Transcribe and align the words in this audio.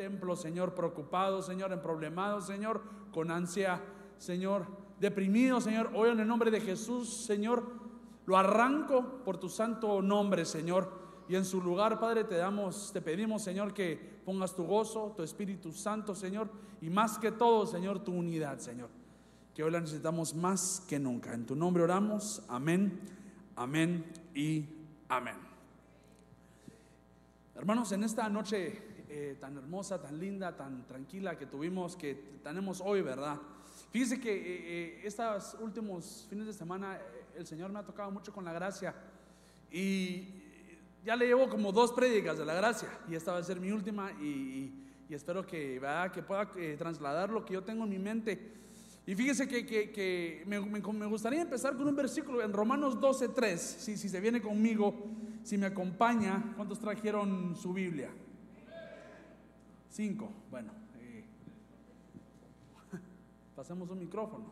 templo, 0.00 0.34
Señor, 0.34 0.74
preocupado, 0.74 1.42
Señor, 1.42 1.74
en 1.74 1.82
problemado, 1.82 2.40
Señor, 2.40 2.80
con 3.12 3.30
ansia, 3.30 3.82
Señor, 4.16 4.64
deprimido, 4.98 5.60
Señor. 5.60 5.90
Hoy 5.94 6.08
en 6.08 6.20
el 6.20 6.26
nombre 6.26 6.50
de 6.50 6.58
Jesús, 6.58 7.26
Señor, 7.26 7.62
lo 8.24 8.38
arranco 8.38 9.22
por 9.26 9.36
tu 9.36 9.50
santo 9.50 10.00
nombre, 10.00 10.46
Señor. 10.46 10.90
Y 11.28 11.36
en 11.36 11.44
su 11.44 11.60
lugar, 11.60 12.00
Padre, 12.00 12.24
te 12.24 12.36
damos, 12.36 12.92
te 12.94 13.02
pedimos, 13.02 13.42
Señor, 13.42 13.74
que 13.74 14.22
pongas 14.24 14.56
tu 14.56 14.64
gozo, 14.64 15.12
tu 15.14 15.22
Espíritu 15.22 15.70
Santo, 15.70 16.14
Señor, 16.14 16.48
y 16.80 16.88
más 16.88 17.18
que 17.18 17.30
todo, 17.30 17.66
Señor, 17.66 18.02
tu 18.02 18.14
unidad, 18.14 18.58
Señor. 18.58 18.88
Que 19.54 19.62
hoy 19.62 19.70
la 19.70 19.80
necesitamos 19.80 20.34
más 20.34 20.82
que 20.88 20.98
nunca. 20.98 21.34
En 21.34 21.44
tu 21.44 21.54
nombre 21.54 21.82
oramos. 21.82 22.42
Amén, 22.48 23.00
amén 23.54 24.10
y 24.34 24.64
amén. 25.10 25.36
Hermanos, 27.54 27.92
en 27.92 28.02
esta 28.02 28.26
noche 28.30 28.89
eh, 29.12 29.36
tan 29.40 29.56
hermosa, 29.56 30.00
tan 30.00 30.20
linda, 30.20 30.56
tan 30.56 30.86
tranquila 30.86 31.36
que 31.36 31.44
tuvimos, 31.44 31.96
que 31.96 32.14
tenemos 32.44 32.80
hoy, 32.80 33.02
¿verdad? 33.02 33.38
Fíjese 33.90 34.20
que 34.20 34.32
eh, 34.32 34.42
eh, 34.44 35.00
estos 35.02 35.56
últimos 35.60 36.28
fines 36.30 36.46
de 36.46 36.52
semana 36.52 36.96
el 37.36 37.44
Señor 37.44 37.72
me 37.72 37.80
ha 37.80 37.84
tocado 37.84 38.12
mucho 38.12 38.32
con 38.32 38.44
la 38.44 38.52
gracia 38.52 38.94
y 39.68 40.28
ya 41.04 41.16
le 41.16 41.26
llevo 41.26 41.48
como 41.48 41.72
dos 41.72 41.90
prédicas 41.90 42.38
de 42.38 42.44
la 42.44 42.54
gracia 42.54 42.88
y 43.08 43.16
esta 43.16 43.32
va 43.32 43.38
a 43.38 43.42
ser 43.42 43.58
mi 43.58 43.72
última 43.72 44.12
y, 44.12 44.86
espero 45.08 45.44
que, 45.44 45.82
que 46.14 46.22
pueda 46.22 46.52
trasladar 46.78 47.30
lo 47.30 47.44
que 47.44 47.54
yo 47.54 47.64
tengo 47.64 47.82
en 47.82 47.90
mi 47.90 47.98
mente. 47.98 48.52
Y 49.06 49.16
fíjese 49.16 49.48
que, 49.48 50.44
me, 50.46 51.06
gustaría 51.08 51.42
empezar 51.42 51.76
con 51.76 51.88
un 51.88 51.96
versículo 51.96 52.42
en 52.42 52.52
Romanos 52.52 52.96
12.3, 53.00 53.56
si, 53.56 53.96
si 53.96 54.08
se 54.08 54.20
viene 54.20 54.40
conmigo, 54.40 54.94
si 55.42 55.58
me 55.58 55.66
acompaña, 55.66 56.52
¿cuántos 56.54 56.78
trajeron 56.78 57.56
su 57.56 57.72
Biblia? 57.72 58.10
Cinco, 59.90 60.32
bueno. 60.50 60.72
Eh, 61.00 61.24
pasemos 63.56 63.90
un 63.90 63.98
micrófono. 63.98 64.44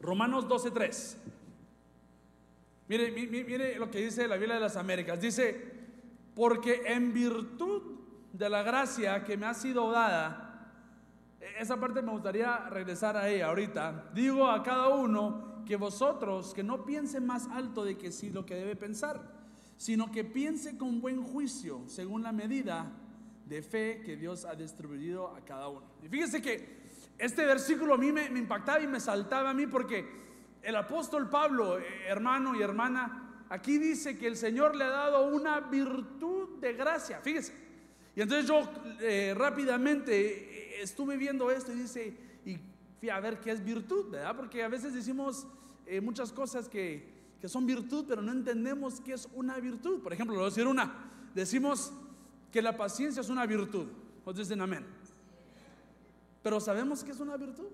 Romanos 0.00 0.48
12.3. 0.48 1.16
Mire, 2.88 3.10
mire, 3.12 3.44
mire 3.44 3.78
lo 3.78 3.90
que 3.90 4.00
dice 4.00 4.26
la 4.26 4.36
Biblia 4.36 4.54
de 4.54 4.62
las 4.62 4.76
Américas. 4.76 5.20
Dice, 5.20 5.72
porque 6.34 6.82
en 6.86 7.12
virtud 7.12 7.82
de 8.32 8.48
la 8.48 8.62
gracia 8.62 9.22
que 9.24 9.36
me 9.36 9.46
ha 9.46 9.54
sido 9.54 9.90
dada, 9.92 10.72
esa 11.58 11.78
parte 11.78 12.00
me 12.00 12.12
gustaría 12.12 12.68
regresar 12.70 13.16
a 13.16 13.28
ella 13.28 13.48
ahorita. 13.48 14.10
Digo 14.14 14.48
a 14.48 14.62
cada 14.62 14.88
uno 14.88 15.62
que 15.66 15.76
vosotros, 15.76 16.54
que 16.54 16.62
no 16.62 16.86
piense 16.86 17.20
más 17.20 17.46
alto 17.48 17.84
de 17.84 17.98
que 17.98 18.10
sí 18.10 18.30
lo 18.30 18.46
que 18.46 18.54
debe 18.54 18.74
pensar, 18.74 19.20
sino 19.76 20.10
que 20.10 20.24
piense 20.24 20.78
con 20.78 21.02
buen 21.02 21.22
juicio, 21.22 21.82
según 21.86 22.22
la 22.22 22.32
medida 22.32 22.90
de 23.50 23.62
fe 23.62 24.00
que 24.06 24.16
Dios 24.16 24.44
ha 24.44 24.54
distribuido 24.54 25.34
a 25.34 25.44
cada 25.44 25.66
uno. 25.66 25.82
Y 26.04 26.08
fíjese 26.08 26.40
que 26.40 26.78
este 27.18 27.44
versículo 27.44 27.94
a 27.94 27.98
mí 27.98 28.12
me, 28.12 28.26
impactaba 28.26 28.80
y 28.80 28.86
me 28.86 29.00
saltaba 29.00 29.50
a 29.50 29.54
mí 29.54 29.66
porque 29.66 30.08
el 30.62 30.76
apóstol 30.76 31.28
Pablo, 31.28 31.80
eh, 31.80 31.84
hermano 32.06 32.54
y 32.54 32.62
hermana, 32.62 33.44
aquí 33.48 33.76
dice 33.78 34.16
que 34.16 34.28
el 34.28 34.36
Señor 34.36 34.76
le 34.76 34.84
ha 34.84 34.90
dado 34.90 35.34
una 35.34 35.58
virtud 35.58 36.60
de 36.60 36.74
gracia. 36.74 37.20
Fíjese. 37.22 37.52
Y 38.14 38.20
entonces 38.20 38.46
yo 38.46 38.62
eh, 39.00 39.34
rápidamente 39.36 40.12
eh, 40.78 40.82
estuve 40.82 41.16
viendo 41.16 41.50
esto 41.50 41.72
y 41.72 41.74
dice, 41.74 42.16
y 42.46 42.56
fui 43.00 43.10
a 43.10 43.18
ver 43.18 43.40
qué 43.40 43.50
es 43.50 43.64
virtud, 43.64 44.12
¿verdad? 44.12 44.36
Porque 44.36 44.62
a 44.62 44.68
veces 44.68 44.94
decimos 44.94 45.46
muchas 46.02 46.30
cosas 46.30 46.68
que, 46.68 47.34
que 47.40 47.48
son 47.48 47.66
virtud, 47.66 48.04
pero 48.06 48.22
no 48.22 48.30
entendemos 48.30 49.00
qué 49.00 49.14
es 49.14 49.26
una 49.34 49.58
virtud. 49.58 50.00
Por 50.00 50.12
ejemplo, 50.12 50.34
lo 50.34 50.42
voy 50.42 50.46
a 50.46 50.50
decir 50.50 50.68
una. 50.68 51.10
Decimos, 51.34 51.92
que 52.50 52.62
la 52.62 52.76
paciencia 52.76 53.20
es 53.20 53.28
una 53.28 53.46
virtud. 53.46 53.86
¿O 54.24 54.32
dicen 54.32 54.60
amén? 54.60 54.86
Pero 56.42 56.60
sabemos 56.60 57.04
que 57.04 57.12
es 57.12 57.20
una 57.20 57.36
virtud. 57.36 57.68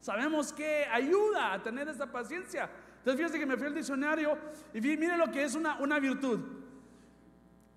Sabemos 0.00 0.52
que 0.52 0.84
ayuda 0.84 1.54
a 1.54 1.62
tener 1.62 1.88
esta 1.88 2.10
paciencia. 2.10 2.70
Entonces 2.98 3.16
fíjense 3.16 3.38
que 3.38 3.46
me 3.46 3.56
fui 3.56 3.66
al 3.66 3.74
diccionario 3.74 4.36
y 4.72 4.80
vi, 4.80 4.96
mire 4.96 5.16
lo 5.16 5.30
que 5.30 5.42
es 5.42 5.54
una, 5.54 5.78
una 5.78 5.98
virtud. 5.98 6.40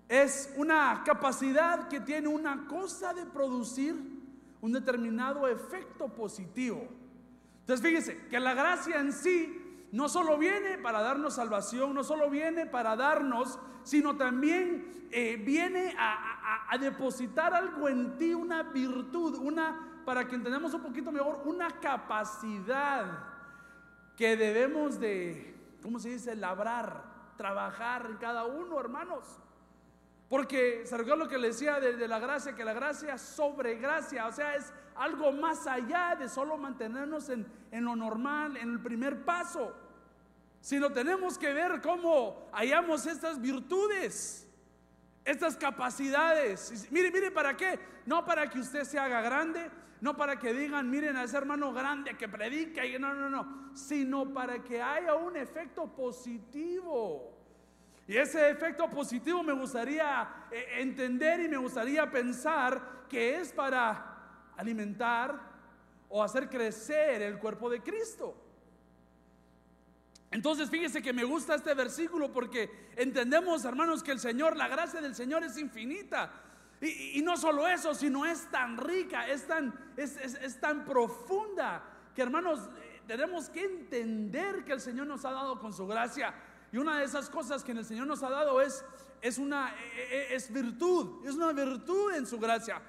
Es 0.08 0.52
una 0.56 1.02
capacidad 1.04 1.88
que 1.88 2.00
tiene 2.00 2.28
una 2.28 2.66
cosa 2.66 3.12
de 3.14 3.26
producir 3.26 3.94
un 4.60 4.72
determinado 4.72 5.46
efecto 5.46 6.08
positivo. 6.08 6.88
Entonces 7.60 7.86
fíjense 7.86 8.26
que 8.28 8.40
la 8.40 8.54
gracia 8.54 9.00
en 9.00 9.12
sí 9.12 9.67
no 9.92 10.08
solo 10.08 10.36
viene 10.36 10.78
para 10.78 11.00
darnos 11.00 11.34
salvación, 11.34 11.94
no 11.94 12.04
solo 12.04 12.28
viene 12.28 12.66
para 12.66 12.96
darnos, 12.96 13.58
sino 13.82 14.16
también 14.16 15.08
eh, 15.10 15.36
viene 15.42 15.94
a, 15.98 16.76
depositar 16.78 17.54
algo 17.54 17.88
en 17.88 18.16
ti, 18.18 18.34
una 18.34 18.62
virtud, 18.62 19.38
una, 19.38 20.02
para 20.04 20.28
que 20.28 20.36
entendamos 20.36 20.74
un 20.74 20.82
poquito 20.82 21.10
mejor, 21.10 21.42
una 21.44 21.80
capacidad 21.80 23.24
que 24.16 24.36
debemos 24.36 25.00
de, 25.00 25.56
¿cómo 25.82 25.98
se 25.98 26.10
dice?, 26.10 26.36
labrar, 26.36 27.04
trabajar 27.36 28.06
en 28.10 28.16
cada 28.18 28.44
uno, 28.44 28.78
hermanos. 28.78 29.24
Porque 30.28 30.84
se 30.84 30.98
lo 30.98 31.26
que 31.26 31.38
le 31.38 31.48
decía 31.48 31.80
de, 31.80 32.06
la 32.06 32.18
gracia, 32.18 32.54
que 32.54 32.64
la 32.64 32.74
gracia 32.74 33.16
sobre 33.16 33.76
gracia, 33.76 34.26
o 34.26 34.32
sea, 34.32 34.56
es 34.56 34.74
algo 34.98 35.32
más 35.32 35.66
allá 35.66 36.16
de 36.16 36.28
solo 36.28 36.56
mantenernos 36.56 37.28
en, 37.28 37.46
lo 37.84 37.94
normal, 37.94 38.56
en 38.56 38.72
el 38.72 38.80
primer 38.80 39.24
paso, 39.24 39.72
sino 40.60 40.92
tenemos 40.92 41.38
que 41.38 41.52
ver 41.52 41.80
cómo 41.80 42.48
hallamos 42.52 43.06
estas 43.06 43.40
virtudes, 43.40 44.46
estas 45.24 45.56
capacidades. 45.56 46.88
Mire, 46.90 47.12
mire, 47.12 47.30
¿para 47.30 47.56
qué? 47.56 47.78
No 48.06 48.24
para 48.24 48.50
que 48.50 48.58
usted 48.58 48.84
se 48.84 48.98
haga 48.98 49.20
grande, 49.20 49.70
no 50.00 50.16
para 50.16 50.36
que 50.36 50.52
digan, 50.52 50.90
miren 50.90 51.16
a 51.16 51.22
ese 51.22 51.36
hermano 51.36 51.72
grande 51.72 52.16
que 52.16 52.28
predica, 52.28 52.84
y 52.84 52.98
no, 52.98 53.14
no, 53.14 53.30
no, 53.30 53.70
sino 53.74 54.32
para 54.32 54.62
que 54.64 54.82
haya 54.82 55.14
un 55.14 55.36
efecto 55.36 55.86
positivo. 55.86 57.36
Y 58.08 58.16
ese 58.16 58.50
efecto 58.50 58.88
positivo 58.90 59.42
me 59.42 59.52
gustaría 59.52 60.46
eh, 60.50 60.66
entender 60.78 61.40
y 61.40 61.48
me 61.48 61.58
gustaría 61.58 62.10
pensar 62.10 63.04
que 63.08 63.36
es 63.36 63.52
para 63.52 64.17
alimentar 64.58 65.40
o 66.10 66.22
hacer 66.22 66.50
crecer 66.50 67.22
el 67.22 67.38
cuerpo 67.38 67.70
de 67.70 67.82
Cristo. 67.82 68.36
Entonces 70.30 70.68
fíjese 70.68 71.00
que 71.00 71.14
me 71.14 71.24
gusta 71.24 71.54
este 71.54 71.72
versículo 71.72 72.30
porque 72.30 72.90
entendemos, 72.96 73.64
hermanos, 73.64 74.02
que 74.02 74.12
el 74.12 74.20
Señor, 74.20 74.56
la 74.56 74.68
gracia 74.68 75.00
del 75.00 75.14
Señor 75.14 75.42
es 75.42 75.56
infinita. 75.56 76.30
Y, 76.80 77.22
no 77.22 77.36
solo 77.36 77.66
eso, 77.66 77.94
sino 77.94 78.26
es 78.26 78.48
tan 78.50 78.76
rica, 78.76 79.26
es 79.26 79.46
tan, 79.46 79.74
es 79.96 80.60
tan 80.60 80.84
profunda, 80.84 81.82
que 82.14 82.22
hermanos, 82.22 82.68
eh, 82.78 83.02
tenemos 83.06 83.48
que 83.48 83.64
entender 83.64 84.64
que 84.64 84.72
el 84.72 84.80
Señor 84.80 85.06
nos 85.06 85.24
ha 85.24 85.30
dado 85.30 85.58
con 85.58 85.72
su 85.72 85.86
gracia. 85.86 86.34
Y 86.70 86.76
una 86.76 86.98
de 86.98 87.04
esas 87.04 87.30
cosas 87.30 87.64
que 87.64 87.72
el 87.72 87.84
Señor 87.84 88.06
nos 88.06 88.22
ha 88.22 88.28
dado 88.28 88.60
es, 88.60 88.84
es 89.22 89.38
una 89.38 89.74
e, 89.96 90.32
e, 90.32 90.34
es 90.34 90.52
virtud, 90.52 91.26
es 91.26 91.34
una 91.34 91.52
virtud 91.52 92.12
en 92.14 92.26
su 92.26 92.38
gracia. 92.38 92.82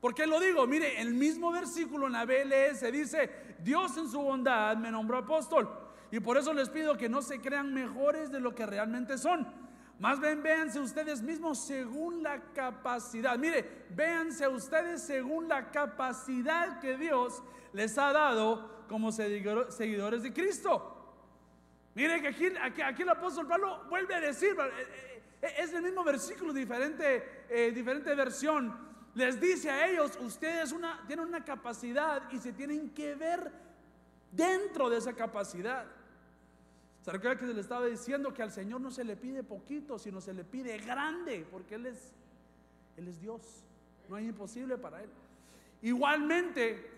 ¿Por 0.00 0.14
qué 0.14 0.26
lo 0.26 0.38
digo? 0.38 0.66
Mire, 0.66 1.00
el 1.00 1.14
mismo 1.14 1.50
versículo 1.50 2.06
en 2.06 2.12
la 2.12 2.24
BLS 2.24 2.92
dice, 2.92 3.30
Dios 3.60 3.96
en 3.96 4.08
su 4.08 4.20
bondad 4.20 4.76
me 4.76 4.90
nombró 4.90 5.18
apóstol. 5.18 5.68
Y 6.10 6.20
por 6.20 6.38
eso 6.38 6.52
les 6.52 6.70
pido 6.70 6.96
que 6.96 7.08
no 7.08 7.20
se 7.20 7.40
crean 7.40 7.74
mejores 7.74 8.30
de 8.30 8.40
lo 8.40 8.54
que 8.54 8.64
realmente 8.64 9.18
son. 9.18 9.46
Más 9.98 10.20
bien 10.20 10.42
véanse 10.42 10.78
ustedes 10.78 11.22
mismos 11.22 11.58
según 11.58 12.22
la 12.22 12.40
capacidad. 12.52 13.36
Mire, 13.36 13.86
véanse 13.90 14.46
ustedes 14.46 15.02
según 15.02 15.48
la 15.48 15.70
capacidad 15.70 16.78
que 16.78 16.96
Dios 16.96 17.42
les 17.72 17.98
ha 17.98 18.12
dado 18.12 18.84
como 18.88 19.10
seguidores 19.10 20.22
de 20.22 20.32
Cristo. 20.32 20.94
Mire 21.94 22.22
que 22.22 22.28
aquí, 22.28 22.46
aquí, 22.84 23.02
el 23.02 23.08
apóstol 23.08 23.48
Pablo 23.48 23.86
vuelve 23.88 24.14
a 24.14 24.20
decir, 24.20 24.56
eh, 24.56 24.86
eh, 25.42 25.54
es 25.58 25.72
el 25.72 25.82
mismo 25.82 26.04
versículo, 26.04 26.52
diferente, 26.52 27.44
eh, 27.48 27.72
diferente 27.72 28.14
versión. 28.14 28.87
Les 29.18 29.40
dice 29.40 29.68
a 29.68 29.88
ellos, 29.88 30.16
ustedes 30.20 30.72
tienen 31.08 31.26
una 31.26 31.44
capacidad 31.44 32.30
y 32.30 32.38
se 32.38 32.52
tienen 32.52 32.90
que 32.90 33.16
ver 33.16 33.50
dentro 34.30 34.88
de 34.88 34.98
esa 34.98 35.12
capacidad. 35.12 35.86
¿Se 37.02 37.10
recuerda 37.10 37.36
que 37.36 37.48
se 37.48 37.52
le 37.52 37.60
estaba 37.60 37.86
diciendo 37.86 38.32
que 38.32 38.44
al 38.44 38.52
Señor 38.52 38.80
no 38.80 38.92
se 38.92 39.02
le 39.02 39.16
pide 39.16 39.42
poquito, 39.42 39.98
sino 39.98 40.20
se 40.20 40.32
le 40.32 40.44
pide 40.44 40.78
grande, 40.78 41.44
porque 41.50 41.74
Él 41.74 41.86
es, 41.86 42.12
Él 42.96 43.08
es 43.08 43.20
Dios. 43.20 43.42
No 44.08 44.14
hay 44.14 44.28
imposible 44.28 44.78
para 44.78 45.02
Él. 45.02 45.10
Igualmente, 45.82 46.88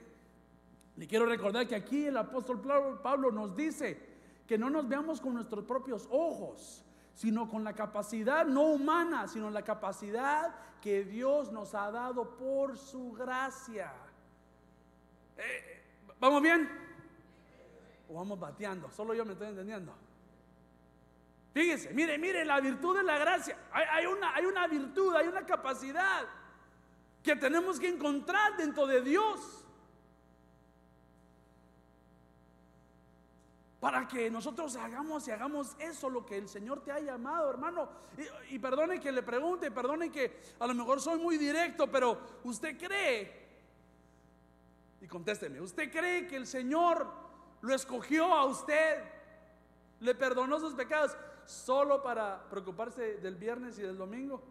le 0.98 1.06
quiero 1.06 1.24
recordar 1.24 1.66
que 1.66 1.74
aquí 1.74 2.04
el 2.04 2.18
apóstol 2.18 2.60
Pablo 3.02 3.32
nos 3.32 3.56
dice, 3.56 3.98
que 4.46 4.58
no 4.58 4.68
nos 4.68 4.86
veamos 4.86 5.22
con 5.22 5.32
nuestros 5.32 5.64
propios 5.64 6.06
ojos, 6.10 6.84
sino 7.14 7.48
con 7.48 7.64
la 7.64 7.74
capacidad 7.74 8.46
no 8.46 8.62
humana, 8.62 9.28
sino 9.28 9.50
la 9.50 9.62
capacidad 9.62 10.54
que 10.80 11.04
Dios 11.04 11.52
nos 11.52 11.74
ha 11.74 11.90
dado 11.90 12.36
por 12.36 12.78
su 12.78 13.12
gracia. 13.12 13.92
Eh, 15.36 15.82
¿Vamos 16.18 16.42
bien? 16.42 16.68
¿O 18.08 18.14
vamos 18.14 18.38
bateando? 18.38 18.90
Solo 18.90 19.14
yo 19.14 19.24
me 19.24 19.32
estoy 19.32 19.48
entendiendo. 19.48 19.94
Fíjese, 21.52 21.92
mire, 21.92 22.16
mire, 22.18 22.44
la 22.44 22.60
virtud 22.60 22.96
de 22.96 23.02
la 23.02 23.18
gracia. 23.18 23.56
Hay, 23.72 24.06
una, 24.06 24.34
hay 24.34 24.46
una 24.46 24.66
virtud, 24.66 25.14
hay 25.16 25.26
una 25.26 25.44
capacidad 25.44 26.26
que 27.22 27.36
tenemos 27.36 27.80
que 27.80 27.88
encontrar 27.88 28.56
dentro 28.56 28.86
de 28.86 29.02
Dios. 29.02 29.59
Para 33.80 34.06
que 34.06 34.30
nosotros 34.30 34.76
hagamos 34.76 35.26
y 35.26 35.30
hagamos 35.30 35.74
eso, 35.78 36.10
lo 36.10 36.26
que 36.26 36.36
el 36.36 36.50
Señor 36.50 36.84
te 36.84 36.92
ha 36.92 37.00
llamado, 37.00 37.48
hermano. 37.48 37.88
Y, 38.50 38.58
perdone 38.58 39.00
que 39.00 39.10
le 39.10 39.22
pregunte, 39.22 39.70
perdone 39.70 40.10
que 40.10 40.38
a 40.58 40.66
lo 40.66 40.74
mejor 40.74 41.00
soy 41.00 41.18
muy 41.18 41.38
directo, 41.38 41.90
pero 41.90 42.20
usted 42.44 42.76
cree, 42.78 43.48
y 45.00 45.06
contésteme, 45.06 45.62
¿usted 45.62 45.90
cree 45.90 46.26
que 46.26 46.36
el 46.36 46.46
Señor 46.46 47.06
lo 47.62 47.74
escogió 47.74 48.34
a 48.34 48.44
usted? 48.44 49.02
¿Le 50.00 50.14
perdonó 50.14 50.60
sus 50.60 50.74
pecados 50.74 51.16
solo 51.46 52.02
para 52.02 52.50
preocuparse 52.50 53.16
del 53.16 53.36
viernes 53.36 53.78
y 53.78 53.82
del 53.82 53.96
domingo? 53.96 54.42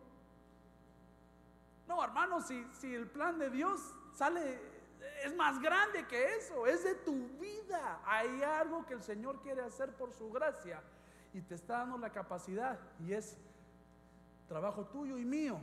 No, 1.87 2.03
hermano, 2.03 2.41
si, 2.41 2.65
si 2.79 2.95
el 2.95 3.07
plan 3.07 3.37
de 3.37 3.51
Dios 3.51 3.79
sale 4.15 4.78
es 5.23 5.35
más 5.35 5.59
grande 5.61 6.05
que 6.07 6.35
eso, 6.35 6.65
es 6.67 6.83
de 6.83 6.95
tu 6.95 7.27
vida. 7.39 8.01
Hay 8.05 8.41
algo 8.43 8.85
que 8.85 8.93
el 8.93 9.03
Señor 9.03 9.41
quiere 9.41 9.61
hacer 9.61 9.93
por 9.93 10.13
su 10.13 10.29
gracia 10.29 10.81
y 11.33 11.41
te 11.41 11.55
está 11.55 11.79
dando 11.79 11.97
la 11.97 12.11
capacidad 12.11 12.79
y 12.99 13.13
es 13.13 13.37
trabajo 14.47 14.85
tuyo 14.85 15.17
y 15.17 15.25
mío. 15.25 15.59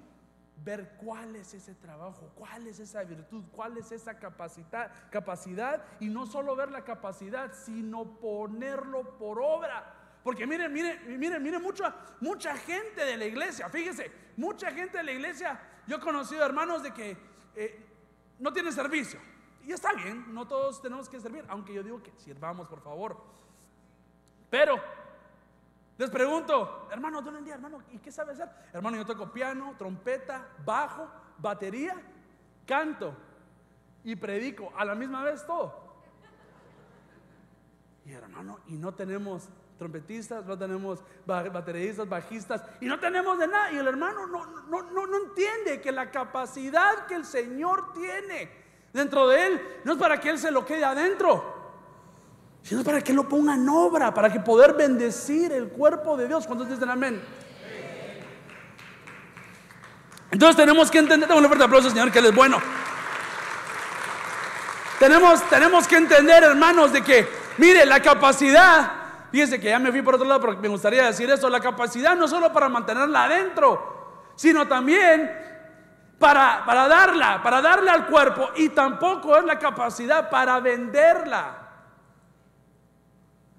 Ver 0.64 0.96
cuál 0.96 1.36
es 1.36 1.52
ese 1.52 1.74
trabajo, 1.74 2.32
cuál 2.34 2.66
es 2.66 2.80
esa 2.80 3.04
virtud, 3.04 3.44
cuál 3.52 3.76
es 3.76 3.92
esa 3.92 4.18
capacidad, 4.18 4.90
capacidad 5.10 5.84
y 6.00 6.08
no 6.08 6.24
solo 6.24 6.56
ver 6.56 6.70
la 6.70 6.82
capacidad, 6.82 7.52
sino 7.52 8.18
ponerlo 8.18 9.18
por 9.18 9.38
obra. 9.38 9.92
Porque 10.24 10.46
miren, 10.46 10.72
miren, 10.72 11.18
miren, 11.18 11.42
miren, 11.42 11.62
mucha, 11.62 11.94
mucha 12.20 12.56
gente 12.56 13.04
de 13.04 13.16
la 13.18 13.26
iglesia, 13.26 13.68
fíjese, 13.68 14.10
mucha 14.36 14.72
gente 14.72 14.98
de 14.98 15.04
la 15.04 15.12
iglesia, 15.12 15.60
yo 15.86 15.96
he 15.96 16.00
conocido 16.00 16.44
hermanos 16.44 16.82
de 16.82 16.92
que 16.92 17.16
eh, 17.54 17.85
no 18.38 18.52
tienen 18.52 18.72
servicio. 18.72 19.20
Y 19.64 19.72
está 19.72 19.92
bien, 19.92 20.32
no 20.32 20.46
todos 20.46 20.80
tenemos 20.80 21.08
que 21.08 21.18
servir, 21.20 21.44
aunque 21.48 21.74
yo 21.74 21.82
digo 21.82 22.02
que 22.02 22.12
sirvamos, 22.18 22.68
por 22.68 22.80
favor. 22.80 23.16
Pero 24.48 24.80
les 25.98 26.10
pregunto, 26.10 26.88
hermano, 26.90 27.22
¿dónde 27.22 27.42
día, 27.42 27.54
hermano? 27.54 27.82
¿Y 27.90 27.98
qué 27.98 28.12
sabe 28.12 28.32
hacer? 28.32 28.48
Hermano, 28.72 28.96
yo 28.96 29.06
toco 29.06 29.32
piano, 29.32 29.74
trompeta, 29.78 30.46
bajo, 30.64 31.08
batería, 31.38 31.96
canto 32.66 33.14
y 34.04 34.14
predico 34.14 34.72
a 34.76 34.84
la 34.84 34.94
misma 34.94 35.24
vez 35.24 35.44
todo. 35.46 35.86
Y 38.04 38.12
hermano, 38.12 38.60
y 38.68 38.74
no 38.74 38.94
tenemos 38.94 39.48
trompetistas, 39.78 40.44
no 40.46 40.56
tenemos 40.58 41.00
bateristas, 41.26 42.08
bajistas, 42.08 42.62
y 42.80 42.86
no 42.86 42.98
tenemos 42.98 43.38
de 43.38 43.46
nada. 43.46 43.72
Y 43.72 43.76
el 43.76 43.86
hermano 43.86 44.26
no, 44.26 44.46
no, 44.46 44.82
no, 44.82 45.06
no 45.06 45.16
entiende 45.24 45.80
que 45.80 45.92
la 45.92 46.10
capacidad 46.10 47.06
que 47.06 47.14
el 47.14 47.24
Señor 47.24 47.92
tiene 47.92 48.50
dentro 48.92 49.28
de 49.28 49.46
él, 49.46 49.62
no 49.84 49.92
es 49.92 49.98
para 49.98 50.18
que 50.18 50.30
él 50.30 50.38
se 50.38 50.50
lo 50.50 50.64
quede 50.64 50.84
adentro, 50.84 51.54
sino 52.62 52.82
para 52.82 53.00
que 53.02 53.12
lo 53.12 53.28
ponga 53.28 53.54
en 53.54 53.68
obra, 53.68 54.12
para 54.12 54.32
que 54.32 54.40
poder 54.40 54.72
bendecir 54.74 55.52
el 55.52 55.68
cuerpo 55.68 56.16
de 56.16 56.26
Dios. 56.26 56.46
¿Cuántos 56.46 56.68
dicen 56.68 56.88
amén? 56.88 57.22
Entonces 60.30 60.56
tenemos 60.56 60.90
que 60.90 60.98
entender, 60.98 61.30
un 61.30 61.44
fuerte 61.44 61.64
aplauso, 61.64 61.90
Señor, 61.90 62.10
que 62.10 62.18
Él 62.18 62.26
es 62.26 62.34
bueno. 62.34 62.58
Tenemos, 64.98 65.48
tenemos 65.48 65.86
que 65.86 65.96
entender, 65.96 66.42
hermanos, 66.42 66.92
de 66.92 67.02
que, 67.02 67.28
mire, 67.58 67.84
la 67.84 68.00
capacidad, 68.00 68.90
fíjese 69.30 69.60
que 69.60 69.68
ya 69.70 69.78
me 69.78 69.90
fui 69.90 70.02
por 70.02 70.14
otro 70.14 70.26
lado, 70.26 70.40
pero 70.40 70.58
me 70.58 70.68
gustaría 70.68 71.06
decir 71.06 71.28
esto, 71.30 71.48
la 71.48 71.60
capacidad 71.60 72.16
no 72.16 72.28
solo 72.28 72.52
para 72.52 72.68
mantenerla 72.68 73.24
adentro, 73.24 74.32
sino 74.36 74.66
también 74.66 75.30
para, 76.18 76.64
para 76.64 76.88
darla, 76.88 77.42
para 77.42 77.60
darle 77.60 77.90
al 77.90 78.06
cuerpo 78.06 78.50
y 78.56 78.70
tampoco 78.70 79.36
es 79.36 79.44
la 79.44 79.58
capacidad 79.58 80.30
para 80.30 80.60
venderla. 80.60 81.62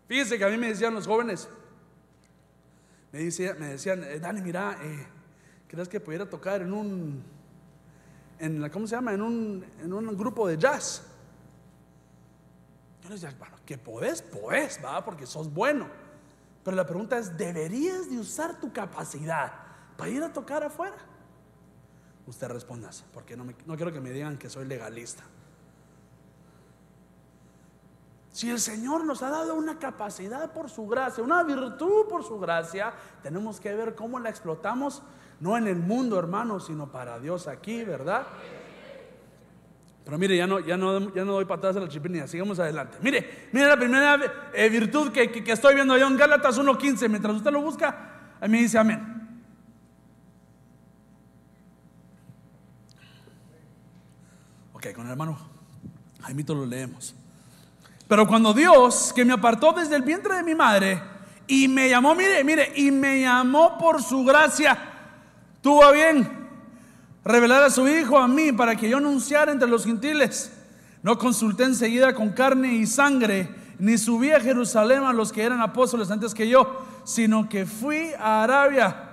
Fíjense 0.07 0.37
que 0.37 0.45
a 0.45 0.49
mí 0.49 0.57
me 0.57 0.69
decían 0.69 0.93
los 0.93 1.05
jóvenes, 1.05 1.49
me, 3.11 3.19
decían, 3.19 3.59
me 3.59 3.67
decían 3.67 4.03
eh, 4.03 4.41
mira, 4.41 4.77
eh, 4.81 5.07
¿crees 5.67 5.89
que 5.89 5.99
pudiera 5.99 6.29
tocar 6.29 6.61
en 6.61 6.73
un, 6.73 7.23
en 8.39 8.61
la, 8.61 8.69
¿cómo 8.69 8.87
se 8.87 8.95
llama? 8.95 9.13
En 9.13 9.21
un, 9.21 9.65
en 9.81 9.93
un 9.93 10.17
grupo 10.17 10.47
de 10.47 10.57
jazz. 10.57 11.03
Yo 13.07 13.13
les 13.13 13.21
decía, 13.21 13.37
bueno, 13.39 13.55
que 13.65 13.77
podés, 13.77 14.21
podés, 14.21 14.83
va, 14.83 15.01
porque 15.05 15.25
sos 15.25 15.53
bueno. 15.53 15.87
Pero 16.61 16.75
la 16.75 16.85
pregunta 16.85 17.17
es, 17.17 17.37
¿deberías 17.37 18.09
de 18.09 18.19
usar 18.19 18.59
tu 18.59 18.73
capacidad 18.73 19.53
para 19.95 20.09
ir 20.09 20.21
a 20.21 20.33
tocar 20.33 20.61
afuera? 20.63 20.97
usted 22.25 22.49
responda, 22.49 22.89
porque 23.13 23.37
no, 23.37 23.45
no 23.65 23.75
quiero 23.77 23.93
que 23.93 24.01
me 24.01 24.11
digan 24.11 24.37
que 24.37 24.49
soy 24.49 24.65
legalista. 24.65 25.23
Si 28.33 28.51
el 28.51 28.59
Señor 28.59 29.05
nos 29.05 29.23
ha 29.23 29.29
dado 29.29 29.55
una 29.55 29.79
capacidad 29.79 30.51
por 30.51 30.69
su 30.69 30.87
gracia, 30.87 31.23
una 31.23 31.41
virtud 31.43 32.09
por 32.09 32.25
su 32.25 32.37
gracia, 32.37 32.93
tenemos 33.23 33.61
que 33.61 33.73
ver 33.73 33.95
cómo 33.95 34.19
la 34.19 34.29
explotamos, 34.29 35.01
no 35.39 35.55
en 35.55 35.67
el 35.67 35.77
mundo, 35.77 36.19
hermano, 36.19 36.59
sino 36.59 36.91
para 36.91 37.17
Dios 37.17 37.47
aquí, 37.47 37.85
¿verdad? 37.85 38.27
Pero 40.07 40.17
mire, 40.17 40.37
ya 40.37 40.47
no, 40.47 40.61
ya 40.61 40.77
no, 40.77 41.13
ya 41.13 41.25
no 41.25 41.33
doy 41.33 41.43
patadas 41.43 41.75
a 41.75 41.81
la 41.81 41.89
chipinilla, 41.89 42.27
sigamos 42.27 42.57
adelante. 42.59 42.97
Mire, 43.01 43.49
mire 43.51 43.67
la 43.67 43.75
primera 43.75 44.17
eh, 44.53 44.69
virtud 44.69 45.11
que, 45.11 45.29
que, 45.29 45.51
estoy 45.51 45.75
viendo 45.75 45.97
yo 45.97 46.07
en 46.07 46.15
Gálatas 46.15 46.57
1.15, 46.57 47.09
mientras 47.09 47.35
usted 47.35 47.51
lo 47.51 47.59
busca, 47.59 48.37
a 48.39 48.47
mí 48.47 48.59
dice 48.59 48.77
amén. 48.77 49.03
Ok, 54.71 54.93
con 54.93 55.07
el 55.07 55.11
hermano 55.11 55.37
Jaimito 56.21 56.55
lo 56.55 56.65
leemos. 56.65 57.13
Pero 58.07 58.25
cuando 58.25 58.53
Dios, 58.53 59.11
que 59.13 59.25
me 59.25 59.33
apartó 59.33 59.73
desde 59.73 59.97
el 59.97 60.03
vientre 60.03 60.35
de 60.35 60.43
mi 60.43 60.55
madre 60.55 61.03
y 61.47 61.67
me 61.67 61.89
llamó, 61.89 62.15
mire, 62.15 62.45
mire, 62.45 62.71
y 62.77 62.91
me 62.91 63.19
llamó 63.19 63.77
por 63.77 64.01
su 64.01 64.23
gracia, 64.23 64.77
tuvo 65.61 65.91
bien 65.91 66.46
revelar 67.27 67.63
a 67.63 67.69
su 67.69 67.87
Hijo 67.87 68.17
a 68.17 68.27
mí 68.27 68.51
para 68.51 68.75
que 68.75 68.89
yo 68.89 68.97
anunciara 68.97 69.51
entre 69.51 69.67
los 69.67 69.85
gentiles. 69.85 70.51
No 71.03 71.17
consulté 71.17 71.63
enseguida 71.63 72.13
con 72.13 72.29
carne 72.29 72.73
y 72.73 72.87
sangre, 72.87 73.53
ni 73.79 73.97
subí 73.97 74.31
a 74.31 74.39
Jerusalén 74.39 75.03
a 75.03 75.13
los 75.13 75.31
que 75.31 75.43
eran 75.43 75.61
apóstoles 75.61 76.09
antes 76.09 76.33
que 76.33 76.49
yo, 76.49 76.81
sino 77.03 77.47
que 77.47 77.65
fui 77.65 78.11
a 78.19 78.43
Arabia 78.43 79.03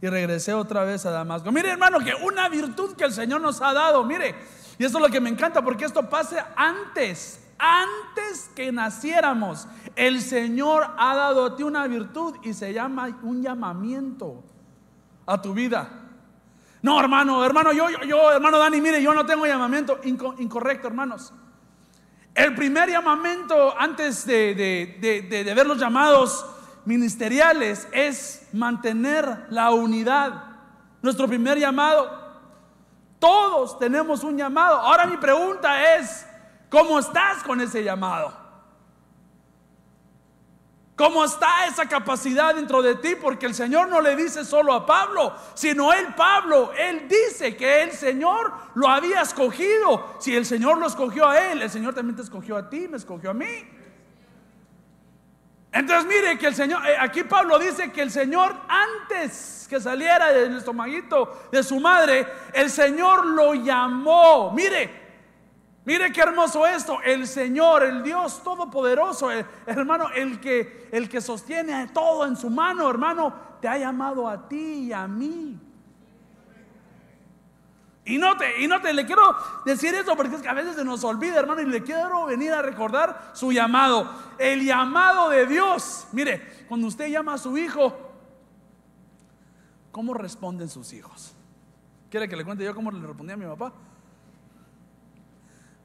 y 0.00 0.08
regresé 0.08 0.54
otra 0.54 0.84
vez 0.84 1.04
a 1.06 1.10
Damasco. 1.10 1.50
Mire 1.50 1.70
hermano, 1.70 1.98
que 1.98 2.12
una 2.22 2.48
virtud 2.48 2.94
que 2.94 3.04
el 3.04 3.12
Señor 3.12 3.40
nos 3.40 3.60
ha 3.60 3.72
dado, 3.72 4.04
mire, 4.04 4.34
y 4.78 4.84
esto 4.84 4.98
es 4.98 5.02
lo 5.02 5.10
que 5.10 5.20
me 5.20 5.30
encanta 5.30 5.62
porque 5.62 5.86
esto 5.86 6.08
pasa 6.08 6.52
antes, 6.54 7.40
antes 7.58 8.50
que 8.54 8.70
naciéramos. 8.70 9.66
El 9.96 10.20
Señor 10.20 10.86
ha 10.98 11.16
dado 11.16 11.46
a 11.46 11.56
ti 11.56 11.62
una 11.62 11.86
virtud 11.86 12.36
y 12.44 12.52
se 12.52 12.72
llama 12.72 13.18
un 13.22 13.42
llamamiento 13.42 14.44
a 15.24 15.40
tu 15.40 15.54
vida. 15.54 16.05
No, 16.86 17.00
hermano, 17.00 17.44
hermano, 17.44 17.72
yo, 17.72 17.88
yo, 18.06 18.30
hermano 18.30 18.58
Dani, 18.58 18.80
mire, 18.80 19.02
yo 19.02 19.12
no 19.12 19.26
tengo 19.26 19.44
llamamiento. 19.44 19.98
incorrecto, 20.04 20.86
hermanos. 20.86 21.32
El 22.32 22.54
primer 22.54 22.88
llamamiento 22.88 23.74
antes 23.76 24.24
de, 24.24 24.54
de 25.00 25.52
ver 25.52 25.66
los 25.66 25.78
llamados 25.78 26.46
ministeriales 26.84 27.88
es 27.90 28.48
mantener 28.52 29.48
la 29.50 29.72
unidad. 29.72 30.44
Nuestro 31.02 31.26
primer 31.26 31.58
llamado 31.58 32.08
todos 33.18 33.80
tenemos 33.80 34.22
un 34.22 34.38
llamado. 34.38 34.76
Ahora 34.76 35.06
mi 35.06 35.16
pregunta 35.16 35.96
es, 35.96 36.24
¿cómo 36.70 37.00
estás 37.00 37.42
con 37.42 37.60
ese 37.60 37.82
llamado? 37.82 38.45
¿Cómo 40.96 41.26
está 41.26 41.66
esa 41.66 41.86
capacidad 41.86 42.54
dentro 42.54 42.80
de 42.80 42.94
ti? 42.94 43.16
Porque 43.20 43.44
el 43.44 43.54
Señor 43.54 43.88
no 43.88 44.00
le 44.00 44.16
dice 44.16 44.46
solo 44.46 44.72
a 44.72 44.86
Pablo, 44.86 45.34
sino 45.52 45.92
él, 45.92 46.14
Pablo, 46.16 46.72
él 46.72 47.06
dice 47.06 47.54
que 47.54 47.82
el 47.82 47.92
Señor 47.92 48.50
lo 48.74 48.88
había 48.88 49.20
escogido. 49.20 50.16
Si 50.18 50.34
el 50.34 50.46
Señor 50.46 50.78
lo 50.78 50.86
escogió 50.86 51.28
a 51.28 51.52
él, 51.52 51.60
el 51.60 51.70
Señor 51.70 51.94
también 51.94 52.16
te 52.16 52.22
escogió 52.22 52.56
a 52.56 52.70
ti, 52.70 52.88
me 52.88 52.96
escogió 52.96 53.30
a 53.30 53.34
mí. 53.34 53.68
Entonces 55.70 56.06
mire 56.06 56.38
que 56.38 56.46
el 56.46 56.54
Señor, 56.54 56.80
eh, 56.86 56.96
aquí 56.98 57.24
Pablo 57.24 57.58
dice 57.58 57.92
que 57.92 58.00
el 58.00 58.10
Señor 58.10 58.56
antes 58.66 59.66
que 59.68 59.78
saliera 59.78 60.32
del 60.32 60.56
estomaguito 60.56 61.48
de 61.52 61.62
su 61.62 61.78
madre, 61.78 62.26
el 62.54 62.70
Señor 62.70 63.26
lo 63.26 63.52
llamó. 63.52 64.50
Mire, 64.52 65.05
mire 65.86 66.12
qué 66.12 66.20
hermoso 66.20 66.66
esto. 66.66 67.00
El 67.02 67.26
Señor, 67.26 67.82
el 67.82 68.02
Dios 68.02 68.42
todopoderoso, 68.42 69.30
hermano, 69.64 70.10
el 70.14 70.38
que, 70.40 70.88
el 70.92 71.08
que 71.08 71.22
sostiene 71.22 71.88
todo 71.88 72.26
en 72.26 72.36
su 72.36 72.50
mano, 72.50 72.90
hermano, 72.90 73.32
te 73.60 73.68
ha 73.68 73.78
llamado 73.78 74.28
a 74.28 74.46
ti 74.46 74.88
y 74.88 74.92
a 74.92 75.06
mí. 75.08 75.58
Y 78.08 78.18
no, 78.18 78.36
te, 78.36 78.62
y 78.62 78.68
no 78.68 78.80
te 78.80 78.94
le 78.94 79.04
quiero 79.04 79.34
decir 79.64 79.92
eso 79.92 80.14
porque 80.14 80.36
es 80.36 80.42
que 80.42 80.48
a 80.48 80.54
veces 80.54 80.76
se 80.76 80.84
nos 80.84 81.02
olvida, 81.02 81.40
hermano, 81.40 81.60
y 81.60 81.66
le 81.66 81.82
quiero 81.82 82.26
venir 82.26 82.52
a 82.52 82.62
recordar 82.62 83.32
su 83.32 83.50
llamado. 83.50 84.08
El 84.38 84.64
llamado 84.64 85.30
de 85.30 85.44
Dios. 85.46 86.06
Mire, 86.12 86.64
cuando 86.68 86.86
usted 86.86 87.08
llama 87.08 87.34
a 87.34 87.38
su 87.38 87.58
hijo, 87.58 88.12
¿cómo 89.90 90.14
responden 90.14 90.68
sus 90.68 90.92
hijos? 90.92 91.34
¿Quiere 92.08 92.28
que 92.28 92.36
le 92.36 92.44
cuente 92.44 92.62
yo 92.62 92.76
cómo 92.76 92.92
le 92.92 93.04
respondía 93.04 93.34
a 93.34 93.38
mi 93.38 93.46
papá? 93.46 93.72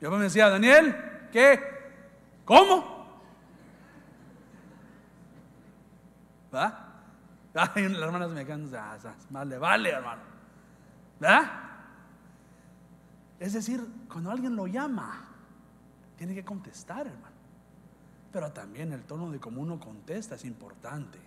Papá 0.02 0.18
me 0.18 0.24
decía, 0.24 0.50
Daniel, 0.50 0.96
¿qué? 1.32 1.60
¿Cómo? 2.44 2.92
Ay, 7.54 7.90
las 7.90 8.02
hermanas 8.02 8.32
me 8.32 8.46
quedan, 8.46 8.70
vale, 9.30 9.58
vale, 9.58 9.90
hermano. 9.90 10.22
¿Verdad? 11.20 11.52
Es 13.40 13.54
decir, 13.54 13.86
cuando 14.12 14.32
alguien 14.32 14.56
lo 14.56 14.68
llama, 14.68 15.24
tiene 16.18 16.34
que 16.34 16.44
contestar, 16.44 17.08
hermano. 17.08 17.36
Pero 18.32 18.52
también 18.52 18.94
el 18.94 19.04
tono 19.04 19.30
de 19.30 19.40
cómo 19.40 19.62
uno 19.62 19.80
contesta 19.80 20.36
es 20.36 20.46
importante. 20.46 21.20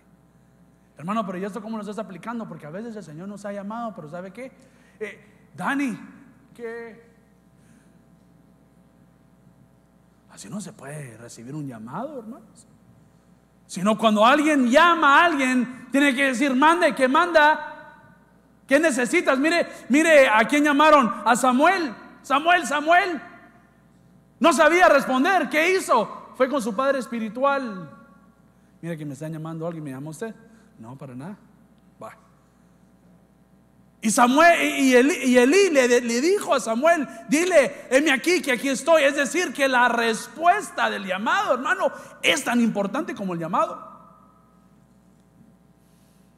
Hermano, 0.97 1.25
pero 1.25 1.37
¿y 1.37 1.45
esto 1.45 1.61
cómo 1.61 1.77
lo 1.77 1.81
estás 1.81 1.99
aplicando? 1.99 2.47
Porque 2.47 2.65
a 2.65 2.71
veces 2.71 2.95
el 2.95 3.03
Señor 3.03 3.27
nos 3.27 3.45
ha 3.45 3.53
llamado, 3.53 3.93
pero 3.95 4.09
¿sabe 4.09 4.31
qué? 4.31 4.51
Eh, 4.99 5.49
Dani, 5.55 5.97
¿qué? 6.53 7.14
Así 10.35 10.49
no 10.49 10.59
se 10.59 10.73
puede 10.73 11.15
recibir 11.15 11.55
un 11.55 11.65
llamado, 11.65 12.19
hermanos. 12.19 12.67
Sino 13.67 13.97
cuando 13.97 14.25
alguien 14.25 14.69
llama 14.69 15.21
a 15.21 15.25
alguien, 15.27 15.87
tiene 15.93 16.13
que 16.13 16.25
decir, 16.25 16.53
mande, 16.53 16.93
que 16.93 17.07
manda. 17.07 18.01
¿Qué 18.67 18.77
necesitas? 18.77 19.39
Mire, 19.39 19.65
mire 19.87 20.27
a 20.27 20.43
quién 20.43 20.65
llamaron, 20.65 21.09
a 21.23 21.37
Samuel. 21.37 21.95
Samuel, 22.21 22.67
Samuel. 22.67 23.21
No 24.37 24.51
sabía 24.51 24.89
responder. 24.89 25.47
¿Qué 25.47 25.77
hizo? 25.77 26.33
Fue 26.35 26.49
con 26.49 26.61
su 26.61 26.75
padre 26.75 26.99
espiritual. 26.99 27.89
Mira 28.81 28.97
que 28.97 29.05
me 29.05 29.13
están 29.13 29.31
llamando 29.31 29.65
alguien, 29.65 29.85
¿me 29.85 29.91
llama 29.91 30.09
usted? 30.09 30.35
No, 30.77 30.97
para 30.97 31.15
nada. 31.15 31.37
Va. 32.03 32.11
Y 34.05 34.11
Samuel 34.11 34.61
y 34.61 34.95
Elí, 35.35 35.71
le, 35.71 36.21
dijo 36.21 36.53
a 36.53 36.59
Samuel, 36.59 37.07
dile, 37.27 37.87
heme 37.89 38.11
aquí, 38.11 38.39
que 38.39 38.51
aquí 38.51 38.69
estoy. 38.69 39.01
Es 39.01 39.15
decir, 39.15 39.51
que 39.51 39.67
la 39.67 39.87
respuesta 39.87 40.91
del 40.91 41.07
llamado, 41.07 41.55
hermano, 41.55 41.91
es 42.21 42.43
tan 42.43 42.61
importante 42.61 43.15
como 43.15 43.33
el 43.33 43.39
llamado. 43.39 43.83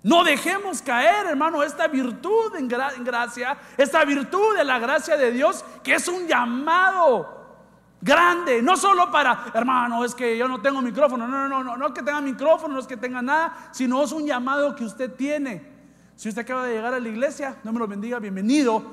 No 0.02 0.24
dejemos 0.24 0.82
caer, 0.82 1.26
hermano, 1.26 1.62
esta 1.62 1.90
virtud 1.90 2.56
en, 2.56 2.70
gracia, 2.70 3.58
esta 3.76 4.06
virtud 4.06 4.56
de 4.56 4.64
la 4.64 4.80
gracia 4.80 5.18
de 5.18 5.34
Dios, 5.34 5.66
que 5.84 5.96
es 5.96 6.08
un 6.08 6.26
llamado 6.26 7.58
grande, 8.00 8.62
no 8.62 8.78
solo 8.78 9.12
para, 9.12 9.52
hermano, 9.54 10.06
es 10.06 10.16
que 10.16 10.38
yo 10.38 10.48
no 10.48 10.62
tengo 10.62 10.82
micrófono, 10.82 11.28
no, 11.28 11.50
no, 11.50 11.62
no, 11.66 11.76
no, 11.76 11.88
es 11.88 11.94
que 11.94 12.02
tenga 12.02 12.22
micrófono, 12.22 12.76
no 12.76 12.80
es 12.80 12.88
que 12.88 12.96
tenga 12.96 13.22
nada, 13.22 13.72
sino 13.74 14.02
es 14.02 14.14
un 14.14 14.26
llamado 14.26 14.74
que 14.74 14.86
usted 14.86 15.12
tiene. 15.16 15.77
Si 16.18 16.30
usted 16.30 16.42
acaba 16.42 16.66
de 16.66 16.74
llegar 16.74 16.96
a 16.96 17.00
la 17.00 17.08
iglesia, 17.08 17.58
no 17.64 17.72
me 17.72 17.78
lo 17.78 17.88
bendiga, 17.88 18.18
bienvenido. 18.18 18.84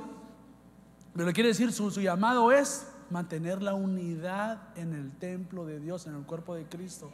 Pero 1.15 1.25
le 1.25 1.33
quiere 1.33 1.49
decir, 1.49 1.73
su 1.73 1.91
llamado 2.03 2.53
es 2.53 2.87
mantener 3.09 3.63
la 3.63 3.73
unidad 3.73 4.77
en 4.77 4.93
el 4.93 5.11
templo 5.17 5.65
de 5.65 5.81
Dios, 5.81 6.07
en 6.07 6.17
el 6.17 6.25
cuerpo 6.25 6.55
de 6.55 6.67
Cristo. 6.67 7.11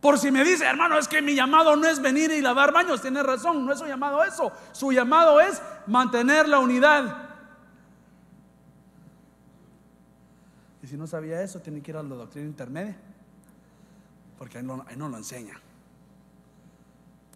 Por 0.00 0.18
si 0.18 0.30
me 0.30 0.42
dice, 0.42 0.64
hermano, 0.64 0.98
es 0.98 1.06
que 1.06 1.20
mi 1.20 1.34
llamado 1.34 1.76
no 1.76 1.86
es 1.86 2.00
venir 2.00 2.30
y 2.32 2.40
lavar 2.40 2.72
baños, 2.72 3.02
tiene 3.02 3.22
razón, 3.22 3.66
no 3.66 3.72
es 3.74 3.78
su 3.78 3.86
llamado 3.86 4.24
eso. 4.24 4.50
Su 4.72 4.90
llamado 4.90 5.38
es 5.38 5.60
mantener 5.86 6.48
la 6.48 6.60
unidad. 6.60 7.28
Y 10.82 10.86
si 10.86 10.96
no 10.96 11.06
sabía 11.06 11.42
eso, 11.42 11.60
tiene 11.60 11.82
que 11.82 11.90
ir 11.90 11.98
a 11.98 12.02
la 12.02 12.14
doctrina 12.14 12.48
intermedia, 12.48 12.96
porque 14.38 14.62
no, 14.62 14.82
ahí 14.88 14.96
no 14.96 15.10
lo 15.10 15.18
enseña. 15.18 15.60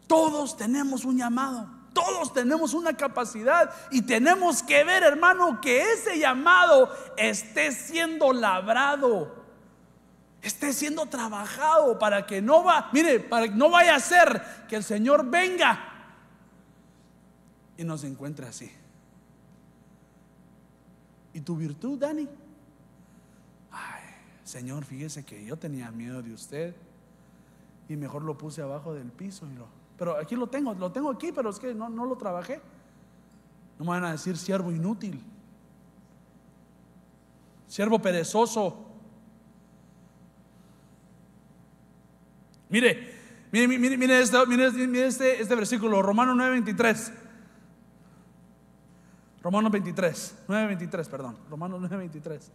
Todos 0.07 0.57
tenemos 0.57 1.05
un 1.05 1.19
llamado, 1.19 1.69
todos 1.93 2.33
tenemos 2.33 2.75
una 2.75 2.97
capacidad 2.97 3.71
y 3.91 4.03
tenemos 4.03 4.63
que 4.63 4.85
ver, 4.85 5.03
hermano, 5.03 5.61
que 5.61 5.93
ese 5.93 6.19
llamado 6.19 6.91
esté 7.17 7.73
siendo 7.73 8.33
labrado 8.33 9.47
esté 10.47 10.73
siendo 10.73 11.07
trabajado 11.07 11.99
para 11.99 12.25
que 12.25 12.41
no 12.41 12.63
va, 12.63 12.89
mire, 12.93 13.21
para 13.21 13.49
que 13.49 13.55
no 13.55 13.69
vaya 13.69 13.97
a 13.97 14.01
ser 14.01 14.43
que 14.69 14.77
el 14.77 14.85
Señor 14.85 15.29
venga 15.29 15.79
y 17.77 17.85
nos 17.85 18.05
encuentre 18.05 18.47
así. 18.47 18.71
¿Y 21.35 21.41
tu 21.41 21.57
virtud, 21.57 21.99
Dani? 21.99 22.29
Ay, 23.71 24.03
Señor, 24.45 24.85
fíjese 24.85 25.25
que 25.25 25.45
yo 25.45 25.57
tenía 25.59 25.91
miedo 25.91 26.23
de 26.23 26.33
usted 26.33 26.75
y 27.89 27.97
mejor 27.97 28.23
lo 28.23 28.39
puse 28.39 28.63
abajo 28.63 28.95
del 28.95 29.11
piso. 29.11 29.47
Y 29.47 29.55
lo, 29.55 29.67
pero 29.99 30.17
aquí 30.17 30.37
lo 30.37 30.47
tengo, 30.47 30.75
lo 30.75 30.93
tengo 30.93 31.11
aquí, 31.11 31.33
pero 31.33 31.51
es 31.51 31.59
que 31.59 31.75
no, 31.75 31.89
no 31.89 32.05
lo 32.05 32.17
trabajé. 32.17 32.61
No 33.79 33.85
me 33.85 33.91
van 33.91 34.05
a 34.05 34.13
decir 34.13 34.37
siervo 34.37 34.73
inútil, 34.73 35.23
siervo 37.67 37.99
perezoso, 37.99 38.87
Mire, 42.69 43.15
mire, 43.53 43.69
mire, 43.79 43.97
mire, 43.97 44.21
este, 44.21 45.41
este, 45.41 45.55
versículo, 45.55 46.03
Romanos 46.03 46.37
9:23. 46.37 47.13
Romanos 49.43 49.71
23, 49.71 50.35
9:23, 50.49 51.09
perdón, 51.09 51.37
Romanos 51.49 51.81
9:23. 51.81 52.51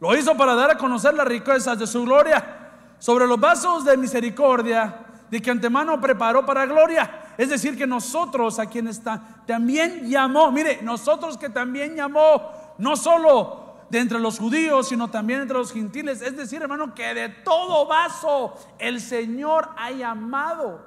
Lo 0.00 0.16
hizo 0.16 0.36
para 0.36 0.54
dar 0.54 0.70
a 0.70 0.78
conocer 0.78 1.14
las 1.14 1.26
riquezas 1.26 1.78
de 1.78 1.86
su 1.86 2.04
gloria 2.04 2.70
sobre 2.98 3.26
los 3.26 3.40
vasos 3.40 3.84
de 3.84 3.96
misericordia 3.96 5.06
de 5.30 5.40
que 5.40 5.50
antemano 5.50 6.00
preparó 6.00 6.44
para 6.44 6.66
gloria. 6.66 7.32
Es 7.38 7.48
decir, 7.48 7.76
que 7.76 7.86
nosotros 7.86 8.58
a 8.58 8.66
quien 8.66 8.88
está, 8.88 9.42
también 9.46 10.08
llamó, 10.08 10.50
mire, 10.50 10.80
nosotros 10.82 11.38
que 11.38 11.48
también 11.48 11.94
llamó, 11.94 12.50
no 12.78 12.96
solo 12.96 13.70
de 13.88 13.98
entre 13.98 14.18
los 14.18 14.38
judíos, 14.38 14.88
sino 14.88 15.08
también 15.08 15.40
entre 15.40 15.56
los 15.56 15.72
gentiles. 15.72 16.20
Es 16.20 16.36
decir, 16.36 16.62
hermano, 16.62 16.94
que 16.94 17.14
de 17.14 17.28
todo 17.28 17.86
vaso 17.86 18.54
el 18.78 19.00
Señor 19.00 19.70
ha 19.76 19.90
llamado. 19.90 20.86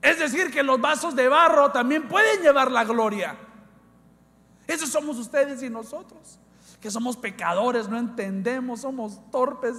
Es 0.00 0.18
decir, 0.18 0.50
que 0.50 0.62
los 0.62 0.80
vasos 0.80 1.14
de 1.14 1.28
barro 1.28 1.70
también 1.70 2.08
pueden 2.08 2.42
llevar 2.42 2.70
la 2.70 2.84
gloria. 2.84 3.36
Esos 4.66 4.90
somos 4.90 5.18
ustedes 5.18 5.62
y 5.62 5.70
nosotros, 5.70 6.38
que 6.80 6.90
somos 6.90 7.16
pecadores, 7.16 7.88
no 7.88 7.98
entendemos, 7.98 8.80
somos 8.80 9.20
torpes, 9.30 9.76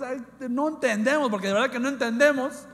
no 0.50 0.70
entendemos, 0.70 1.30
porque 1.30 1.48
de 1.48 1.54
verdad 1.54 1.70
que 1.70 1.80
no 1.80 1.90
entendemos 1.90 2.68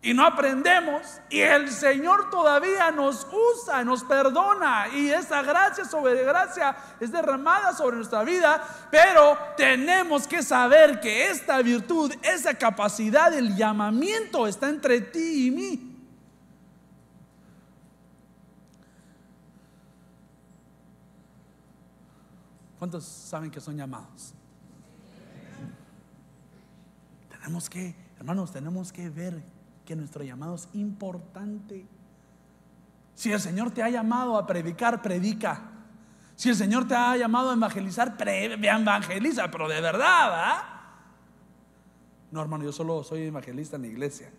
y 0.00 0.14
no 0.14 0.24
aprendemos 0.24 1.02
y 1.28 1.40
el 1.40 1.70
Señor 1.70 2.30
todavía 2.30 2.90
nos 2.92 3.26
usa, 3.32 3.82
nos 3.82 4.04
perdona 4.04 4.88
y 4.94 5.10
esa 5.10 5.42
gracia 5.42 5.84
sobre 5.84 6.22
gracia 6.22 6.76
es 7.00 7.10
derramada 7.10 7.72
sobre 7.72 7.96
nuestra 7.96 8.22
vida, 8.22 8.62
pero 8.90 9.36
tenemos 9.56 10.28
que 10.28 10.42
saber 10.42 11.00
que 11.00 11.30
esta 11.30 11.60
virtud, 11.62 12.12
esa 12.22 12.54
capacidad, 12.54 13.34
el 13.34 13.56
llamamiento 13.56 14.46
está 14.46 14.68
entre 14.68 15.00
ti 15.00 15.48
y 15.48 15.50
mí. 15.50 15.84
¿Cuántos 22.78 23.04
saben 23.04 23.50
que 23.50 23.60
son 23.60 23.76
llamados? 23.76 24.32
Tenemos 27.28 27.68
que, 27.68 27.96
hermanos, 28.16 28.52
tenemos 28.52 28.92
que 28.92 29.10
ver 29.10 29.57
que 29.88 29.96
nuestro 29.96 30.22
llamado 30.22 30.54
es 30.54 30.68
importante. 30.74 31.86
Si 33.14 33.32
el 33.32 33.40
Señor 33.40 33.70
te 33.70 33.82
ha 33.82 33.88
llamado 33.88 34.36
a 34.36 34.46
predicar, 34.46 35.00
predica. 35.00 35.62
Si 36.36 36.50
el 36.50 36.56
Señor 36.56 36.86
te 36.86 36.94
ha 36.94 37.16
llamado 37.16 37.48
a 37.48 37.54
evangelizar, 37.54 38.14
evangeliza, 38.20 39.50
pero 39.50 39.66
de 39.66 39.80
verdad, 39.80 40.30
¿ah? 40.34 40.74
No, 42.30 42.42
hermano, 42.42 42.64
yo 42.64 42.72
solo 42.72 43.02
soy 43.02 43.22
evangelista 43.22 43.76
en 43.76 43.82
la 43.82 43.88
iglesia. 43.88 44.30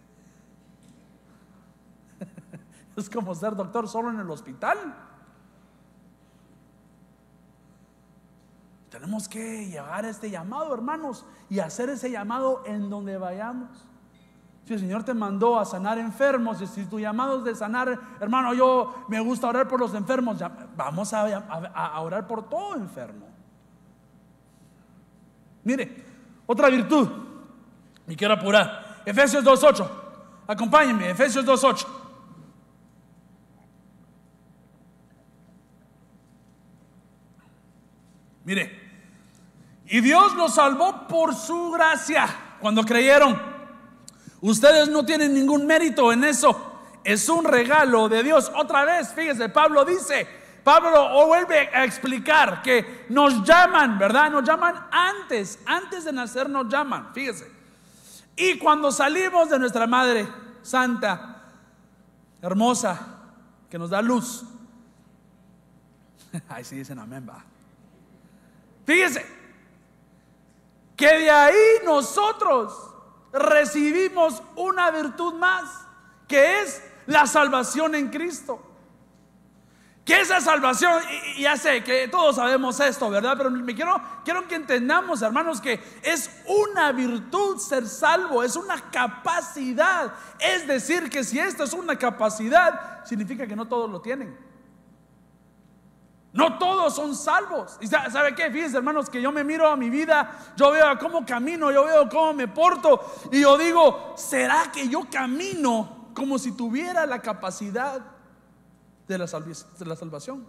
es 2.96 3.10
como 3.10 3.34
ser 3.34 3.56
doctor 3.56 3.90
solo 3.90 4.12
en 4.12 4.20
el 4.20 4.30
hospital. 4.30 4.78
Tenemos 8.92 9.28
que 9.28 9.68
llevar 9.68 10.06
este 10.06 10.30
llamado, 10.30 10.72
hermanos, 10.76 11.26
y 11.50 11.58
hacer 11.58 11.90
ese 11.90 12.12
llamado 12.12 12.62
en 12.68 12.92
donde 12.92 13.18
vayamos. 13.18 13.89
Si 14.70 14.76
el 14.76 14.82
Señor 14.82 15.04
te 15.04 15.16
mandó 15.16 15.60
a 15.60 15.66
sanar 15.66 15.98
enfermos, 15.98 16.62
y 16.62 16.68
si 16.68 16.86
tu 16.86 17.00
llamado 17.00 17.40
es 17.40 17.44
de 17.44 17.56
sanar, 17.56 18.00
hermano, 18.20 18.54
yo 18.54 19.04
me 19.08 19.20
gusta 19.20 19.48
orar 19.48 19.68
por 19.68 19.80
los 19.80 19.96
enfermos, 19.96 20.38
vamos 20.78 21.12
a, 21.12 22.00
orar 22.02 22.28
por 22.28 22.48
todo 22.48 22.76
enfermo. 22.76 23.26
Mire, 25.64 26.06
otra 26.46 26.70
virtud, 26.70 27.10
Me 28.06 28.16
quiero 28.16 28.36
apurar, 28.36 29.02
Efesios 29.08 29.44
2.8, 29.44 29.90
acompáñenme, 30.46 31.10
Efesios 31.10 31.44
2.8. 31.44 31.88
Mire, 38.46 38.80
y 39.88 40.00
Dios 40.00 40.36
los 40.36 40.54
salvó 40.54 41.08
por 41.08 41.34
su 41.34 41.72
gracia 41.72 42.28
cuando 42.60 42.84
creyeron 42.84 43.49
Ustedes 44.42 44.90
no 44.90 45.06
tienen 45.06 45.34
ningún 45.34 45.66
mérito 45.66 46.12
en 46.14 46.24
eso. 46.24 46.82
Es 47.04 47.28
un 47.30 47.46
regalo 47.46 48.10
de 48.10 48.24
Dios. 48.24 48.52
Otra 48.56 48.86
vez, 48.86 49.14
fíjese, 49.14 49.50
Pablo 49.50 49.84
dice, 49.86 50.28
Pablo 50.64 51.26
vuelve 51.28 51.70
a 51.74 51.84
explicar 51.84 52.62
que 52.62 53.06
nos 53.10 53.44
llaman, 53.44 53.98
¿verdad? 53.98 54.30
Nos 54.32 54.44
llaman 54.44 54.88
antes, 54.92 55.60
antes 55.66 56.06
de 56.06 56.14
nacer 56.14 56.50
nos 56.50 56.68
llaman, 56.68 57.14
fíjese. 57.14 57.52
Y 58.36 58.58
cuando 58.58 58.92
salimos 58.92 59.50
de 59.50 59.60
nuestra 59.60 59.88
Madre 59.88 60.28
Santa, 60.62 61.44
hermosa, 62.42 63.00
que 63.70 63.78
nos 63.78 63.90
da 63.90 64.02
luz. 64.02 64.44
Ahí 66.50 66.64
sí 66.64 66.76
dicen 66.78 67.00
amén, 67.00 67.28
va. 67.28 67.44
Fíjese, 68.86 69.26
que 70.96 71.06
de 71.06 71.30
ahí 71.30 71.86
nosotros 71.86 72.89
recibimos 73.32 74.42
una 74.56 74.92
virtud 74.92 75.34
más, 75.36 75.64
que 76.28 76.62
es 76.62 76.82
la 77.06 77.26
salvación 77.26 77.96
en 77.96 78.10
Cristo. 78.10 78.66
Que 80.06 80.22
esa 80.22 80.42
salvación, 80.42 81.04
y, 81.36 81.44
ya 81.44 81.56
sé 81.56 81.84
que 81.84 82.08
todos 82.08 82.38
sabemos 82.38 82.80
esto, 82.80 83.12
¿verdad? 83.12 83.36
Pero 83.38 83.52
me 83.52 83.76
quiero, 83.76 84.02
quiero 84.26 84.48
que 84.48 84.56
entendamos, 84.56 85.22
hermanos, 85.22 85.62
que 85.62 85.80
es 86.02 86.32
una 86.48 86.92
virtud 86.92 87.60
ser 87.60 87.88
salvo, 87.88 88.42
es 88.42 88.56
una 88.56 88.90
capacidad. 88.90 90.12
Es 90.40 90.66
decir, 90.66 91.12
que 91.12 91.24
si 91.24 91.38
esto 91.38 91.64
es 91.64 91.74
una 91.74 91.96
capacidad, 91.96 93.06
significa 93.06 93.46
que 93.46 93.56
no 93.56 93.68
todos 93.68 93.88
lo 93.88 94.02
tienen. 94.02 94.49
No 96.32 96.60
todos 96.60 96.96
son 96.96 97.16
salvos. 97.16 97.78
¿Y 97.82 97.88
sabe 97.88 98.36
qué? 98.36 98.52
Fíjense, 98.52 98.78
hermanos, 98.78 99.10
que 99.10 99.22
yo 99.22 99.32
me 99.32 99.44
miro 99.44 99.68
a 99.68 99.76
mi 99.76 99.90
vida, 99.90 100.54
yo 100.56 100.72
veo 100.72 100.98
cómo 101.00 101.26
camino, 101.26 101.72
yo 101.72 101.84
veo 101.86 102.08
cómo 102.08 102.34
me 102.34 102.48
porto, 102.48 103.02
y 103.32 103.42
yo 103.42 103.58
digo, 103.58 104.14
¿será 104.16 104.72
que 104.72 104.88
yo 104.88 105.08
camino 105.12 106.00
como 106.14 106.38
si 106.38 106.52
tuviera 106.52 107.06
la 107.06 107.22
capacidad 107.22 108.02
de 109.08 109.18
la, 109.18 109.26
de 109.26 109.86
la 109.86 109.96
salvación. 109.96 110.46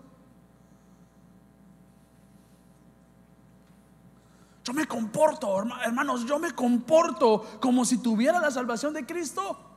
Yo 4.63 4.73
me 4.75 4.87
comporto, 4.87 5.65
hermanos, 5.83 6.27
yo 6.27 6.39
me 6.39 6.53
comporto 6.55 7.59
como 7.61 7.85
si 7.85 7.99
tuviera 7.99 8.39
la 8.41 8.51
salvación 8.51 8.93
de 8.93 9.07
Cristo. 9.07 9.70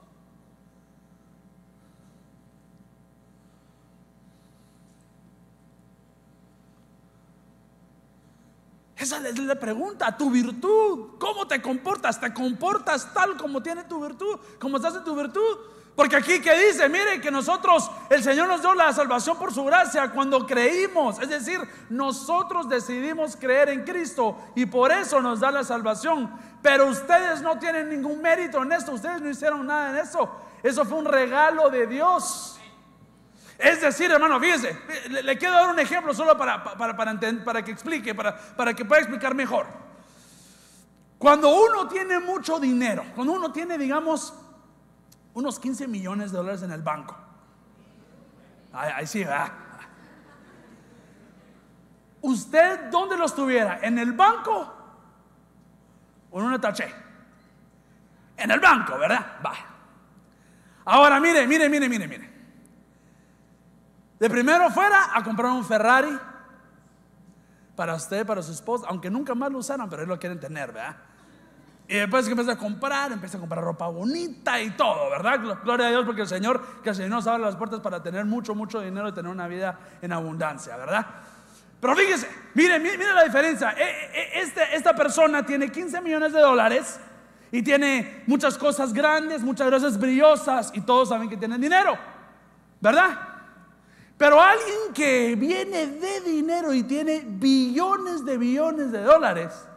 Esa 9.04 9.18
es 9.18 9.38
la 9.38 9.56
pregunta, 9.56 10.16
tu 10.16 10.32
virtud. 10.32 11.18
¿Cómo 11.20 11.46
te 11.46 11.62
comportas? 11.62 12.22
¿Te 12.22 12.34
comportas 12.34 13.14
tal 13.14 13.36
como 13.36 13.62
tiene 13.62 13.84
tu 13.84 14.02
virtud? 14.02 14.40
¿Cómo 14.58 14.78
estás 14.78 14.96
en 14.96 15.04
tu 15.04 15.14
virtud? 15.14 15.58
Porque 15.94 16.16
aquí 16.16 16.40
que 16.40 16.58
dice, 16.68 16.88
mire 16.88 17.20
que 17.20 17.30
nosotros, 17.30 17.92
el 18.10 18.24
Señor 18.24 18.48
nos 18.48 18.62
dio 18.62 18.74
la 18.74 18.94
salvación 18.94 19.38
por 19.38 19.54
su 19.54 19.66
gracia 19.66 20.10
cuando 20.10 20.48
creímos. 20.48 21.20
Es 21.20 21.28
decir, 21.28 21.60
nosotros 21.90 22.70
decidimos 22.70 23.36
creer 23.36 23.68
en 23.68 23.84
Cristo 23.84 24.38
y 24.56 24.66
por 24.68 24.94
eso 24.94 25.22
nos 25.22 25.42
da 25.42 25.52
la 25.52 25.66
salvación. 25.66 26.32
Pero 26.62 26.88
ustedes 26.88 27.42
no 27.42 27.60
tienen 27.60 27.90
ningún 27.90 28.22
mérito 28.22 28.64
en 28.64 28.72
esto, 28.72 28.94
ustedes 28.94 29.20
no 29.20 29.30
hicieron 29.30 29.68
nada 29.68 29.90
en 29.90 29.98
eso. 29.98 30.32
Eso 30.64 30.86
fue 30.86 30.98
un 30.98 31.06
regalo 31.06 31.70
de 31.70 31.88
Dios. 31.88 32.53
Es 33.58 33.82
decir, 33.82 34.12
hermano, 34.12 34.40
fíjese, 34.40 34.78
le, 35.10 35.38
quiero 35.38 35.54
dar 35.54 35.70
un 35.70 35.80
ejemplo 35.80 36.14
solo 36.14 36.38
para, 36.38 36.64
para, 36.64 36.96
para, 36.96 37.20
para 37.44 37.64
que 37.64 37.72
explique, 37.72 38.16
para, 38.16 38.74
que 38.74 38.86
pueda 38.86 39.02
explicar 39.02 39.36
mejor. 39.36 39.68
Cuando 41.18 41.50
uno 41.50 41.88
tiene 41.88 42.20
mucho 42.20 42.60
dinero, 42.60 43.06
cuando 43.16 43.34
uno 43.34 43.52
tiene, 43.52 43.78
digamos, 43.78 44.34
unos 45.34 45.60
15 45.60 45.88
millones 45.88 46.32
de 46.32 46.38
dólares 46.38 46.64
en 46.64 46.72
el 46.72 46.82
banco. 46.82 47.16
Ahí, 48.74 49.06
sí, 49.06 49.24
¿verdad? 49.24 49.52
¿Usted 52.22 52.90
dónde 52.90 53.16
los 53.18 53.36
tuviera? 53.36 53.80
¿En 53.82 54.00
el 54.00 54.14
banco 54.14 54.74
o 56.32 56.40
en 56.40 56.46
una 56.46 56.60
taché? 56.60 56.92
En 58.36 58.50
el 58.50 58.60
banco, 58.60 58.98
¿verdad? 58.98 59.38
Va. 59.46 59.54
Ahora, 60.86 61.20
mire, 61.20 61.46
mire, 61.48 61.70
mire, 61.70 61.88
mire, 61.88 62.08
mire. 62.08 62.33
De 64.24 64.30
primero 64.30 64.70
fuera 64.70 65.10
a 65.14 65.22
comprar 65.22 65.52
un 65.52 65.66
Ferrari 65.66 66.18
para 67.76 67.94
usted, 67.94 68.26
para 68.26 68.42
su 68.42 68.54
esposa, 68.54 68.86
aunque 68.88 69.10
nunca 69.10 69.36
más 69.36 69.52
lo 69.52 69.58
usaran, 69.58 69.90
pero 69.90 70.04
él 70.04 70.08
lo 70.08 70.18
quieren 70.18 70.40
tener, 70.40 70.72
¿verdad? 70.72 70.96
Y 71.90 71.96
después 71.96 72.24
que 72.24 72.32
empieza 72.32 72.54
a 72.54 72.58
comprar, 72.58 73.12
empieza 73.12 73.36
a 73.36 73.42
comprar 73.42 73.62
ropa 73.62 73.86
bonita 73.88 74.62
y 74.62 74.70
todo, 74.78 75.10
¿verdad? 75.10 75.42
Gloria 75.66 75.88
a 75.88 75.90
Dios 75.90 76.06
porque 76.06 76.22
el 76.22 76.30
Señor, 76.30 76.66
que 76.82 76.92
el 76.92 76.96
Señor 76.96 77.12
nos 77.12 77.28
abre 77.28 77.44
las 77.44 77.58
puertas 77.58 77.82
para 77.82 78.02
tener 78.02 78.24
mucho, 78.24 78.56
mucho 78.56 78.80
dinero 78.80 79.10
y 79.10 79.12
tener 79.12 79.30
una 79.30 79.46
vida 79.50 79.78
en 80.02 80.14
abundancia, 80.14 80.78
¿verdad? 80.78 81.06
Pero 81.82 81.94
fíjese, 81.94 82.30
mire, 82.54 82.80
mire 82.80 83.14
la 83.14 83.26
diferencia. 83.26 83.72
E, 83.72 83.84
e, 83.84 84.40
e, 84.40 84.42
este, 84.42 84.74
esta 84.74 84.96
persona 84.96 85.46
tiene 85.46 85.70
15 85.70 86.00
millones 86.00 86.32
de 86.32 86.40
dólares 86.40 86.98
y 87.52 87.62
tiene 87.62 88.24
muchas 88.26 88.58
cosas 88.58 88.94
grandes, 88.94 89.42
muchas 89.42 89.70
cosas 89.70 90.00
brillosas 90.00 90.72
y 90.74 90.80
todos 90.80 91.10
saben 91.10 91.28
que 91.28 91.36
tienen 91.36 91.60
dinero, 91.60 91.98
¿verdad? 92.80 93.33
Pero 94.24 94.40
alguien 94.40 94.94
que 94.94 95.36
viene 95.36 95.86
de 95.86 96.22
dinero 96.22 96.74
y 96.74 96.84
tiene 96.84 97.26
billones 97.28 98.24
de 98.24 98.38
billones 98.38 98.90
de 98.90 99.04
dólares, 99.04 99.68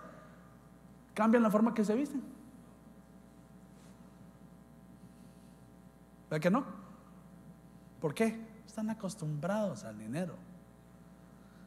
cambian 1.15 1.43
la 1.43 1.51
forma 1.51 1.75
que 1.75 1.85
se 1.85 1.97
visten. 1.97 2.23
¿Ve 6.31 6.39
que 6.39 6.49
no? 6.49 6.65
¿Por 8.01 8.15
qué? 8.15 8.41
Están 8.65 8.89
acostumbrados 8.89 9.83
al 9.83 9.99
dinero. 9.99 10.37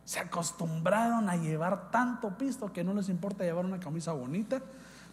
Se 0.06 0.22
acostumbraron 0.22 1.28
a 1.28 1.36
llevar 1.36 1.92
tanto 1.92 2.38
pisto 2.38 2.72
que 2.72 2.86
no 2.86 2.94
les 2.94 3.10
importa 3.10 3.44
llevar 3.44 3.66
una 3.66 3.82
camisa 3.82 4.14
bonita, 4.14 4.62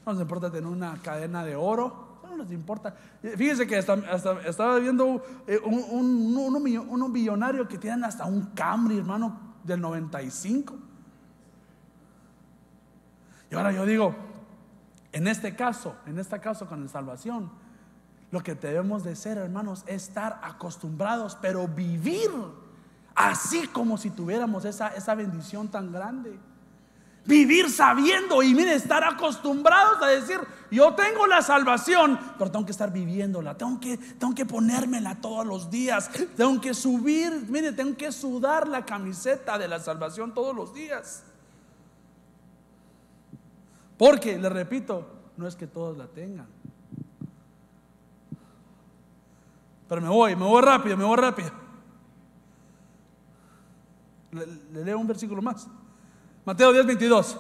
no 0.07 0.13
les 0.13 0.23
importa 0.23 0.53
tener 0.53 0.71
una 0.71 1.03
cadena 1.03 1.45
de 1.45 1.57
oro, 1.57 2.06
les 2.37 2.51
importa. 2.53 2.95
Fíjense 3.37 3.67
que 3.67 3.79
estaba 3.79 4.79
viendo 4.79 5.23
eh, 5.47 5.59
un, 5.65 6.37
un, 6.37 7.13
billonario 7.13 7.67
que 7.67 7.79
tienen 7.79 8.05
hasta 8.05 8.25
un 8.25 8.47
Camry, 8.55 8.99
hermano, 8.99 9.55
del 9.65 9.81
95. 9.81 10.75
Y 13.51 13.55
ahora 13.55 13.73
yo 13.73 13.85
digo, 13.87 14.15
en 15.13 15.27
este 15.29 15.57
caso, 15.57 15.97
en 16.07 16.19
este 16.19 16.39
caso 16.41 16.67
con 16.67 16.83
la 16.83 16.89
salvación, 16.89 17.51
lo 18.31 18.43
que 18.43 18.55
debemos 18.55 19.05
de 19.05 19.17
ser, 19.17 19.39
hermanos, 19.39 19.85
es 19.87 20.09
estar 20.09 20.41
acostumbrados, 20.43 21.37
pero 21.41 21.69
vivir 21.69 22.31
así 23.15 23.67
como 23.69 23.97
si 23.97 24.11
tuviéramos 24.11 24.65
esa, 24.65 24.89
esa 24.89 25.15
bendición 25.15 25.69
tan 25.69 25.93
grande. 25.93 26.39
Vivir 27.27 27.71
sabiendo 27.71 28.43
y 28.43 28.55
mire, 28.55 28.75
estar 28.75 29.03
acostumbrados 29.03 30.01
a 30.03 30.07
decir, 30.07 30.39
yo 30.71 30.95
tengo 30.95 31.27
la 31.27 31.43
salvación, 31.43 32.19
pero 32.39 32.51
tengo 32.51 32.65
que 32.65 32.73
estar 32.73 32.93
viviéndola, 32.93 33.57
tengo 33.57 33.81
que, 33.81 33.97
tengo 33.97 34.35
que 34.35 34.47
ponérmela 34.47 35.17
todos 35.21 35.47
los 35.47 35.71
días, 35.71 36.11
tengo 36.37 36.61
que 36.61 36.75
subir, 36.75 37.47
mire, 37.49 37.73
tengo 37.73 37.97
que 37.97 38.13
sudar 38.13 38.69
la 38.69 38.85
camiseta 38.85 39.59
de 39.59 39.69
la 39.69 39.81
salvación 39.81 40.35
todos 40.35 40.55
los 40.55 40.73
días. 40.73 41.25
Porque, 43.99 44.39
le 44.39 44.49
repito, 44.49 45.09
no 45.37 45.47
es 45.47 45.57
que 45.57 45.67
todos 45.67 45.97
la 45.97 46.07
tengan. 46.07 46.47
Pero 49.89 50.01
me 50.01 50.09
voy, 50.09 50.35
me 50.35 50.45
voy 50.45 50.63
rápido, 50.63 50.97
me 50.97 51.05
voy 51.05 51.17
rápido. 51.17 51.51
Le, 54.33 54.85
leo 54.85 54.99
un 54.99 55.07
versículo 55.07 55.41
más. 55.41 55.69
Mateo 56.47 56.73
10, 56.73 56.87
22. 56.87 57.37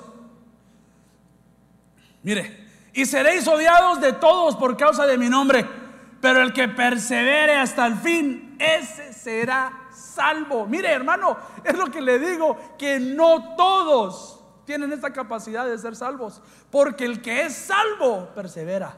Mire, 2.25 2.66
y 2.92 3.07
seréis 3.07 3.47
odiados 3.47 4.01
de 4.01 4.12
todos 4.14 4.57
por 4.57 4.77
causa 4.77 5.07
de 5.07 5.16
mi 5.16 5.29
nombre, 5.29 5.64
pero 6.21 6.42
el 6.42 6.53
que 6.53 6.66
persevere 6.66 7.55
hasta 7.55 7.87
el 7.87 7.95
fin, 7.95 8.57
ese 8.59 9.12
será 9.12 9.87
salvo. 9.92 10.66
Mire, 10.66 10.90
hermano, 10.90 11.37
es 11.62 11.79
lo 11.79 11.87
que 11.87 12.01
le 12.01 12.19
digo, 12.19 12.59
que 12.77 12.99
no 12.99 13.55
todos 13.55 14.40
tienen 14.64 14.92
esta 14.92 15.12
capacidad 15.12 15.64
de 15.64 15.79
ser 15.79 15.95
salvos. 15.95 16.42
Porque 16.69 17.05
el 17.05 17.23
que 17.23 17.42
es 17.42 17.55
salvo 17.55 18.35
persevera. 18.35 18.97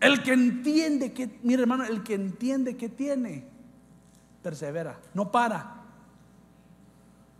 El 0.00 0.22
que 0.22 0.32
entiende 0.32 1.12
que, 1.12 1.38
mire 1.42 1.60
hermano, 1.60 1.84
el 1.84 2.02
que 2.02 2.14
entiende 2.14 2.74
que 2.74 2.88
tiene, 2.88 3.46
persevera, 4.42 4.98
no 5.12 5.30
para. 5.30 5.81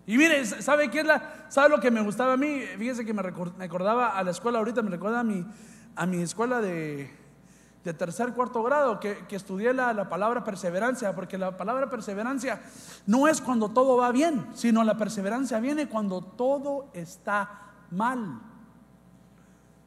Y 0.07 0.17
mire, 0.17 0.45
¿sabe 0.45 0.91
qué 0.91 1.01
es 1.01 1.07
la, 1.07 1.47
sabe 1.49 1.69
lo 1.69 1.81
que 1.81 1.91
me 1.91 2.01
gustaba 2.01 2.33
a 2.33 2.37
mí? 2.37 2.63
Fíjese 2.77 3.05
que 3.05 3.15
me 3.15 3.23
recordaba 3.23 4.19
a 4.19 4.25
la 4.25 4.33
escuela 4.33 4.59
ahorita, 4.59 4.83
me 4.83 4.91
recuerda 4.91 5.21
a 5.21 5.25
mi, 5.25 5.47
a 5.95 6.07
mi 6.07 6.23
escuela 6.23 6.61
de, 6.61 7.09
de 7.85 7.95
tercer, 7.95 8.33
cuarto 8.33 8.63
grado, 8.63 8.99
que, 8.99 9.25
estudié 9.31 9.73
la, 9.73 9.93
la, 9.93 10.09
palabra 10.09 10.43
perseverancia, 10.43 11.15
porque 11.15 11.39
la 11.39 11.57
palabra 11.57 11.89
perseverancia 11.89 12.61
no 13.07 13.29
es 13.29 13.41
cuando 13.41 13.69
todo 13.69 13.97
va 13.97 14.11
bien, 14.11 14.47
sino 14.55 14.83
la 14.83 14.97
perseverancia 14.97 15.61
viene 15.61 15.89
cuando 15.89 16.21
todo 16.21 16.91
está 16.95 17.71
mal. 17.91 18.41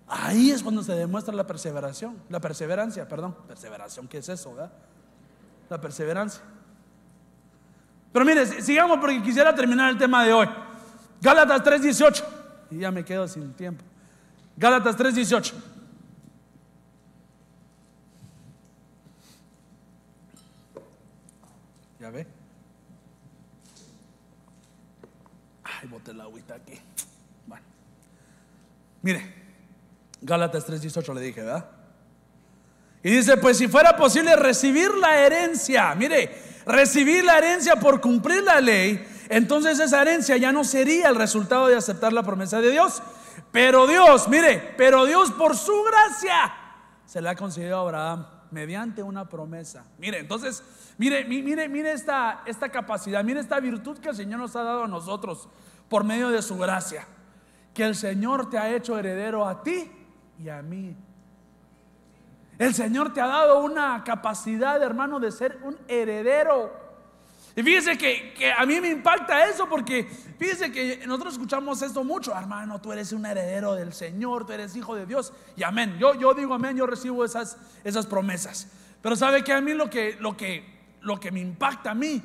Ahí 0.08 0.51
es 0.51 0.62
cuando 0.63 0.84
se 0.84 0.93
demuestra 0.93 1.34
la 1.34 1.47
perseveración, 1.47 2.21
la 2.30 2.39
perseverancia, 2.39 3.08
perdón, 3.08 3.36
perseveración, 3.47 4.08
¿qué 4.08 4.19
es 4.19 4.30
eso? 4.30 4.54
Verdad? 4.54 4.71
La 5.69 5.82
perseverancia. 5.82 6.41
Pero 8.15 8.23
mire, 8.23 8.62
sigamos 8.62 8.97
porque 8.99 9.21
quisiera 9.21 9.54
terminar 9.54 9.89
el 9.91 9.97
tema 9.97 10.23
de 10.23 10.32
hoy. 10.32 10.47
Gálatas 11.19 11.62
3:18, 11.62 12.23
y 12.71 12.78
ya 12.78 12.89
me 12.89 13.04
quedo 13.04 13.28
sin 13.28 13.51
tiempo. 13.56 13.84
Gálatas 14.56 14.95
3:18. 14.95 15.54
¿Ya 21.99 22.10
ve? 22.10 22.25
Ay, 25.65 25.89
boté 25.89 26.13
la 26.13 26.23
agüita 26.23 26.56
aquí. 26.56 26.80
Bueno. 27.45 27.65
Mire, 29.01 29.34
Gálatas 30.21 30.65
3:18 30.65 31.13
le 31.13 31.19
dije, 31.19 31.41
¿verdad? 31.41 31.69
Y 33.04 33.12
dice, 33.12 33.36
pues 33.36 33.58
si 33.58 33.67
fuera 33.67 33.97
posible 33.97 34.38
recibir 34.38 34.93
la 34.93 35.19
herencia, 35.19 35.93
mire, 35.95 36.55
recibir 36.65 37.23
la 37.23 37.38
herencia 37.38 37.75
por 37.75 38.01
cumplir 38.01 38.43
la 38.43 38.62
ley, 38.62 39.06
entonces 39.30 39.80
esa 39.80 40.01
herencia 40.01 40.38
ya 40.38 40.51
no 40.51 40.63
sería 40.63 41.10
el 41.10 41.15
resultado 41.15 41.67
de 41.67 41.75
aceptar 41.75 42.13
la 42.13 42.23
promesa 42.23 42.62
de 42.62 42.71
Dios. 42.71 43.01
Pero 43.51 43.88
Dios, 43.88 44.28
mire, 44.28 44.73
pero 44.78 45.06
Dios 45.06 45.32
por 45.32 45.56
su 45.56 45.84
gracia 45.84 46.54
se 47.06 47.21
la 47.21 47.32
ha 47.32 47.36
concedido 47.36 47.78
a 47.78 47.82
Abraham 47.82 48.28
mediante 48.51 49.04
una 49.04 49.28
promesa. 49.28 49.86
Mire, 49.97 50.19
entonces 50.19 50.63
Mire, 50.97 51.25
mire, 51.25 51.67
mire 51.67 51.91
esta, 51.91 52.43
esta 52.45 52.69
capacidad, 52.69 53.23
mire 53.23 53.41
esta 53.41 53.60
virtud 53.60 53.97
que 53.97 54.10
el 54.10 54.15
Señor 54.15 54.39
nos 54.39 54.56
ha 54.56 54.63
dado 54.63 54.84
a 54.84 54.88
nosotros 54.88 55.49
por 55.89 56.06
medio 56.06 56.30
de 56.30 56.41
su 56.41 56.58
gracia. 56.58 57.06
Que 57.73 57.84
el 57.84 57.95
Señor 57.95 58.49
te 58.49 58.58
ha 58.58 58.73
hecho 58.73 58.97
heredero 58.97 59.45
a 59.45 59.62
ti 59.62 59.91
y 60.39 60.47
a 60.47 60.62
mí. 60.62 60.95
El 62.58 62.74
Señor 62.74 63.13
te 63.13 63.22
ha 63.22 63.28
dado 63.28 63.60
una 63.60 64.04
capacidad, 64.04 64.82
hermano, 64.82 65.20
de 65.20 65.32
ser 65.32 65.60
un 65.63 65.78
heredero. 65.88 66.86
Y 67.56 67.63
fíjese 67.63 67.98
que, 67.98 68.52
a 68.52 68.65
mí 68.65 68.80
me 68.82 68.89
impacta 68.89 69.48
eso 69.48 69.68
porque 69.68 70.04
fíjese 70.38 70.72
que 70.72 71.06
nosotros 71.06 71.34
escuchamos 71.34 71.82
esto 71.82 72.04
mucho, 72.04 72.38
hermano, 72.38 72.82
tú 72.82 72.91
eres 72.91 73.13
un 73.13 73.26
heredero 73.26 73.76
del 73.76 73.94
Señor, 73.94 74.46
tú 74.46 74.54
eres 74.54 74.76
hijo 74.76 74.96
de 74.96 75.06
Dios 75.06 75.32
y 75.56 75.63
amén. 75.63 75.98
Yo, 76.00 76.15
yo 76.15 76.34
digo 76.34 76.54
amén, 76.54 76.76
yo 76.76 76.86
recibo 76.86 77.24
esas, 77.24 77.58
esas 77.84 78.06
promesas. 78.06 78.68
Pero 79.02 79.15
sabe 79.15 79.44
que 79.44 79.54
a 79.54 79.62
mí 79.62 79.74
lo 79.74 79.89
que, 79.89 80.18
lo 80.20 80.36
que 80.36 80.76
lo 81.06 81.20
que 81.20 81.32
me 81.32 81.39
impacta 81.39 81.91
a 81.91 81.96
mí, 81.96 82.22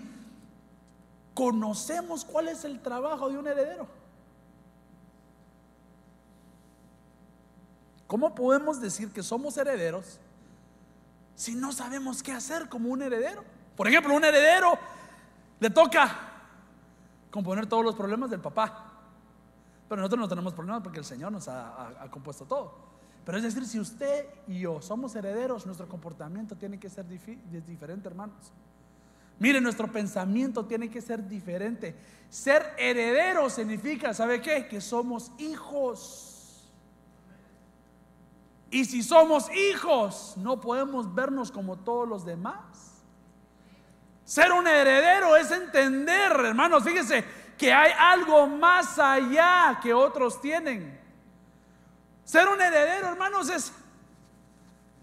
conocemos 1.34 2.24
cuál 2.24 2.48
es 2.48 2.64
el 2.64 2.80
trabajo 2.80 3.28
de 3.28 3.36
un 3.36 3.46
heredero. 3.46 3.86
¿Cómo 8.06 8.34
podemos 8.34 8.80
decir 8.80 9.12
que 9.12 9.22
somos 9.22 9.56
herederos 9.58 10.18
si 11.40 11.54
no 11.54 11.72
sabemos 11.72 12.22
qué 12.22 12.32
hacer 12.32 12.68
como 12.68 12.90
un 12.90 13.00
heredero? 13.00 13.42
Por 13.74 13.88
ejemplo, 13.88 14.12
un 14.14 14.22
heredero 14.22 14.78
le 15.58 15.70
toca 15.70 16.14
componer 17.30 17.66
todos 17.66 17.82
los 17.82 17.94
problemas 17.94 18.28
del 18.28 18.40
papá. 18.40 18.92
Pero 19.88 20.02
nosotros 20.02 20.20
no 20.20 20.28
tenemos 20.28 20.52
problemas 20.52 20.82
porque 20.82 20.98
el 20.98 21.04
Señor 21.06 21.32
nos 21.32 21.48
ha, 21.48 21.96
compuesto 22.10 22.44
todo. 22.44 22.74
Pero 23.24 23.38
es 23.38 23.44
decir, 23.44 23.66
si 23.66 23.80
usted 23.80 24.26
y 24.48 24.60
yo 24.60 24.82
somos 24.82 25.16
herederos, 25.16 25.64
nuestro 25.64 25.88
comportamiento 25.88 26.56
tiene 26.56 26.78
que 26.78 26.90
ser 26.90 27.06
diferente, 27.08 28.06
hermanos. 28.06 28.52
Mire, 29.38 29.62
nuestro 29.62 29.90
pensamiento 29.90 30.66
tiene 30.66 30.90
que 30.90 31.00
ser 31.00 31.26
diferente. 31.26 31.96
Ser 32.28 32.74
heredero 32.76 33.48
significa, 33.48 34.12
¿sabe 34.12 34.42
qué? 34.42 34.68
Que 34.68 34.82
somos 34.82 35.32
hijos. 35.38 36.29
Y 38.70 38.84
si 38.84 39.02
somos 39.02 39.50
hijos, 39.52 40.34
no 40.36 40.60
podemos 40.60 41.12
vernos 41.12 41.50
como 41.50 41.76
todos 41.76 42.08
los 42.08 42.24
demás. 42.24 43.02
Ser 44.24 44.52
un 44.52 44.66
heredero 44.66 45.36
es 45.36 45.50
entender, 45.50 46.30
hermanos, 46.30 46.84
fíjese 46.84 47.24
que 47.58 47.72
hay 47.72 47.92
algo 47.98 48.46
más 48.46 48.96
allá 48.98 49.80
que 49.82 49.92
otros 49.92 50.40
tienen. 50.40 51.00
Ser 52.24 52.46
un 52.46 52.60
heredero, 52.60 53.08
hermanos, 53.08 53.50
es, 53.50 53.72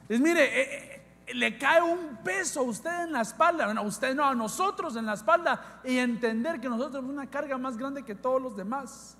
es 0.07 0.19
mire, 0.21 0.45
eh, 0.45 1.03
eh, 1.27 1.33
le 1.33 1.57
cae 1.57 1.81
un 1.81 2.19
peso 2.23 2.61
a 2.61 2.63
usted 2.63 3.03
en 3.03 3.11
la 3.11 3.21
espalda, 3.21 3.65
a 3.69 3.81
usted 3.81 4.15
no, 4.15 4.23
a 4.23 4.33
nosotros 4.33 4.95
en 4.95 5.05
la 5.05 5.15
espalda, 5.15 5.81
y 5.83 5.97
entender 5.97 6.61
que 6.61 6.69
nosotros 6.69 6.93
tenemos 6.93 7.11
una 7.11 7.29
carga 7.29 7.57
más 7.57 7.75
grande 7.75 8.05
que 8.05 8.15
todos 8.15 8.41
los 8.41 8.55
demás. 8.55 9.16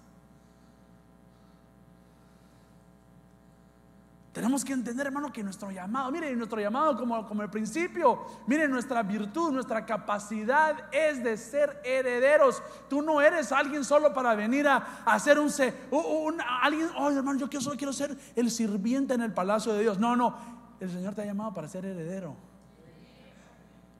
Tenemos 4.38 4.64
que 4.64 4.72
entender, 4.72 5.08
hermano, 5.08 5.34
que 5.34 5.42
nuestro 5.42 5.72
llamado, 5.72 6.12
mire, 6.12 6.36
nuestro 6.36 6.62
llamado 6.62 6.96
como, 6.96 7.26
como 7.26 7.42
el 7.42 7.50
principio, 7.50 8.24
mire, 8.46 8.68
nuestra 8.68 9.02
virtud, 9.02 9.52
nuestra 9.52 9.84
capacidad 9.84 10.94
es 10.94 11.24
de 11.24 11.36
ser 11.38 11.82
herederos. 11.84 12.62
Tú 12.88 13.02
no 13.02 13.20
eres 13.20 13.52
alguien 13.52 13.84
solo 13.84 14.14
para 14.14 14.36
venir 14.36 14.68
a, 14.68 15.02
hacer 15.06 15.40
un, 15.40 15.50
un, 15.90 16.40
alguien, 16.62 16.88
oh 17.00 17.10
hermano, 17.10 17.40
yo 17.40 17.50
quiero, 17.50 17.64
solo 17.64 17.78
quiero 17.78 17.92
ser 17.92 18.16
el 18.36 18.52
sirviente 18.52 19.16
en 19.16 19.22
el 19.22 19.34
palacio 19.34 19.74
de 19.74 19.82
Dios. 19.82 19.98
No, 19.98 20.16
no, 20.16 20.36
el 20.80 20.92
Señor 20.92 21.16
te 21.16 21.24
ha 21.24 21.26
llamado 21.26 21.52
para 21.56 21.68
ser 21.68 21.84
heredero. 21.88 22.36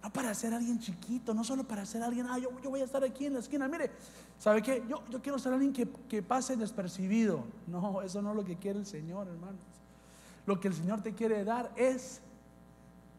No 0.04 0.14
para 0.14 0.36
ser 0.36 0.54
alguien 0.54 0.78
chiquito, 0.78 1.34
no 1.34 1.44
solo 1.44 1.64
para 1.64 1.84
ser 1.84 2.04
alguien, 2.04 2.28
ah, 2.30 2.38
yo, 2.38 2.52
voy 2.70 2.82
a 2.82 2.84
estar 2.84 3.04
aquí 3.04 3.26
en 3.26 3.34
la 3.34 3.40
esquina. 3.40 3.68
Mire, 3.68 3.90
¿sabe 4.38 4.62
qué? 4.62 4.86
Yo, 4.88 5.04
yo 5.10 5.20
quiero 5.20 5.40
ser 5.40 5.54
alguien 5.54 5.74
que, 5.74 5.90
que 6.08 6.22
pase 6.22 6.56
despercibido. 6.56 7.44
No, 7.66 8.04
eso 8.04 8.22
no 8.22 8.30
es 8.30 8.36
lo 8.36 8.46
que 8.46 8.56
quiere 8.56 8.78
el 8.78 8.86
Señor, 8.86 9.28
hermanos. 9.28 9.78
Lo 10.48 10.60
que 10.62 10.70
el 10.70 10.74
Señor 10.74 11.04
te 11.04 11.14
quiere 11.14 11.44
dar 11.44 11.72
es 11.76 12.22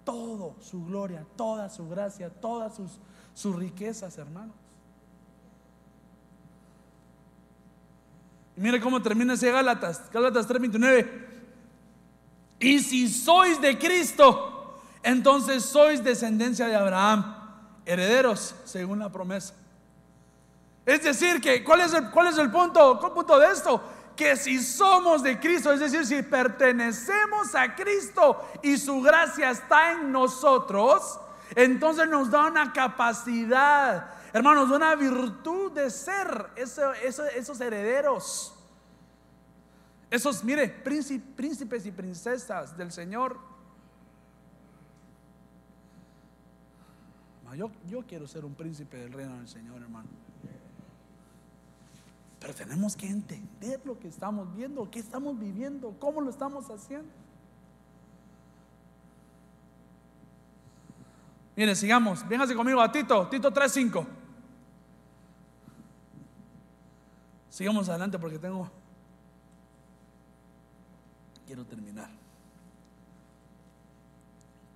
todo 0.02 0.56
su 0.60 0.86
gloria, 0.86 1.26
toda 1.36 1.68
su 1.68 1.86
gracia, 1.86 2.30
todas 2.30 2.80
sus, 3.34 3.56
riquezas, 3.56 4.16
hermanos. 4.16 4.56
Y 8.56 8.60
mire 8.62 8.80
cómo 8.80 9.02
termina 9.02 9.34
ese 9.34 9.52
Gálatas, 9.52 10.10
Gálatas 10.10 10.48
3:29. 10.48 11.26
Y 12.60 12.80
si 12.80 13.08
sois 13.08 13.60
de 13.60 13.78
Cristo, 13.78 14.80
entonces 15.02 15.62
sois 15.64 16.02
descendencia 16.02 16.66
de 16.66 16.74
Abraham, 16.74 17.36
herederos 17.84 18.54
según 18.64 19.00
la 19.00 19.12
promesa. 19.12 19.52
Es 20.86 21.02
decir, 21.02 21.42
que 21.42 21.62
¿cuál 21.62 21.82
es 21.82 21.92
el, 21.92 22.10
cuál 22.10 22.28
es 22.28 22.38
el 22.38 22.50
punto, 22.50 22.98
¿cuál 22.98 23.12
punto 23.12 23.38
de 23.38 23.52
esto? 23.52 23.82
Que 24.18 24.34
si 24.34 24.60
somos 24.60 25.22
de 25.22 25.38
Cristo, 25.38 25.72
es 25.72 25.78
decir, 25.78 26.04
si 26.04 26.22
pertenecemos 26.24 27.54
a 27.54 27.76
Cristo 27.76 28.44
y 28.64 28.76
su 28.76 29.00
gracia 29.00 29.50
está 29.50 29.92
en 29.92 30.10
nosotros, 30.10 31.20
entonces 31.54 32.08
nos 32.08 32.28
da 32.28 32.48
una 32.48 32.72
capacidad, 32.72 34.10
hermanos, 34.32 34.70
una 34.72 34.96
virtud 34.96 35.70
de 35.70 35.88
ser 35.88 36.48
esos 36.56 37.60
herederos. 37.60 38.54
Esos, 40.10 40.42
mire, 40.42 40.68
príncipes 40.68 41.86
y 41.86 41.92
princesas 41.92 42.76
del 42.76 42.90
Señor. 42.90 43.38
Yo 47.86 48.02
quiero 48.06 48.26
ser 48.26 48.44
un 48.44 48.54
príncipe 48.56 48.96
del 48.96 49.12
reino 49.12 49.36
del 49.36 49.46
Señor, 49.46 49.80
hermano. 49.80 50.08
Pero 52.40 52.54
tenemos 52.54 52.96
que 52.96 53.08
entender 53.08 53.80
lo 53.84 53.98
que 53.98 54.08
estamos 54.08 54.54
viendo, 54.54 54.90
qué 54.90 55.00
estamos 55.00 55.38
viviendo, 55.38 55.94
cómo 55.98 56.20
lo 56.20 56.30
estamos 56.30 56.70
haciendo. 56.70 57.08
Mire, 61.56 61.74
sigamos. 61.74 62.26
Véngase 62.28 62.54
conmigo 62.54 62.80
a 62.80 62.92
Tito, 62.92 63.26
Tito 63.28 63.52
3.5. 63.52 64.06
Sigamos 67.50 67.88
adelante 67.88 68.18
porque 68.18 68.38
tengo 68.38 68.70
quiero 71.48 71.64
terminar. 71.64 72.10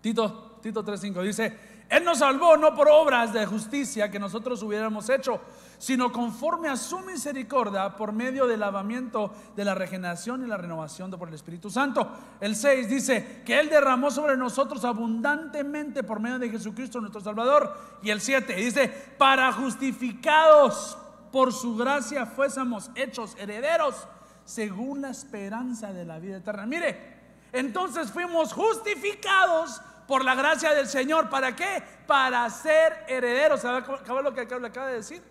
Tito, 0.00 0.58
Tito 0.62 0.82
3.5 0.82 1.22
dice, 1.22 1.58
Él 1.92 2.04
nos 2.04 2.20
salvó 2.20 2.56
no 2.56 2.74
por 2.74 2.88
obras 2.88 3.34
de 3.34 3.44
justicia 3.44 4.10
que 4.10 4.18
nosotros 4.18 4.62
hubiéramos 4.62 5.10
hecho, 5.10 5.42
sino 5.76 6.10
conforme 6.10 6.70
a 6.70 6.76
su 6.78 7.00
misericordia 7.00 7.94
por 7.98 8.14
medio 8.14 8.46
del 8.46 8.60
lavamiento 8.60 9.30
de 9.54 9.62
la 9.66 9.74
regeneración 9.74 10.42
y 10.42 10.46
la 10.46 10.56
renovación 10.56 11.10
por 11.10 11.28
el 11.28 11.34
Espíritu 11.34 11.68
Santo. 11.68 12.10
El 12.40 12.56
6 12.56 12.88
dice 12.88 13.42
que 13.44 13.60
Él 13.60 13.68
derramó 13.68 14.10
sobre 14.10 14.38
nosotros 14.38 14.86
abundantemente 14.86 16.02
por 16.02 16.18
medio 16.18 16.38
de 16.38 16.48
Jesucristo 16.48 16.98
nuestro 16.98 17.20
Salvador. 17.20 17.76
Y 18.02 18.08
el 18.08 18.22
7 18.22 18.54
dice, 18.54 18.88
para 19.18 19.52
justificados 19.52 20.96
por 21.30 21.52
su 21.52 21.76
gracia 21.76 22.24
fuésemos 22.24 22.90
hechos 22.94 23.36
herederos 23.38 24.08
según 24.46 25.02
la 25.02 25.10
esperanza 25.10 25.92
de 25.92 26.06
la 26.06 26.18
vida 26.18 26.38
eterna. 26.38 26.64
Mire, 26.64 27.20
Entonces 27.52 28.10
fuimos 28.10 28.54
justificados 28.54 29.82
por 30.12 30.26
la 30.26 30.34
gracia 30.34 30.74
del 30.74 30.86
Señor. 30.88 31.30
¿Para 31.30 31.56
qué? 31.56 31.82
Para 32.06 32.50
ser 32.50 33.02
herederos. 33.08 33.62
¿Sabe 33.62 34.22
lo 34.22 34.34
que 34.34 34.42
acaba 34.42 34.88
de 34.88 34.96
decir? 34.96 35.24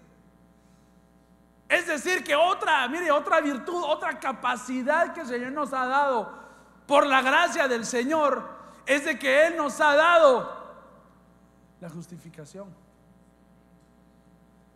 Es 1.69 1.85
decir, 1.85 2.23
que 2.23 2.35
otra, 2.35 2.87
mire, 2.87 3.11
otra 3.11 3.41
virtud, 3.41 3.83
otra 3.85 4.19
capacidad 4.19 5.13
que 5.13 5.21
el 5.21 5.27
Señor 5.27 5.51
nos 5.51 5.71
ha 5.71 5.85
dado 5.85 6.33
por 6.87 7.05
la 7.05 7.21
gracia 7.21 7.67
del 7.67 7.85
Señor 7.85 8.49
es 8.87 9.05
de 9.05 9.19
que 9.19 9.45
Él 9.45 9.55
nos 9.55 9.79
ha 9.79 9.95
dado 9.95 10.51
la 11.79 11.87
justificación. 11.87 12.75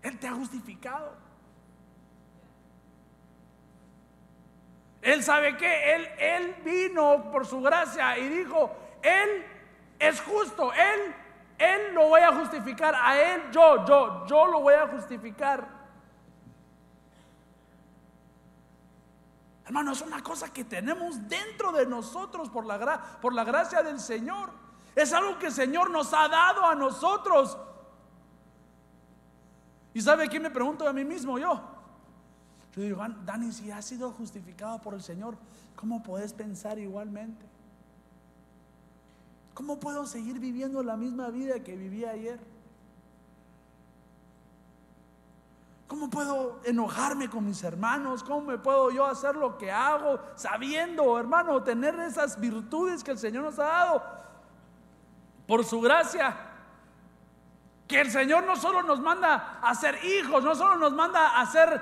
Él 0.03 0.19
te 0.19 0.27
ha 0.27 0.33
justificado. 0.33 1.13
Él 5.01 5.23
sabe 5.23 5.57
que 5.57 5.95
él, 5.95 6.07
él 6.19 6.55
vino 6.63 7.31
por 7.31 7.47
su 7.47 7.59
gracia 7.59 8.19
y 8.19 8.29
dijo, 8.29 8.71
Él 9.01 9.54
es 9.99 10.21
justo, 10.21 10.71
Él, 10.73 11.15
Él 11.57 11.93
lo 11.93 12.09
voy 12.09 12.21
a 12.21 12.33
justificar, 12.35 12.95
a 12.95 13.19
Él 13.19 13.43
yo, 13.51 13.85
yo, 13.85 14.25
yo 14.27 14.47
lo 14.47 14.61
voy 14.61 14.73
a 14.73 14.87
justificar. 14.87 15.75
Hermano, 19.65 19.93
es 19.93 20.01
una 20.01 20.21
cosa 20.21 20.53
que 20.53 20.63
tenemos 20.63 21.27
dentro 21.27 21.71
de 21.71 21.87
nosotros 21.87 22.49
por 22.49 22.65
la, 22.65 23.01
por 23.19 23.33
la 23.33 23.43
gracia 23.43 23.81
del 23.81 23.99
Señor. 23.99 24.51
Es 24.95 25.11
algo 25.11 25.39
que 25.39 25.47
el 25.47 25.51
Señor 25.51 25.89
nos 25.89 26.13
ha 26.13 26.27
dado 26.27 26.65
a 26.65 26.75
nosotros. 26.75 27.57
¿Y 29.93 30.01
sabe 30.01 30.27
quién 30.27 30.43
me 30.43 30.51
pregunto 30.51 30.87
a 30.87 30.93
mí 30.93 31.03
mismo? 31.03 31.39
Yo. 31.39 31.59
Yo 32.75 32.81
digo, 32.81 33.01
Dani, 33.23 33.51
si 33.51 33.71
has 33.71 33.85
sido 33.85 34.11
justificado 34.11 34.79
por 34.81 34.93
el 34.93 35.01
Señor, 35.01 35.35
¿cómo 35.75 36.03
puedes 36.03 36.33
pensar 36.33 36.77
igualmente? 36.77 37.45
¿Cómo 39.55 39.79
puedo 39.79 40.05
seguir 40.05 40.37
viviendo 40.37 40.83
la 40.83 40.97
misma 40.97 41.29
vida 41.29 41.63
que 41.63 41.77
viví 41.77 42.03
ayer? 42.03 42.41
¿Cómo 45.87 46.09
puedo 46.09 46.59
enojarme 46.65 47.29
con 47.29 47.45
mis 47.45 47.63
hermanos? 47.63 48.21
¿Cómo 48.21 48.41
me 48.41 48.57
puedo 48.57 48.91
yo 48.91 49.05
hacer 49.05 49.37
lo 49.37 49.57
que 49.57 49.71
hago 49.71 50.19
sabiendo, 50.35 51.17
hermano, 51.17 51.63
tener 51.63 51.97
esas 52.01 52.37
virtudes 52.37 53.01
que 53.01 53.11
el 53.11 53.17
Señor 53.17 53.45
nos 53.45 53.57
ha 53.57 53.63
dado 53.63 54.03
por 55.47 55.63
su 55.63 55.79
gracia? 55.79 56.35
Que 57.87 58.01
el 58.01 58.11
Señor 58.11 58.43
no 58.43 58.57
solo 58.57 58.83
nos 58.83 58.99
manda 58.99 59.59
a 59.61 59.73
ser 59.73 60.03
hijos, 60.03 60.43
no 60.43 60.53
solo 60.53 60.75
nos 60.75 60.91
manda 60.91 61.39
a 61.39 61.45
ser 61.45 61.81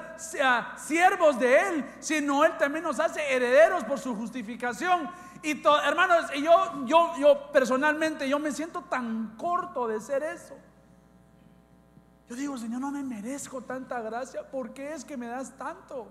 siervos 0.77 1.39
de 1.39 1.69
Él, 1.69 1.95
sino 1.99 2.45
Él 2.45 2.55
también 2.59 2.83
nos 2.83 2.99
hace 2.99 3.33
herederos 3.33 3.83
por 3.83 3.97
su 3.97 4.15
justificación. 4.15 5.09
Y 5.43 5.61
hermanos, 5.85 6.31
yo, 6.41 6.85
yo, 6.85 7.13
yo 7.19 7.51
personalmente, 7.51 8.29
yo 8.29 8.39
me 8.39 8.53
siento 8.53 8.81
tan 8.83 9.35
corto 9.35 9.89
de 9.89 9.99
ser 9.99 10.23
eso. 10.23 10.55
Yo 12.29 12.35
digo, 12.37 12.57
Señor, 12.57 12.79
no 12.79 12.91
me 12.91 13.03
merezco 13.03 13.61
tanta 13.61 14.01
gracia, 14.01 14.49
¿por 14.49 14.73
qué 14.73 14.93
es 14.93 15.03
que 15.03 15.17
me 15.17 15.27
das 15.27 15.51
tanto? 15.57 16.07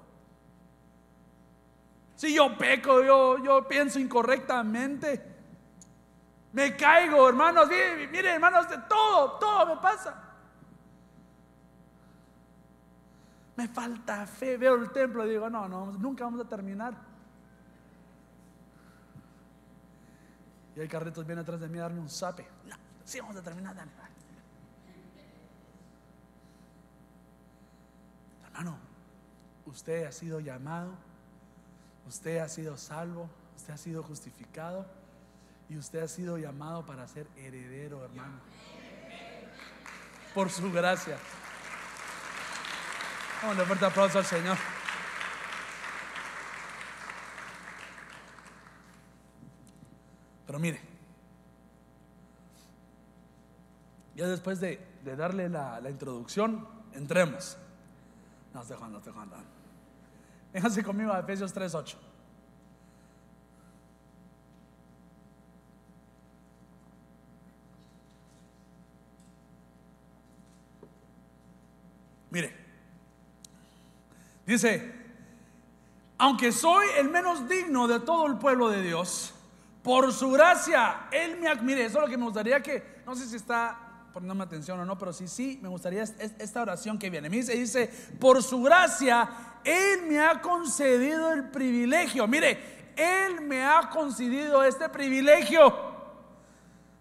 Si 2.15 2.35
yo 2.35 2.57
peco, 2.59 3.03
yo, 3.03 3.39
yo 3.39 3.67
pienso 3.67 3.99
incorrectamente. 3.99 5.33
Me 6.53 6.77
caigo, 6.77 7.27
hermanos. 7.27 7.69
Miren, 7.69 8.35
hermanos, 8.35 8.67
todo, 8.87 9.39
todo 9.39 9.75
me 9.75 9.81
pasa. 9.81 10.15
Me 13.57 13.67
falta 13.67 14.27
fe. 14.27 14.59
Veo 14.59 14.75
el 14.75 14.91
templo 14.91 15.27
y 15.27 15.31
digo, 15.31 15.49
no, 15.49 15.67
no, 15.67 15.87
nunca 15.87 16.25
vamos 16.25 16.45
a 16.45 16.49
terminar. 16.49 17.12
Y 20.75 20.81
hay 20.81 20.89
carritos 20.89 21.27
vienen 21.27 21.43
atrás 21.43 21.61
de 21.61 21.69
mí 21.69 21.79
a 21.79 21.83
darme 21.83 22.01
un 22.01 22.09
sape. 22.09 22.47
No, 22.65 22.77
sí 23.05 23.21
vamos 23.21 23.37
a 23.37 23.43
terminar, 23.43 23.77
Hermano, 28.47 28.79
usted 29.67 30.05
ha 30.05 30.13
sido 30.13 30.41
llamado, 30.41 30.93
usted 32.07 32.39
ha 32.39 32.49
sido 32.49 32.77
salvo, 32.77 33.29
usted 33.57 33.73
ha 33.73 33.79
sido 33.79 34.03
justificado 34.03 34.87
y 35.69 35.77
usted 35.77 36.03
ha 36.03 36.09
sido 36.09 36.37
llamado 36.37 36.85
para 36.85 37.07
ser 37.09 37.27
heredero, 37.37 38.05
hermano. 38.05 38.41
Por 40.35 40.51
su 40.51 40.71
gracia. 40.71 41.19
Vamos 43.43 43.59
a 43.59 43.65
fuerte 43.65 43.85
aplauso 43.87 44.19
al 44.19 44.25
Señor. 44.25 44.57
Pero 50.47 50.59
mire, 50.59 50.81
ya 54.15 54.27
después 54.27 54.61
de, 54.61 54.81
darle 55.17 55.49
la, 55.49 55.81
introducción, 55.89 56.67
entremos. 56.95 57.57
No, 58.53 58.61
estoy 58.61 58.77
jugando, 58.77 58.99
estoy 58.99 59.13
jugando. 59.13 59.37
Vénganse 60.53 60.85
conmigo 60.85 61.13
a 61.13 61.21
Efesios 61.21 61.55
3.8. 61.55 61.97
Mire, 72.31 72.57
dice, 74.47 74.91
aunque 76.17 76.51
soy 76.51 76.87
el 76.99 77.11
menos 77.11 77.47
digno 77.47 77.87
de 77.87 78.01
todo 78.01 78.27
el 78.27 78.39
pueblo 78.39 78.71
de 78.71 78.81
Dios, 78.81 79.35
por 79.83 80.13
su 80.13 80.31
gracia, 80.31 81.09
Él 81.11 81.39
me... 81.41 81.55
Mire, 81.57 81.85
eso 81.85 81.99
es 81.99 82.05
lo 82.05 82.11
que 82.11 82.17
me 82.17 82.25
gustaría 82.25 82.63
que, 82.63 83.03
no 83.05 83.15
sé 83.15 83.27
si 83.27 83.37
está 83.37 83.93
poniéndome 84.13 84.45
atención 84.45 84.79
o 84.79 84.85
no, 84.85 84.99
pero 84.99 85.13
sí, 85.13 85.27
sí, 85.27 85.59
me 85.63 85.69
gustaría 85.69 86.03
esta 86.03 86.63
oración 86.63 86.99
que 86.99 87.11
viene. 87.11 87.29
Me 87.31 87.37
dice, 87.39 87.91
por 88.21 88.43
su 88.43 88.63
gracia, 88.63 89.29
Él 89.65 90.03
me 90.09 90.21
ha 90.21 90.41
concedido 90.41 91.33
el 91.33 91.49
privilegio. 91.49 92.27
Mire, 92.29 92.93
Él 92.97 93.41
me 93.41 93.65
ha 93.65 93.89
concedido 93.91 94.63
este 94.63 94.89
privilegio 94.89 95.93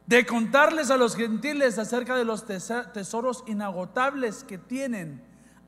de 0.05 0.25
contarles 0.25 0.89
a 0.89 0.97
los 0.97 1.15
gentiles 1.15 1.77
acerca 1.77 2.15
de 2.15 2.25
los 2.25 2.45
tesoros 2.45 3.43
inagotables 3.47 4.43
que 4.43 4.57
tienen 4.57 5.23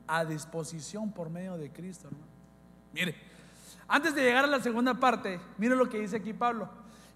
a 0.06 0.24
disposición 0.24 1.12
por 1.12 1.30
medio 1.30 1.56
de 1.56 1.70
Cristo, 1.72 2.08
Mire, 2.92 3.16
antes 3.88 4.14
de 4.14 4.22
llegar 4.22 4.44
a 4.44 4.46
la 4.46 4.60
segunda 4.60 4.94
parte, 4.94 5.40
mire 5.58 5.74
lo 5.74 5.88
que 5.88 5.98
dice 5.98 6.16
aquí 6.16 6.32
Pablo, 6.32 6.68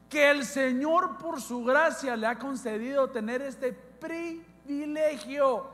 que 0.09 0.31
el 0.31 0.45
Señor 0.45 1.19
por 1.19 1.41
su 1.41 1.65
gracia 1.65 2.17
le 2.17 2.27
ha 2.27 2.39
concedido 2.39 3.09
tener 3.09 3.43
este 3.43 3.73
privilegio. 3.73 5.71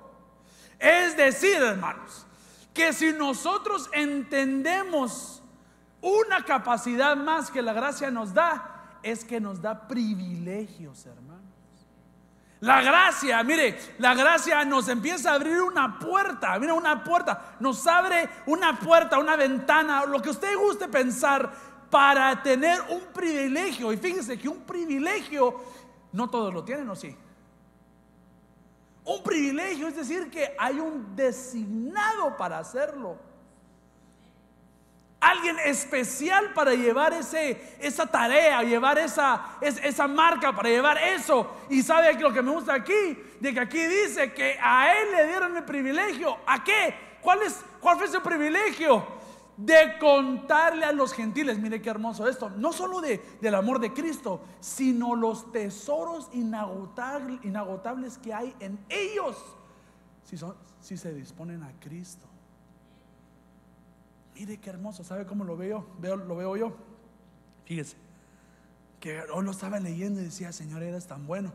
Es 0.79 1.17
decir, 1.17 1.63
hermanos, 1.63 2.27
que 2.73 2.93
si 2.93 3.13
nosotros 3.13 3.89
entendemos 3.93 5.43
una 6.01 6.45
capacidad 6.45 7.17
más 7.17 7.51
que 7.51 7.63
la 7.63 7.73
gracia 7.73 8.11
nos 8.11 8.35
da, 8.35 8.99
es 9.03 9.25
que 9.25 9.41
nos 9.41 9.63
da 9.63 9.87
privilegios, 9.87 11.07
hermanos. 11.07 11.35
La 12.61 12.81
gracia, 12.81 13.43
mire, 13.43 13.79
la 13.99 14.15
gracia 14.15 14.65
nos 14.65 14.89
empieza 14.89 15.31
a 15.31 15.35
abrir 15.35 15.61
una 15.61 15.99
puerta, 15.99 16.59
mira, 16.59 16.73
una 16.73 17.05
puerta, 17.05 17.57
nos 17.61 17.87
abre 17.87 18.29
una 18.47 18.79
puerta, 18.79 19.19
una 19.19 19.37
ventana, 19.37 20.07
lo 20.07 20.23
que 20.23 20.31
usted 20.31 20.57
guste 20.57 20.89
pensar 20.89 21.53
para 21.91 22.43
tener 22.43 22.81
un 22.91 23.01
privilegio. 23.13 23.93
Y 23.93 23.97
fíjese 23.97 24.39
que 24.39 24.49
un 24.49 24.63
privilegio 24.63 25.61
no 26.13 26.29
todos 26.31 26.53
lo 26.53 26.65
tienen, 26.65 26.89
¿o 26.89 26.97
sí? 26.97 27.17
Un 29.05 29.23
privilegio 29.23 29.89
es 29.89 29.97
decir 29.97 30.31
que 30.31 30.55
hay 30.59 30.81
un 30.81 31.15
designado 31.15 32.37
para 32.37 32.59
hacerlo 32.59 33.19
alguien 35.25 35.59
especial 35.65 36.53
para 36.53 36.75
llevar 36.75 37.13
ese, 37.15 37.77
esa 37.81 38.07
tarea, 38.07 38.63
llevar 38.63 38.99
esa, 38.99 39.57
esa 39.61 40.07
marca, 40.07 40.55
para 40.55 40.69
llevar 40.69 40.99
eso. 40.99 41.51
Y 41.71 41.83
sabe 41.83 42.15
lo 42.21 42.33
que 42.33 42.43
me 42.43 42.51
gusta 42.51 42.75
aquí, 42.75 43.19
de 43.41 43.55
que 43.55 43.61
aquí 43.61 43.81
dice 43.81 44.33
que 44.33 44.59
a 44.61 44.95
él 44.95 45.13
le 45.13 45.27
dieron 45.29 45.57
el 45.57 45.65
privilegio. 45.65 46.37
¿A 46.47 46.63
qué? 46.63 46.95
¿Cuál, 47.21 47.43
es, 47.43 47.65
cuál 47.81 47.97
fue 47.97 48.07
ese 48.07 48.21
privilegio? 48.21 49.07
De 49.57 49.99
contarle 50.01 50.85
a 50.85 50.93
los 50.93 51.13
gentiles, 51.13 51.59
mire 51.59 51.81
qué 51.81 51.89
hermoso 51.89 52.29
esto, 52.29 52.51
no 52.51 52.73
solo 52.73 53.01
de, 53.01 53.23
del 53.41 53.55
amor 53.55 53.79
de 53.79 53.93
Cristo, 53.93 54.43
sino 54.59 55.15
los 55.15 55.53
tesoros 55.53 56.29
inagotables, 56.33 58.19
que 58.19 58.35
hay 58.35 58.55
en 58.59 58.79
ellos, 58.89 59.37
si, 60.25 60.37
son, 60.37 60.57
si 60.81 60.97
se 60.97 61.15
disponen 61.15 61.63
a 61.63 61.73
Cristo. 61.79 62.27
Mire 64.35 64.59
qué 64.59 64.71
hermoso, 64.71 65.05
¿sabe 65.05 65.25
cómo 65.25 65.45
lo 65.45 65.57
veo? 65.57 65.87
veo 66.01 66.17
lo 66.17 66.35
veo 66.35 66.57
yo. 66.57 66.77
Fíjese, 67.65 67.97
que 69.05 69.21
hoy 69.33 69.45
lo 69.45 69.51
estaba 69.51 69.79
leyendo 69.79 70.21
y 70.21 70.25
decía, 70.25 70.51
Señor, 70.51 70.83
eres 70.83 71.07
tan 71.07 71.27
bueno. 71.27 71.53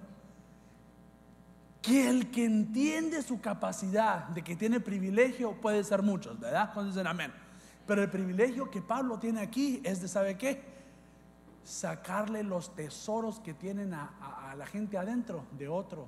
Que 1.82 2.08
el 2.08 2.32
que 2.32 2.46
entiende 2.46 3.22
su 3.24 3.42
capacidad 3.42 4.28
de 4.30 4.44
que 4.44 4.56
tiene 4.56 4.80
privilegio 4.80 5.54
puede 5.60 5.84
ser 5.84 6.02
muchos, 6.04 6.40
¿verdad? 6.40 6.72
Cuando 6.74 6.92
dicen 6.92 7.08
amén. 7.08 7.34
Pero 7.90 8.04
el 8.04 8.10
privilegio 8.12 8.70
que 8.70 8.84
Pablo 8.84 9.18
tiene 9.18 9.42
aquí 9.42 9.82
es 9.84 10.00
de, 10.00 10.08
¿sabe 10.08 10.38
qué? 10.38 10.62
sacarle 11.64 12.44
los 12.44 12.76
tesoros 12.76 13.40
que 13.40 13.56
tienen 13.56 13.96
a, 13.96 14.54
la 14.56 14.68
gente 14.68 14.96
adentro 14.96 15.46
de 15.52 15.68
otros. 15.68 16.08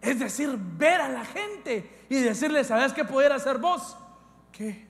Es 0.00 0.20
decir, 0.20 0.56
ver 0.56 1.00
a 1.00 1.08
la 1.08 1.24
gente 1.24 2.06
y 2.08 2.20
decirle, 2.20 2.62
¿sabes 2.62 2.92
qué 2.92 3.04
pudiera 3.04 3.34
hacer 3.34 3.58
vos? 3.58 3.96
¿Qué? 4.52 4.86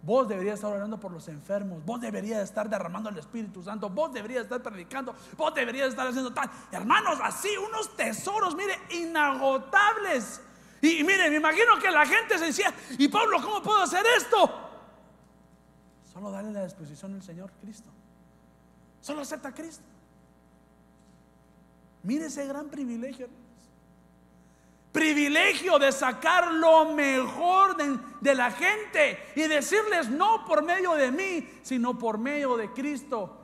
Vos 0.00 0.28
deberías 0.28 0.54
estar 0.54 0.72
orando 0.72 1.00
por 1.00 1.10
los 1.10 1.26
enfermos, 1.26 1.84
vos 1.84 2.00
deberías 2.00 2.42
estar 2.42 2.68
derramando 2.68 3.10
el 3.10 3.18
Espíritu 3.18 3.64
Santo, 3.64 3.90
vos 3.90 4.12
deberías 4.12 4.44
estar 4.44 4.62
predicando, 4.62 5.16
vos 5.36 5.52
deberías 5.52 5.88
estar 5.88 6.06
haciendo 6.06 6.32
tal. 6.32 6.48
Hermanos, 6.70 7.18
así 7.20 7.48
unos 7.56 7.96
tesoros, 7.96 8.54
mire, 8.54 8.78
inagotables. 8.90 10.40
Y, 10.80 11.02
mire, 11.02 11.28
me 11.30 11.36
imagino 11.36 11.78
que 11.80 11.90
la 11.90 12.06
gente 12.06 12.38
se 12.38 12.46
decía, 12.46 12.72
¿y 12.96 13.08
Pablo 13.08 13.42
cómo 13.42 13.60
puedo 13.60 13.82
hacer 13.82 14.04
esto? 14.16 14.69
Solo 16.20 16.32
dale 16.32 16.52
la 16.52 16.64
disposición 16.64 17.14
al 17.14 17.22
Señor 17.22 17.50
Cristo. 17.62 17.88
Solo 19.00 19.22
acepta 19.22 19.48
a 19.48 19.54
Cristo. 19.54 19.84
Mire 22.02 22.26
ese 22.26 22.46
gran 22.46 22.68
privilegio 22.68 23.26
privilegio 24.92 25.78
de 25.78 25.92
sacar 25.92 26.52
lo 26.52 26.92
mejor 26.92 27.74
de, 28.20 28.34
la 28.34 28.50
gente 28.50 29.18
y 29.34 29.42
decirles 29.42 30.10
no 30.10 30.44
por 30.44 30.62
medio 30.62 30.94
de 30.94 31.10
mí, 31.10 31.48
sino 31.62 31.96
por 31.96 32.18
medio 32.18 32.56
de 32.58 32.70
Cristo. 32.72 33.38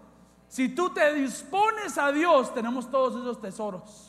Si 0.49 0.69
tú 0.69 0.91
te 0.91 1.15
dispones 1.15 1.97
a 1.97 2.13
Dios, 2.13 2.53
tenemos 2.53 2.91
todos 2.91 3.15
esos 3.15 3.41
tesoros. 3.41 4.06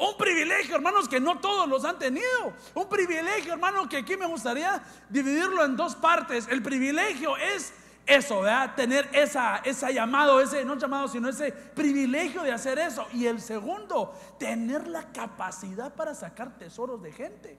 Un 0.00 0.16
privilegio, 0.16 0.76
hermanos, 0.76 1.06
que 1.06 1.20
no 1.20 1.40
todos 1.40 1.68
los 1.68 1.84
han 1.84 1.98
tenido. 1.98 2.54
Un 2.74 2.88
privilegio, 2.88 3.52
hermano, 3.52 3.86
que 3.86 3.98
aquí 3.98 4.16
me 4.16 4.24
gustaría 4.24 4.82
dividirlo 5.10 5.62
en 5.62 5.76
dos 5.76 5.94
partes. 5.94 6.48
El 6.48 6.62
privilegio 6.62 7.36
es 7.36 7.74
eso, 8.06 8.40
¿verdad? 8.40 8.74
Tener 8.74 9.10
esa, 9.12 9.58
esa 9.58 9.90
llamado, 9.90 10.40
ese, 10.40 10.64
no 10.64 10.78
llamado, 10.78 11.06
sino 11.06 11.28
ese 11.28 11.52
privilegio 11.52 12.42
de 12.42 12.50
hacer 12.50 12.78
eso. 12.78 13.06
Y 13.12 13.26
el 13.26 13.42
segundo, 13.42 14.18
tener 14.38 14.88
la 14.88 15.12
capacidad 15.12 15.94
para 15.94 16.14
sacar 16.14 16.56
tesoros 16.56 17.02
de 17.02 17.12
gente. 17.12 17.58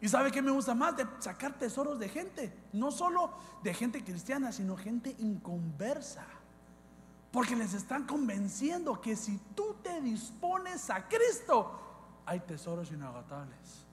¿Y 0.00 0.08
sabe 0.08 0.30
qué 0.30 0.42
me 0.42 0.52
gusta 0.52 0.76
más? 0.76 0.96
De 0.96 1.08
sacar 1.18 1.58
tesoros 1.58 1.98
de 1.98 2.08
gente. 2.08 2.56
No 2.72 2.92
solo 2.92 3.32
de 3.64 3.74
gente 3.74 4.04
cristiana, 4.04 4.52
sino 4.52 4.76
gente 4.76 5.12
inconversa. 5.18 6.24
Porque 7.36 7.54
les 7.54 7.74
están 7.74 8.04
convenciendo 8.04 8.98
que 8.98 9.14
si 9.14 9.36
tú 9.54 9.76
te 9.82 10.00
dispones 10.00 10.88
a 10.88 11.06
Cristo, 11.06 11.78
hay 12.24 12.40
tesoros 12.40 12.90
inagotables. 12.90 13.84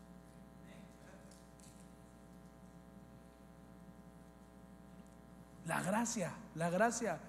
La 5.65 5.81
gracia, 5.81 6.31
la 6.55 6.69
gracia 6.69 7.19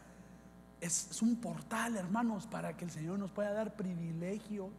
es, 0.80 1.20
un 1.20 1.34
portal, 1.40 1.96
hermanos, 1.96 2.46
para 2.46 2.76
que 2.76 2.84
el 2.84 2.92
Señor 2.92 3.18
nos 3.18 3.32
pueda 3.32 3.52
dar 3.52 3.74
privilegios. 3.74 4.70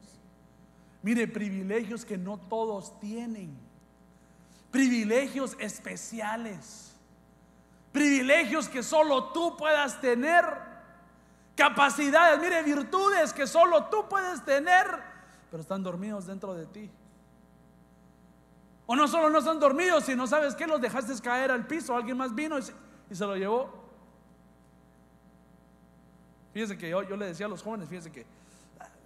Mire, 1.04 1.28
privilegios 1.28 2.06
que 2.06 2.18
no 2.18 2.38
todos 2.38 2.98
tienen. 3.02 3.58
Privilegios 4.72 5.58
especiales. 5.60 6.96
Privilegios 7.92 8.70
que 8.70 8.82
solo 8.82 9.34
tú 9.34 9.58
puedas 9.58 10.00
tener. 10.00 10.65
Capacidades, 11.56 12.40
mire, 12.42 12.62
virtudes 12.64 13.32
que 13.32 13.48
solo 13.48 13.86
tú 13.86 14.08
puedes 14.10 14.44
tener, 14.44 14.86
pero 15.50 15.62
están 15.62 15.82
dormidos 15.82 16.26
dentro 16.26 16.54
de 16.54 16.66
ti. 16.66 16.92
O 18.88 18.96
no 18.96 19.08
solo 19.08 19.30
no 19.30 19.40
están 19.40 19.60
dormidos, 19.60 20.04
sino 20.04 20.28
sabes 20.28 20.54
que 20.54 20.68
los 20.68 20.82
dejaste 20.82 21.14
caer 21.22 21.52
al 21.52 21.66
piso. 21.66 21.96
Alguien 21.96 22.18
más 22.18 22.36
vino 22.36 22.58
y 22.60 23.16
se 23.16 23.26
lo 23.26 23.36
llevó. 23.36 23.86
Fíjense 26.54 26.78
que 26.78 26.90
yo, 26.90 27.04
yo 27.04 27.18
le 27.18 27.26
decía 27.28 27.48
a 27.48 27.50
los 27.50 27.64
jóvenes, 27.64 27.90
fíjense 27.90 28.12
que, 28.12 28.26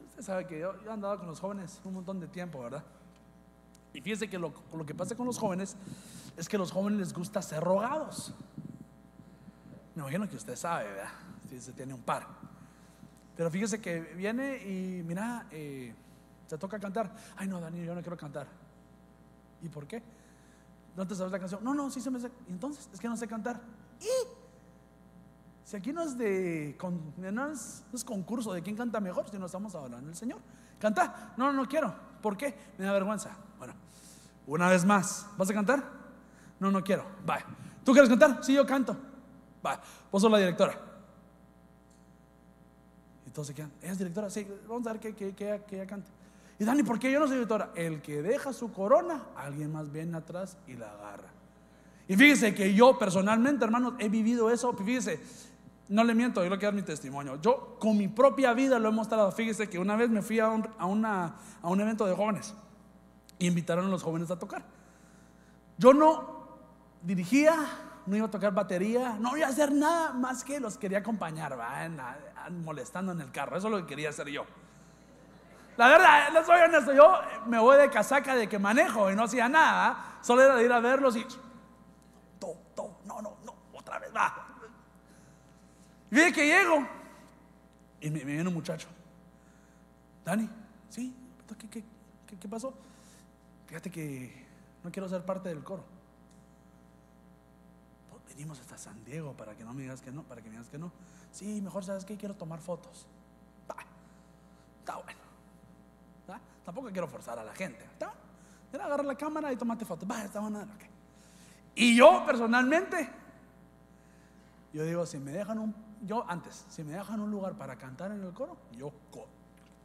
usted 0.10 0.22
sabe 0.22 0.46
que 0.46 0.60
yo, 0.60 0.76
he 0.86 0.90
andado 0.90 1.18
con 1.18 1.28
los 1.28 1.40
jóvenes 1.40 1.80
un 1.84 1.96
montón 1.96 2.20
de 2.20 2.28
tiempo, 2.28 2.62
¿verdad? 2.62 2.84
Y 3.94 4.02
fíjense 4.02 4.30
que 4.30 4.38
lo, 4.38 4.54
lo 4.72 4.86
que 4.86 4.94
pasa 4.94 5.16
con 5.16 5.26
los 5.26 5.40
jóvenes 5.40 5.76
es 6.38 6.48
que 6.48 6.58
a 6.58 6.60
los 6.60 6.72
jóvenes 6.72 7.00
les 7.00 7.14
gusta 7.14 7.42
ser 7.42 7.64
rogados. 7.64 8.34
Me 9.96 10.02
imagino 10.02 10.30
que 10.30 10.36
usted 10.36 10.56
sabe, 10.56 10.90
¿verdad? 10.90 11.10
Se 11.58 11.74
tiene 11.74 11.94
un 11.94 12.02
par. 12.02 12.28
Pero 13.36 13.50
fíjese 13.50 13.80
que 13.80 14.02
viene 14.02 14.58
y 14.58 15.02
mira, 15.04 15.48
eh, 15.52 15.94
se 16.46 16.58
toca 16.58 16.78
cantar. 16.80 17.12
Ay, 17.38 17.48
no, 17.48 17.60
Daniel, 17.60 17.86
yo 17.86 17.96
no 17.96 18.02
quiero 18.02 18.18
cantar. 18.18 18.48
¿Y 19.62 19.70
por 19.70 19.88
qué? 19.88 20.04
¿No 20.96 21.08
te 21.08 21.16
sabes 21.16 21.32
la 21.32 21.40
canción? 21.40 21.64
No, 21.64 21.74
no, 21.74 21.90
sí 21.90 22.02
se 22.02 22.12
me 22.12 22.20
Entonces, 22.50 22.90
es 22.94 23.00
que 23.00 23.08
no 23.08 23.16
sé 23.16 23.28
cantar. 23.28 23.62
¿Y? 24.02 24.28
Si 25.64 25.78
aquí 25.78 25.94
no 25.94 26.02
es 26.02 26.18
de 26.18 26.76
no 27.32 27.52
es, 27.52 28.04
concurso 28.04 28.52
de 28.52 28.62
quién 28.62 28.76
canta 28.76 29.00
mejor, 29.00 29.30
si 29.30 29.38
no 29.38 29.46
estamos 29.46 29.74
hablando 29.76 30.08
del 30.08 30.16
Señor. 30.16 30.40
Canta. 30.80 31.34
No, 31.38 31.54
no, 31.54 31.68
quiero. 31.68 31.94
¿Por 32.22 32.36
qué? 32.36 32.54
Me 32.78 32.86
da 32.86 32.92
vergüenza. 32.92 33.32
Bueno, 33.58 33.74
una 34.48 34.68
vez 34.68 34.84
más. 34.84 35.28
¿Vas 35.38 35.50
a 35.50 35.54
cantar? 35.54 35.84
No, 36.60 36.72
no 36.72 36.84
quiero. 36.84 37.06
Vaya. 37.26 37.46
¿Tú 37.86 37.92
quieres 37.92 38.10
cantar? 38.10 38.44
Sí, 38.44 38.54
yo 38.54 38.66
canto. 38.66 38.98
Vaya. 39.62 39.82
Vos 40.12 40.22
sos 40.22 40.32
la 40.32 40.40
directora. 40.40 40.89
Y 43.30 43.32
todos 43.32 43.48
se 43.48 43.54
quedan. 43.54 43.72
¿Ella 43.84 43.92
es 43.92 43.98
directora? 44.00 44.28
Sí, 44.32 44.48
vamos 44.68 44.88
a 44.88 44.94
ver 44.94 45.00
que, 45.00 45.14
que, 45.14 45.36
que, 45.36 45.76
ella 45.76 45.86
cante. 45.86 46.10
Y 46.58 46.64
Dani, 46.66 46.82
¿por 46.82 46.98
qué 46.98 47.12
yo 47.12 47.20
no 47.20 47.28
soy 47.28 47.36
directora? 47.36 47.70
El 47.76 48.02
que 48.02 48.24
deja 48.24 48.54
su 48.54 48.74
corona, 48.74 49.28
alguien 49.36 49.72
más 49.72 49.92
viene 49.92 50.18
atrás 50.18 50.58
y 50.66 50.74
la 50.74 50.90
agarra. 50.92 51.30
Y 52.08 52.16
fíjese 52.16 52.56
que 52.56 52.74
yo 52.74 52.98
personalmente, 52.98 53.64
hermanos, 53.64 53.94
he 54.00 54.10
vivido 54.10 54.50
eso. 54.50 54.74
Fíjese, 54.74 55.20
no 55.90 56.04
le 56.04 56.16
miento, 56.16 56.44
yo 56.44 56.50
lo 56.50 56.58
quiero 56.58 56.72
dar 56.72 56.82
mi 56.82 56.82
testimonio. 56.82 57.40
Yo 57.40 57.78
con 57.80 58.00
mi 58.00 58.08
propia 58.08 58.54
vida 58.54 58.80
lo 58.80 58.90
he 58.90 58.92
mostrado. 58.92 59.32
Fíjese 59.32 59.70
que 59.70 59.78
una 59.78 59.96
vez 59.96 60.10
me 60.10 60.24
fui 60.24 60.40
a 60.40 60.50
un, 60.50 60.68
a 60.80 60.88
una, 60.88 61.36
a 61.62 61.70
un 61.70 61.80
evento 61.80 62.08
de 62.08 62.16
jóvenes 62.16 62.56
y 63.38 63.46
invitaron 63.46 63.86
a 63.86 63.90
los 63.90 64.02
jóvenes 64.02 64.32
a 64.32 64.40
tocar. 64.40 64.64
Yo 65.78 65.94
no 65.94 66.40
dirigía, 67.04 67.56
no 68.10 68.18
iba 68.18 68.26
a 68.26 68.32
tocar 68.32 68.52
batería, 68.52 69.16
no 69.20 69.38
iba 69.38 69.46
a 69.46 69.52
hacer 69.52 69.72
nada 69.72 70.14
más 70.14 70.44
que 70.44 70.60
los 70.60 70.80
quería 70.80 70.98
acompañar, 70.98 71.56
molestando 72.64 73.12
en 73.12 73.22
el 73.22 73.32
carro. 73.32 73.56
Eso 73.56 73.68
es 73.68 73.72
lo 73.72 73.80
que 73.82 73.86
quería 73.86 74.10
hacer 74.10 74.28
yo. 74.30 74.46
La 75.78 75.88
verdad, 75.88 76.34
les 76.34 76.46
soy 76.46 76.60
honesto, 76.60 76.92
yo 76.92 77.20
me 77.46 77.60
voy 77.60 77.78
de 77.78 77.90
casaca 77.92 78.36
de 78.36 78.50
que 78.50 78.58
manejo 78.58 79.12
y 79.12 79.16
no 79.16 79.26
hacía 79.26 79.48
nada, 79.48 80.18
solo 80.22 80.42
era 80.42 80.56
de 80.56 80.66
ir 80.66 80.72
a 80.74 80.80
verlos 80.80 81.16
y 81.16 81.26
no, 83.06 83.22
no, 83.22 83.38
no, 83.46 83.56
otra 83.74 84.00
vez 84.00 84.14
va. 84.14 84.48
Y 86.10 86.16
ve 86.16 86.34
que 86.34 86.48
llego 86.48 86.88
y 88.02 88.10
me, 88.10 88.24
viene 88.24 88.48
un 88.48 88.54
muchacho. 88.56 88.88
Dani, 90.26 90.50
¿sí? 90.90 91.16
¿Qué, 91.72 91.84
qué, 92.40 92.48
pasó? 92.48 92.74
Fíjate 93.68 93.92
que 93.92 94.48
no 94.84 94.92
quiero 94.92 95.08
ser 95.08 95.24
parte 95.24 95.50
del 95.50 95.64
coro. 95.64 95.99
Venimos 98.40 98.60
hasta 98.62 98.78
San 98.78 99.04
Diego 99.04 99.34
para 99.34 99.54
que 99.54 99.66
no 99.66 99.74
me 99.74 99.82
digas 99.82 100.00
que 100.00 100.14
no, 100.14 100.24
para 100.24 100.42
que 100.42 100.48
me 100.48 100.56
digas 100.56 100.70
que 100.70 100.78
no. 100.78 100.94
Sí, 101.30 101.60
mejor 101.60 101.84
sabes 101.84 102.06
que 102.06 102.16
quiero 102.16 102.36
tomar 102.36 102.62
fotos. 102.62 103.06
está 104.80 104.96
bueno. 104.96 105.20
Tampoco 106.64 106.90
quiero 106.90 107.10
forzar 107.10 107.38
a 107.38 107.44
la 107.44 107.54
gente. 107.54 107.84
¿Está? 107.84 108.14
Agarrar 108.82 109.04
la 109.04 109.16
cámara 109.16 109.52
y 109.52 109.58
tomarte 109.58 109.84
fotos. 109.84 110.10
Va, 110.10 110.24
está 110.24 110.40
bueno. 110.40 110.66
Y 111.76 111.98
yo 111.98 112.24
personalmente, 112.26 113.10
yo 114.72 114.86
digo, 114.86 115.06
si 115.06 115.20
me 115.20 115.34
dejan 115.34 115.60
un, 115.60 115.76
yo 116.04 116.24
antes, 116.26 116.66
si 116.70 116.86
me 116.86 116.94
dejan 116.94 117.20
un 117.20 117.30
lugar 117.30 117.56
para 117.56 117.76
cantar 117.76 118.14
en 118.14 118.24
el 118.24 118.32
coro, 118.32 118.56
yo, 118.78 118.94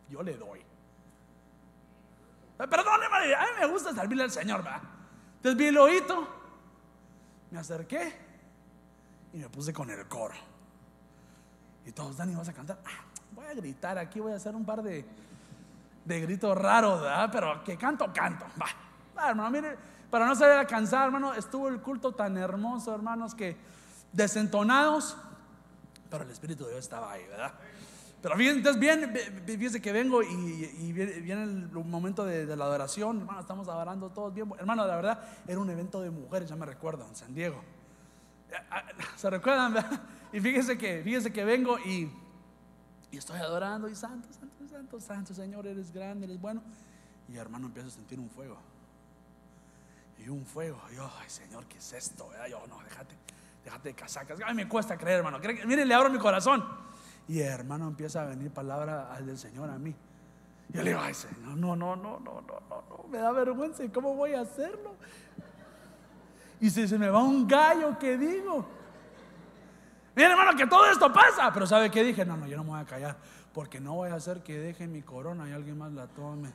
yo 0.08 0.22
le 0.22 0.36
doy. 0.36 0.60
Eh, 0.60 2.68
perdóneme, 2.68 3.34
a 3.34 3.40
mí 3.40 3.48
me 3.58 3.66
gusta 3.66 3.92
servirle 3.92 4.22
al 4.22 4.30
Señor, 4.30 4.62
¿verdad? 4.62 4.80
Entonces 5.38 5.58
vi 5.58 5.66
el 5.66 5.76
oído, 5.76 6.28
me 7.50 7.58
acerqué 7.58 8.23
y 9.34 9.38
me 9.38 9.50
puse 9.50 9.74
con 9.74 9.90
el 9.90 10.08
coro. 10.08 10.34
Y 11.84 11.92
todos, 11.92 12.16
Dani, 12.16 12.34
¿vas 12.34 12.48
a 12.48 12.54
cantar? 12.54 12.78
Ah, 12.86 13.04
voy 13.32 13.44
a 13.44 13.52
gritar 13.52 13.98
aquí, 13.98 14.20
voy 14.20 14.32
a 14.32 14.36
hacer 14.36 14.54
un 14.54 14.64
par 14.64 14.82
de, 14.82 15.04
de 16.06 16.20
gritos 16.20 16.56
raros, 16.56 17.02
¿verdad? 17.02 17.28
Pero 17.30 17.62
que 17.62 17.76
canto, 17.76 18.10
canto. 18.14 18.46
Va, 18.58 19.28
hermano, 19.28 19.50
mire 19.50 19.94
para 20.14 20.26
no 20.26 20.36
salir 20.36 20.56
a 20.58 20.64
cansar, 20.64 21.06
hermano, 21.06 21.34
estuvo 21.34 21.66
el 21.66 21.80
culto 21.80 22.12
tan 22.12 22.36
hermoso, 22.36 22.94
hermanos, 22.94 23.34
que 23.34 23.56
desentonados, 24.12 25.16
pero 26.08 26.22
el 26.22 26.30
Espíritu 26.30 26.62
de 26.62 26.70
Dios 26.70 26.84
estaba 26.84 27.10
ahí, 27.10 27.26
¿verdad? 27.26 27.52
Pero 28.22 28.36
fíjense, 28.36 28.78
bien, 28.78 29.12
fíjense 29.44 29.82
que 29.82 29.90
vengo 29.90 30.22
y, 30.22 30.92
viene 30.92 31.42
el 31.42 31.68
momento 31.72 32.24
de, 32.24 32.46
la 32.54 32.64
adoración, 32.64 33.22
hermano, 33.22 33.40
estamos 33.40 33.66
adorando 33.66 34.08
todos 34.10 34.32
bien. 34.32 34.52
Hermano, 34.56 34.86
la 34.86 34.94
verdad, 34.94 35.20
era 35.48 35.58
un 35.58 35.68
evento 35.68 36.00
de 36.00 36.10
mujeres, 36.10 36.48
ya 36.48 36.54
me 36.54 36.64
recuerdo, 36.64 37.04
en 37.08 37.16
San 37.16 37.34
Diego. 37.34 37.60
¿Se 39.16 39.30
recuerdan? 39.30 39.74
Y 40.32 40.40
fíjense 40.40 40.76
que, 40.76 41.02
fíjense 41.02 41.32
que 41.32 41.44
vengo 41.44 41.78
y, 41.78 42.10
y 43.12 43.16
estoy 43.16 43.38
adorando 43.38 43.88
y 43.88 43.94
santo, 43.94 44.28
santo, 44.32 44.66
santo, 44.68 45.00
santo, 45.00 45.34
Señor, 45.34 45.66
eres 45.66 45.92
grande, 45.92 46.26
eres 46.26 46.40
bueno. 46.40 46.62
Y 47.28 47.36
hermano, 47.36 47.66
empiezo 47.66 47.88
a 47.88 47.92
sentir 47.92 48.18
un 48.18 48.28
fuego 48.28 48.58
y 50.24 50.28
un 50.28 50.44
fuego. 50.44 50.80
yo, 50.94 51.10
ay 51.20 51.28
Señor, 51.28 51.66
¿qué 51.66 51.78
es 51.78 51.92
esto? 51.92 52.28
Yo, 52.48 52.66
no, 52.66 52.78
déjate, 52.82 53.14
déjate 53.64 53.90
de 53.90 53.94
casacas. 53.94 54.38
Ay, 54.44 54.54
me 54.54 54.68
cuesta 54.68 54.96
creer, 54.96 55.18
hermano. 55.18 55.38
Miren, 55.66 55.86
le 55.86 55.94
abro 55.94 56.10
mi 56.10 56.18
corazón. 56.18 56.64
Y 57.26 57.40
hermano 57.40 57.88
empieza 57.88 58.22
a 58.22 58.26
venir 58.26 58.50
palabra 58.50 59.18
del 59.20 59.38
Señor 59.38 59.70
a 59.70 59.78
mí. 59.78 59.94
Y 60.68 60.76
yo 60.76 60.82
le 60.82 60.90
digo, 60.90 61.00
ay 61.02 61.14
Señor, 61.14 61.56
no, 61.56 61.76
no, 61.76 61.96
no, 61.96 62.18
no, 62.20 62.40
no, 62.40 62.60
no, 62.68 62.84
no, 62.88 63.08
me 63.08 63.18
da 63.18 63.32
vergüenza. 63.32 63.84
¿Y 63.84 63.88
cómo 63.88 64.14
voy 64.14 64.34
a 64.34 64.40
hacerlo? 64.40 64.96
Y 66.64 66.70
si 66.70 66.88
se 66.88 66.96
me 66.96 67.10
va 67.10 67.22
un 67.22 67.46
gallo, 67.46 67.98
¿qué 67.98 68.16
digo? 68.16 68.66
Miren, 70.16 70.30
hermano, 70.30 70.56
que 70.56 70.66
todo 70.66 70.90
esto 70.90 71.12
pasa. 71.12 71.52
Pero 71.52 71.66
¿sabe 71.66 71.90
qué 71.90 72.02
dije? 72.02 72.24
No, 72.24 72.38
no, 72.38 72.46
yo 72.46 72.56
no 72.56 72.64
me 72.64 72.70
voy 72.70 72.80
a 72.80 72.86
callar. 72.86 73.18
Porque 73.52 73.80
no 73.80 73.96
voy 73.96 74.08
a 74.08 74.14
hacer 74.14 74.42
que 74.42 74.58
deje 74.58 74.86
mi 74.86 75.02
corona 75.02 75.46
y 75.46 75.52
alguien 75.52 75.76
más 75.76 75.92
la 75.92 76.06
tome. 76.06 76.50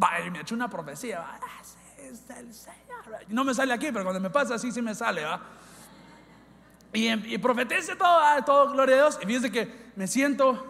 Va, 0.00 0.20
y 0.20 0.30
me 0.30 0.42
echó 0.42 0.54
una 0.54 0.68
profecía. 0.68 1.20
Va, 1.20 1.40
Señor. 1.64 3.24
No 3.28 3.44
me 3.44 3.54
sale 3.54 3.72
aquí, 3.72 3.86
pero 3.90 4.04
cuando 4.04 4.20
me 4.20 4.28
pasa 4.28 4.56
así, 4.56 4.70
sí 4.70 4.82
me 4.82 4.94
sale, 4.94 5.24
¿va? 5.24 5.40
Y, 6.92 7.08
y 7.08 7.38
profetice 7.38 7.96
todo, 7.96 8.20
todo, 8.44 8.72
gloria 8.72 8.96
a 8.96 8.98
Dios. 8.98 9.18
Y 9.22 9.24
fíjense 9.24 9.50
que 9.50 9.90
me 9.96 10.06
siento 10.06 10.66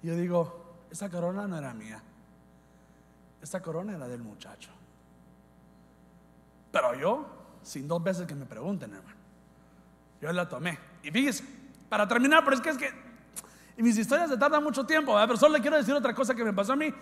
y 0.00 0.06
yo 0.06 0.14
digo, 0.14 0.76
esta 0.92 1.10
corona 1.10 1.48
no 1.48 1.58
era 1.58 1.74
mía. 1.74 2.00
Esta 3.42 3.60
corona 3.60 3.96
era 3.96 4.06
del 4.06 4.22
muchacho. 4.22 4.70
Pero 6.70 6.94
yo, 6.94 7.37
sin 7.68 7.86
dos 7.86 8.02
veces 8.02 8.26
que 8.26 8.34
me 8.34 8.46
pregunten, 8.46 8.94
hermano, 8.94 9.16
yo 10.22 10.32
la 10.32 10.48
tomé. 10.48 10.78
Y 11.02 11.10
fíjese, 11.10 11.44
para 11.88 12.08
terminar, 12.08 12.42
pero 12.44 12.56
es 12.56 12.62
que 12.62 12.70
es 12.70 12.78
que 12.78 13.08
y 13.76 13.82
mis 13.82 13.96
historias 13.96 14.28
se 14.28 14.36
tardan 14.36 14.64
mucho 14.64 14.84
tiempo, 14.84 15.14
pero 15.14 15.36
solo 15.36 15.54
le 15.54 15.60
quiero 15.60 15.76
decir 15.76 15.94
otra 15.94 16.12
cosa 16.12 16.34
que 16.34 16.42
me 16.42 16.52
pasó 16.52 16.72
a 16.72 16.76
mí. 16.76 16.92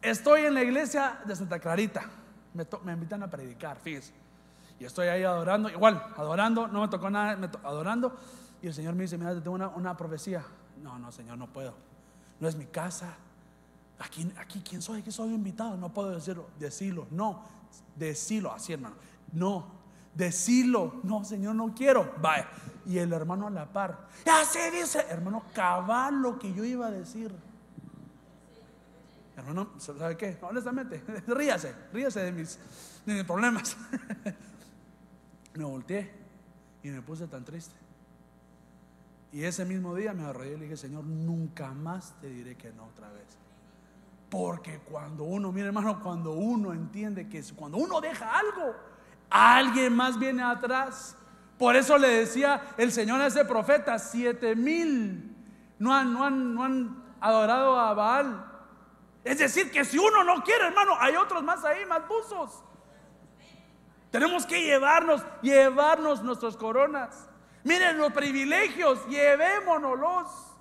Estoy 0.00 0.46
en 0.46 0.54
la 0.54 0.62
iglesia 0.62 1.18
de 1.26 1.36
Santa 1.36 1.58
Clarita. 1.58 2.08
Me, 2.54 2.66
me 2.84 2.92
invitan 2.92 3.22
a 3.22 3.28
predicar, 3.28 3.78
fíjese. 3.78 4.14
Y 4.78 4.86
estoy 4.86 5.08
ahí 5.08 5.24
adorando, 5.24 5.68
igual, 5.68 6.02
adorando, 6.16 6.68
no 6.68 6.80
me 6.80 6.88
tocó 6.88 7.10
nada, 7.10 7.50
adorando. 7.64 8.16
Y 8.62 8.68
el 8.68 8.72
Señor 8.72 8.94
me 8.94 9.02
dice, 9.02 9.18
mira, 9.18 9.34
tengo 9.34 9.50
una, 9.50 9.68
una, 9.68 9.94
profecía. 9.94 10.42
No, 10.82 10.98
no, 10.98 11.12
Señor, 11.12 11.36
no 11.36 11.48
puedo. 11.52 11.74
No 12.40 12.48
es 12.48 12.56
mi 12.56 12.64
casa. 12.64 13.14
Aquí, 13.98 14.32
aquí, 14.38 14.62
¿quién 14.66 14.80
soy? 14.80 15.00
Aquí 15.00 15.10
soy 15.10 15.34
invitado. 15.34 15.76
No 15.76 15.92
puedo 15.92 16.12
decirlo. 16.12 16.48
Decirlo, 16.58 17.08
no. 17.10 17.42
Decirlo, 17.94 18.52
así 18.52 18.72
hermano. 18.72 18.96
No, 19.32 19.66
decirlo. 20.16 21.00
No, 21.02 21.24
Señor, 21.24 21.54
no 21.54 21.74
quiero. 21.74 22.14
Vaya. 22.20 22.48
Y 22.86 22.98
el 22.98 23.12
hermano 23.12 23.46
a 23.46 23.50
la 23.50 23.66
par. 23.72 24.08
Así 24.26 24.58
dice, 24.72 25.04
hermano, 25.08 25.44
cabal 25.54 26.22
lo 26.22 26.38
que 26.38 26.52
yo 26.52 26.64
iba 26.64 26.86
a 26.86 26.90
decir. 26.90 27.34
Hermano, 29.36 29.68
¿sabe 29.78 30.16
qué? 30.16 30.38
Honestamente, 30.40 31.02
ríase, 31.26 31.74
ríase 31.92 32.20
de 32.20 32.32
mis, 32.32 32.58
de 33.04 33.14
mis 33.14 33.24
problemas. 33.24 33.76
me 35.54 35.64
volteé 35.64 36.10
y 36.82 36.88
me 36.88 37.02
puse 37.02 37.26
tan 37.26 37.44
triste. 37.44 37.74
Y 39.32 39.44
ese 39.44 39.66
mismo 39.66 39.94
día 39.94 40.14
me 40.14 40.24
arrodillé 40.24 40.54
y 40.54 40.56
le 40.56 40.64
dije, 40.64 40.76
Señor, 40.78 41.04
nunca 41.04 41.74
más 41.74 42.14
te 42.20 42.28
diré 42.28 42.56
que 42.56 42.72
no 42.72 42.86
otra 42.86 43.10
vez. 43.10 43.26
Porque 44.30 44.78
cuando 44.78 45.24
uno, 45.24 45.52
mire 45.52 45.66
hermano, 45.66 46.02
cuando 46.02 46.32
uno 46.32 46.72
entiende 46.72 47.28
que 47.28 47.42
cuando 47.54 47.76
uno 47.76 48.00
deja 48.00 48.38
algo, 48.38 48.74
alguien 49.30 49.94
más 49.94 50.18
viene 50.18 50.42
atrás. 50.42 51.16
Por 51.58 51.76
eso 51.76 51.96
le 51.98 52.08
decía 52.08 52.62
el 52.76 52.92
Señor 52.92 53.20
a 53.20 53.26
ese 53.26 53.44
profeta, 53.44 53.98
siete 53.98 54.54
mil 54.54 55.36
no 55.78 55.94
han, 55.94 57.04
adorado 57.20 57.78
a 57.78 57.94
Baal. 57.94 58.52
Es 59.24 59.38
decir, 59.38 59.70
que 59.70 59.84
si 59.84 59.98
uno 59.98 60.22
no 60.22 60.42
quiere, 60.42 60.66
hermano, 60.66 60.92
hay 61.00 61.16
otros 61.16 61.42
más 61.42 61.64
ahí, 61.64 61.84
más 61.86 62.06
buzos. 62.06 62.62
Tenemos 64.10 64.46
que 64.46 64.62
llevarnos, 64.62 65.22
llevarnos 65.42 66.22
nuestras 66.22 66.56
coronas. 66.56 67.28
Miren 67.64 67.98
los 67.98 68.12
privilegios, 68.12 69.04
llevémonos. 69.08 70.55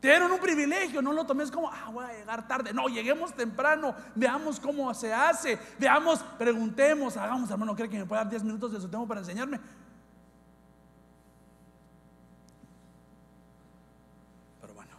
Tienen 0.00 0.30
un 0.30 0.38
privilegio, 0.38 1.02
no 1.02 1.12
lo 1.12 1.26
tomes 1.26 1.50
como, 1.50 1.68
ah, 1.68 1.90
voy 1.92 2.04
a 2.04 2.12
llegar 2.12 2.46
tarde. 2.46 2.72
No, 2.72 2.86
lleguemos 2.88 3.34
temprano, 3.34 3.94
veamos 4.14 4.60
cómo 4.60 4.92
se 4.94 5.12
hace, 5.12 5.58
veamos, 5.78 6.20
preguntemos, 6.38 7.16
hagamos, 7.16 7.50
hermano, 7.50 7.74
¿cree 7.74 7.88
que 7.88 7.98
me 7.98 8.06
puede 8.06 8.22
dar 8.22 8.30
10 8.30 8.44
minutos 8.44 8.72
de 8.72 8.80
su 8.80 8.88
tiempo 8.88 9.08
para 9.08 9.20
enseñarme? 9.20 9.58
Pero 14.60 14.74
bueno, 14.74 14.92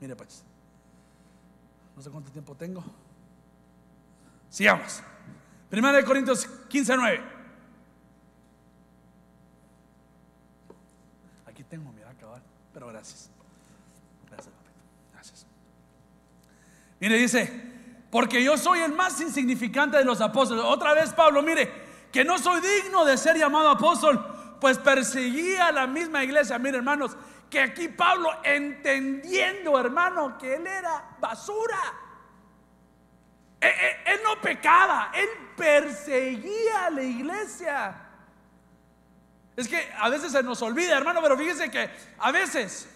mire 0.00 0.14
pues. 0.14 0.44
No 1.98 2.02
sé 2.04 2.10
cuánto 2.10 2.30
tiempo 2.30 2.54
tengo. 2.54 2.84
Sigamos. 4.50 5.02
Primera 5.68 5.96
de 5.96 6.04
Corintios 6.04 6.46
15, 6.68 6.96
9. 6.96 7.20
Aquí 11.44 11.64
tengo, 11.64 11.90
mira, 11.90 12.14
cabal. 12.20 12.40
Pero 12.72 12.88
gracias. 12.88 13.30
Gracias, 14.28 14.54
papito. 14.54 14.80
Gracias. 15.12 15.46
Mire, 17.00 17.16
dice, 17.16 17.68
porque 18.10 18.42
yo 18.42 18.56
soy 18.56 18.80
el 18.80 18.92
más 18.92 19.20
insignificante 19.20 19.96
de 19.96 20.04
los 20.04 20.20
apóstoles. 20.20 20.64
Otra 20.64 20.94
vez, 20.94 21.12
Pablo, 21.12 21.42
mire, 21.42 21.70
que 22.12 22.24
no 22.24 22.38
soy 22.38 22.60
digno 22.60 23.04
de 23.04 23.16
ser 23.16 23.36
llamado 23.36 23.70
apóstol, 23.70 24.56
pues 24.60 24.78
perseguía 24.78 25.70
la 25.72 25.86
misma 25.86 26.24
iglesia. 26.24 26.58
Mire, 26.58 26.78
hermanos, 26.78 27.16
que 27.50 27.60
aquí 27.60 27.88
Pablo 27.88 28.30
entendiendo, 28.42 29.78
hermano, 29.78 30.36
que 30.38 30.54
él 30.54 30.66
era 30.66 31.16
basura. 31.20 31.78
Él, 33.60 33.70
él, 34.06 34.20
no 34.22 34.40
pecaba, 34.40 35.10
él 35.14 35.28
perseguía 35.56 36.86
a 36.86 36.90
la 36.90 37.02
iglesia. 37.02 38.07
Es 39.58 39.66
que 39.66 39.90
a 39.98 40.08
veces 40.08 40.30
se 40.30 40.40
nos 40.40 40.62
olvida, 40.62 40.96
hermano, 40.96 41.20
pero 41.20 41.36
fíjese 41.36 41.68
que 41.68 41.90
a 42.20 42.30
veces, 42.30 42.88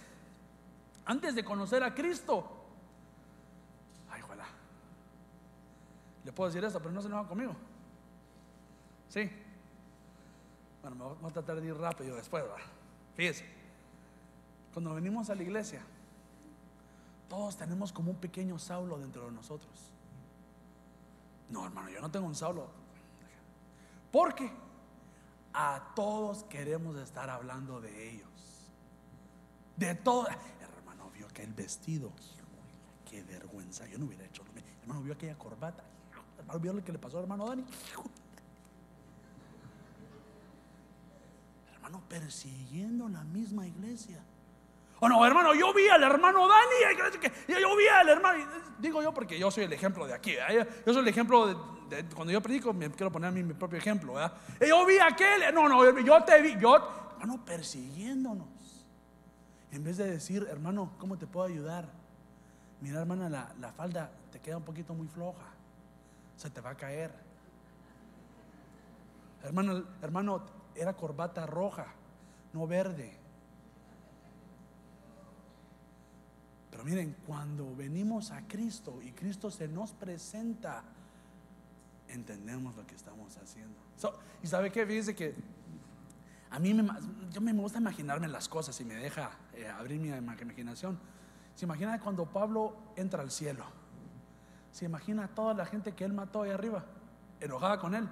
antes 1.05 1.35
de 1.35 1.45
conocer 1.45 1.83
a 1.83 1.93
Cristo, 1.93 2.49
ay, 4.09 4.23
ojalá, 4.23 4.45
le 6.25 6.31
puedo 6.31 6.51
decir 6.51 6.63
esto, 6.65 6.79
pero 6.79 6.93
no 6.93 7.03
se 7.03 7.09
enoja 7.09 7.29
conmigo. 7.29 7.57
Sí. 9.09 9.29
Bueno, 10.83 11.17
me 11.17 11.21
voy 11.21 11.31
a 11.31 11.33
tratar 11.33 11.61
de 11.61 11.67
ir 11.67 11.75
rápido 11.75 12.15
después, 12.15 12.45
Fíjese. 13.17 13.45
Cuando 14.73 14.95
venimos 14.95 15.31
a 15.31 15.35
la 15.35 15.43
iglesia, 15.43 15.83
todos 17.29 17.57
tenemos 17.57 17.91
como 17.91 18.13
un 18.13 18.19
pequeño 18.19 18.57
Saulo 18.61 19.01
dentro 19.01 19.27
de 19.27 19.33
nosotros. 19.33 19.73
No, 21.51 21.67
hermano, 21.67 21.91
yo 21.91 22.01
no 22.01 22.09
tengo 22.09 22.29
un 22.29 22.37
Saulo. 22.37 22.69
Porque 24.13 24.49
a 25.55 25.93
todos 25.95 26.45
queremos 26.45 26.97
estar 26.97 27.29
hablando 27.31 27.81
de 27.81 28.11
ellos. 28.11 28.71
De 29.77 29.95
todo. 29.95 30.27
Hermano, 30.61 31.11
vio 31.15 31.27
aquel 31.27 31.53
vestido. 31.53 32.13
Qué 33.09 33.23
vergüenza. 33.23 33.87
Yo 33.87 33.99
no 33.99 34.07
hubiera 34.07 34.25
hecho. 34.25 34.43
Hermano, 34.81 35.03
vio 35.03 35.15
aquella 35.15 35.37
corbata. 35.37 35.85
Hermano, 36.39 36.61
vio 36.61 36.73
lo 36.73 36.85
que 36.85 36.93
le 36.93 36.99
pasó 36.99 37.19
al 37.19 37.25
hermano 37.25 37.47
Dani. 37.47 37.65
Hermano, 41.75 42.03
persiguiendo 42.09 43.09
la 43.09 43.25
misma 43.25 43.67
iglesia. 43.67 44.23
O 45.05 45.09
no, 45.09 45.27
hermano, 45.27 45.53
yo 45.53 45.75
vi 45.75 45.89
al 45.89 46.01
hermano 46.01 46.47
Dani, 46.47 46.97
yo 47.49 47.77
vi 47.77 47.89
al 47.89 48.09
hermano, 48.09 48.45
digo 48.79 49.03
yo 49.03 49.13
porque 49.13 49.37
yo 49.37 49.51
soy 49.51 49.65
el 49.65 49.73
ejemplo 49.73 50.07
de 50.07 50.15
aquí, 50.15 50.37
yo 50.87 50.93
soy 50.93 51.03
el 51.03 51.09
ejemplo 51.09 51.49
de, 51.89 52.05
cuando 52.15 52.33
yo 52.33 52.41
predico, 52.41 52.73
me 52.73 52.89
quiero 52.89 53.11
poner 53.11 53.31
a 53.31 53.33
mi 53.33 53.43
propio 53.53 53.79
ejemplo, 53.79 54.13
¿verdad? 54.13 54.33
Yo 54.61 54.87
vi 54.87 54.99
a 54.99 55.09
aquel, 55.09 55.53
no, 55.53 55.69
no, 55.69 55.99
yo 55.99 56.23
te 56.23 56.41
vi, 56.41 56.57
yo, 56.57 56.77
hermano, 57.19 57.45
persiguiéndonos. 57.45 58.47
En 59.73 59.83
vez 59.83 59.97
de 59.97 60.09
decir, 60.09 60.47
hermano, 60.49 60.93
¿cómo 60.99 61.19
te 61.19 61.27
puedo 61.27 61.49
ayudar? 61.49 61.89
Mira, 62.81 63.01
hermana, 63.01 63.29
la, 63.29 63.53
la 63.59 63.73
falda 63.73 64.09
te 64.31 64.39
queda 64.39 64.59
un 64.59 64.65
poquito 64.65 64.95
muy 64.95 65.09
floja, 65.09 65.47
se 66.37 66.49
te 66.49 66.61
va 66.61 66.71
a 66.71 66.77
caer. 66.77 67.13
Hermano, 69.43 69.83
hermano, 70.01 70.43
era 70.77 70.93
corbata 70.93 71.45
roja, 71.45 71.87
no 72.53 72.69
verde. 72.69 73.22
Pero 76.73 76.85
miren, 76.85 77.15
cuando 77.27 77.77
venimos 77.77 78.31
a 78.31 78.49
Cristo 78.49 78.99
y 79.03 79.13
Cristo 79.13 79.51
se 79.51 79.69
nos 79.69 79.93
presenta, 79.93 80.83
entendemos 82.09 82.75
lo 82.75 82.87
que 82.87 82.95
estamos 82.95 83.37
haciendo. 83.37 83.79
y 84.43 84.47
sabe 84.47 84.73
qué, 84.73 84.87
fíjese 84.87 85.15
que 85.15 85.35
a 86.51 86.59
mí 86.59 86.73
me, 86.73 86.91
yo 87.31 87.43
me 87.43 87.53
gusta 87.53 87.79
imaginarme 87.79 88.27
las 88.27 88.49
cosas 88.49 88.81
y 88.81 88.87
me 88.87 88.95
deja 88.95 89.33
eh, 89.53 89.69
abrir 89.69 90.01
mi 90.01 90.09
imaginación. 90.09 90.99
Se 91.55 91.67
imagina 91.67 92.01
cuando 92.01 92.25
Pablo 92.25 92.75
entra 92.97 93.21
al 93.21 93.31
cielo. 93.31 93.67
Se 94.71 94.87
imagina 94.87 95.29
toda 95.29 95.53
la 95.53 95.67
gente 95.67 95.93
que 95.93 96.07
él 96.07 96.15
mató 96.15 96.43
ahí 96.43 96.53
arriba, 96.53 96.87
enojada 97.39 97.79
con 97.79 97.95
él. 97.95 98.09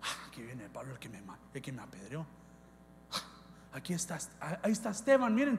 Ah, 0.00 0.28
aquí 0.28 0.40
viene 0.40 0.70
Pablo 0.70 0.94
el 0.94 0.98
que 0.98 1.10
me, 1.10 1.22
el 1.52 1.60
que 1.60 1.72
me 1.72 1.82
apedreó. 1.82 2.26
Ah, 3.12 3.22
aquí 3.74 3.92
está, 3.92 4.18
ahí 4.62 4.72
está 4.72 4.88
Esteban, 4.88 5.34
miren, 5.34 5.58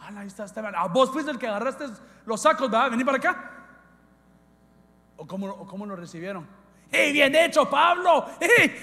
ahí 0.00 0.26
está 0.26 0.44
Esteban. 0.44 0.74
¿A 0.74 0.86
vos 0.86 1.10
fuiste 1.10 1.30
el 1.30 1.38
que 1.38 1.46
agarraste 1.46 1.86
los 2.26 2.40
sacos, 2.40 2.70
¿verdad? 2.70 2.90
Vení 2.90 3.04
para 3.04 3.18
acá. 3.18 3.50
¿O 5.16 5.26
cómo, 5.26 5.66
cómo 5.66 5.86
lo 5.86 5.96
recibieron? 5.96 6.46
¡Hey, 6.90 7.12
bien 7.12 7.34
hecho, 7.34 7.68
Pablo! 7.68 8.26
¡Hey, 8.40 8.74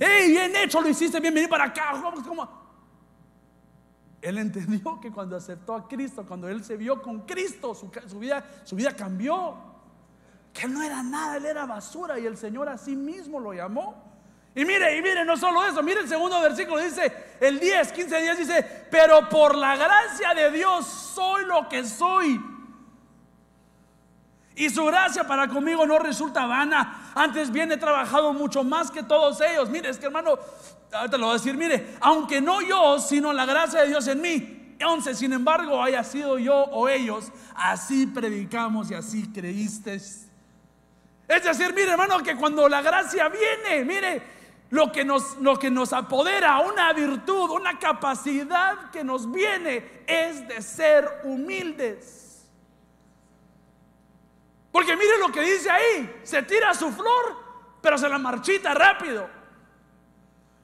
hey 0.00 0.30
bien 0.30 0.54
hecho! 0.56 0.80
Lo 0.80 0.88
hiciste 0.88 1.20
bien, 1.20 1.34
vení 1.34 1.46
para 1.46 1.64
acá. 1.64 1.92
¿Cómo? 2.26 2.58
Él 4.20 4.38
entendió 4.38 5.00
que 5.00 5.12
cuando 5.12 5.36
aceptó 5.36 5.74
a 5.74 5.86
Cristo, 5.86 6.26
cuando 6.26 6.48
él 6.48 6.64
se 6.64 6.76
vio 6.76 7.00
con 7.00 7.20
Cristo, 7.20 7.74
su, 7.74 8.18
vida, 8.18 8.44
su 8.64 8.74
vida 8.74 8.94
cambió. 8.94 9.56
Que 10.52 10.66
él 10.66 10.72
no 10.72 10.82
era 10.82 11.02
nada, 11.02 11.36
él 11.36 11.46
era 11.46 11.66
basura 11.66 12.18
y 12.18 12.26
el 12.26 12.36
Señor 12.36 12.68
a 12.68 12.76
sí 12.76 12.96
mismo 12.96 13.38
lo 13.38 13.52
llamó. 13.52 14.07
Y 14.58 14.64
mire, 14.64 14.96
y 14.96 15.02
mire, 15.02 15.24
no 15.24 15.36
solo 15.36 15.64
eso, 15.64 15.84
mire 15.84 16.00
el 16.00 16.08
segundo 16.08 16.40
versículo, 16.40 16.82
dice, 16.82 17.12
el 17.38 17.60
10, 17.60 17.92
15 17.92 18.20
días 18.22 18.38
dice, 18.38 18.86
pero 18.90 19.28
por 19.28 19.54
la 19.54 19.76
gracia 19.76 20.34
de 20.34 20.50
Dios 20.50 20.84
soy 20.84 21.44
lo 21.44 21.68
que 21.68 21.84
soy. 21.84 22.40
Y 24.56 24.68
su 24.68 24.84
gracia 24.84 25.22
para 25.28 25.46
conmigo 25.46 25.86
no 25.86 26.00
resulta 26.00 26.44
vana. 26.46 27.12
Antes 27.14 27.52
bien 27.52 27.70
he 27.70 27.76
trabajado 27.76 28.32
mucho 28.32 28.64
más 28.64 28.90
que 28.90 29.04
todos 29.04 29.40
ellos. 29.42 29.70
Mire, 29.70 29.90
es 29.90 29.98
que 29.98 30.06
hermano, 30.06 30.36
ahorita 30.92 31.18
lo 31.18 31.26
voy 31.26 31.36
a 31.36 31.38
decir, 31.38 31.56
mire, 31.56 31.94
aunque 32.00 32.40
no 32.40 32.60
yo, 32.60 32.98
sino 32.98 33.32
la 33.32 33.46
gracia 33.46 33.82
de 33.82 33.86
Dios 33.86 34.08
en 34.08 34.20
mí. 34.20 34.76
11, 34.84 35.14
sin 35.14 35.34
embargo, 35.34 35.80
haya 35.80 36.02
sido 36.02 36.36
yo 36.36 36.56
o 36.56 36.88
ellos, 36.88 37.30
así 37.54 38.08
predicamos 38.08 38.90
y 38.90 38.94
así 38.94 39.30
creíste. 39.30 39.94
Es 39.94 41.44
decir, 41.44 41.72
mire 41.76 41.92
hermano, 41.92 42.18
que 42.24 42.34
cuando 42.34 42.68
la 42.68 42.82
gracia 42.82 43.28
viene, 43.28 43.84
mire, 43.84 44.37
lo 44.70 44.92
que, 44.92 45.04
nos, 45.04 45.36
lo 45.38 45.58
que 45.58 45.70
nos 45.70 45.92
apodera, 45.92 46.58
una 46.60 46.92
virtud, 46.92 47.50
una 47.50 47.78
capacidad 47.78 48.90
que 48.90 49.02
nos 49.02 49.30
viene 49.30 50.04
es 50.06 50.46
de 50.46 50.60
ser 50.60 51.22
humildes. 51.24 52.50
Porque 54.70 54.94
mire 54.94 55.18
lo 55.18 55.32
que 55.32 55.40
dice 55.40 55.70
ahí, 55.70 56.20
se 56.22 56.42
tira 56.42 56.74
su 56.74 56.92
flor, 56.92 57.36
pero 57.80 57.96
se 57.96 58.08
la 58.08 58.18
marchita 58.18 58.74
rápido. 58.74 59.28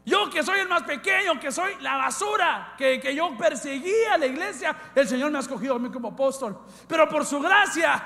Yo 0.05 0.29
que 0.29 0.43
soy 0.43 0.61
el 0.61 0.69
más 0.69 0.83
pequeño, 0.83 1.41
que 1.41 1.51
soy 1.51 1.77
la 1.81 1.97
basura, 1.97 2.75
que, 2.77 3.01
que 3.01 3.15
yo 3.15 3.35
perseguía 3.39 4.15
a 4.15 4.19
la 4.19 4.27
iglesia, 4.27 4.77
el 4.95 5.09
Señor 5.09 5.31
me 5.31 5.39
ha 5.39 5.41
escogido 5.41 5.77
a 5.77 5.79
mí 5.79 5.91
como 5.91 6.09
apóstol. 6.09 6.59
Pero 6.87 7.09
por 7.09 7.25
su 7.25 7.41
gracia, 7.41 8.05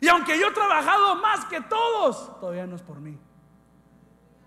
y 0.00 0.08
aunque 0.08 0.36
yo 0.36 0.48
he 0.48 0.52
trabajado 0.52 1.14
más 1.16 1.44
que 1.44 1.60
todos, 1.60 2.40
todavía 2.40 2.66
no 2.66 2.74
es 2.74 2.82
por 2.82 2.98
mí. 2.98 3.16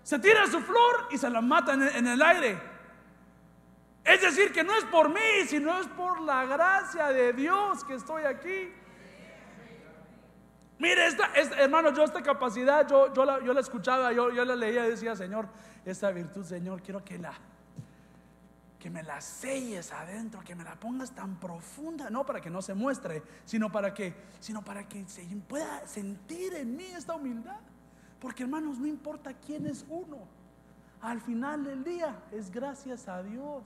Se 0.02 0.18
tira 0.18 0.46
su 0.46 0.60
flor 0.60 1.08
y 1.10 1.18
se 1.18 1.30
la 1.30 1.40
mata 1.40 1.74
en 1.74 2.06
el, 2.06 2.22
aire. 2.22 2.60
Es 4.04 4.20
decir, 4.20 4.52
que 4.52 4.64
no 4.64 4.74
es 4.76 4.84
por 4.84 5.08
mí, 5.08 5.46
sino 5.46 5.78
es 5.80 5.86
por 5.88 6.20
la 6.22 6.44
gracia 6.44 7.08
de 7.08 7.32
Dios 7.32 7.84
que 7.84 7.94
estoy 7.94 8.24
aquí. 8.24 8.72
Mire, 10.78 11.06
esta, 11.06 11.30
hermano, 11.58 11.94
yo 11.94 12.02
esta 12.02 12.20
capacidad, 12.20 12.88
yo, 12.88 13.14
yo, 13.14 13.24
la, 13.24 13.40
yo 13.44 13.52
la 13.52 13.60
escuchaba, 13.60 14.12
yo, 14.12 14.30
yo 14.30 14.44
la 14.44 14.56
leía 14.56 14.84
y 14.86 14.90
decía, 14.90 15.14
Señor, 15.14 15.48
esta 15.84 16.10
virtud, 16.10 16.44
Señor, 16.44 16.82
quiero 16.82 17.04
que 17.04 17.18
la, 17.18 17.32
que 18.82 18.90
me 18.90 19.04
la 19.04 19.20
selles 19.20 19.92
adentro, 19.92 20.40
que 20.40 20.56
me 20.56 20.64
la 20.64 20.74
pongas 20.74 21.14
tan 21.14 21.38
profunda, 21.38 22.10
no 22.10 22.26
para 22.26 22.40
que 22.40 22.50
no 22.50 22.60
se 22.60 22.74
muestre, 22.74 23.22
sino 23.44 23.70
para 23.70 23.94
que, 23.94 24.12
sino 24.40 24.64
para 24.64 24.88
que 24.88 25.08
se 25.08 25.22
pueda 25.46 25.86
sentir 25.86 26.54
en 26.54 26.74
mí 26.74 26.86
esta 26.86 27.14
humildad. 27.14 27.60
Porque 28.22 28.44
hermanos, 28.44 28.78
no 28.78 28.86
importa 28.86 29.34
quién 29.34 29.66
es 29.66 29.84
uno. 29.88 30.18
Al 31.00 31.20
final 31.20 31.64
del 31.64 31.82
día 31.82 32.22
es 32.30 32.52
gracias 32.52 33.08
a 33.08 33.20
Dios. 33.20 33.64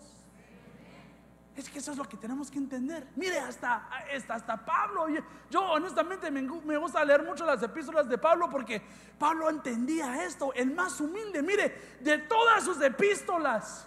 Es 1.54 1.68
que 1.68 1.78
eso 1.78 1.92
es 1.92 1.98
lo 1.98 2.04
que 2.04 2.16
tenemos 2.16 2.50
que 2.50 2.56
entender. 2.56 3.06
Mire, 3.16 3.38
hasta, 3.38 3.86
hasta, 4.14 4.34
hasta 4.34 4.64
Pablo. 4.64 5.08
Yo, 5.50 5.60
honestamente 5.72 6.30
me, 6.30 6.40
me, 6.40 6.78
gusta 6.78 7.04
leer 7.04 7.22
mucho 7.22 7.44
las 7.44 7.62
epístolas 7.62 8.08
de 8.08 8.16
Pablo 8.16 8.48
porque 8.48 8.80
Pablo 9.18 9.50
entendía 9.50 10.24
esto, 10.24 10.54
el 10.54 10.70
más 10.74 10.98
humilde. 11.02 11.42
Mire, 11.42 11.98
de 12.00 12.16
todas 12.20 12.64
sus 12.64 12.80
epístolas, 12.80 13.86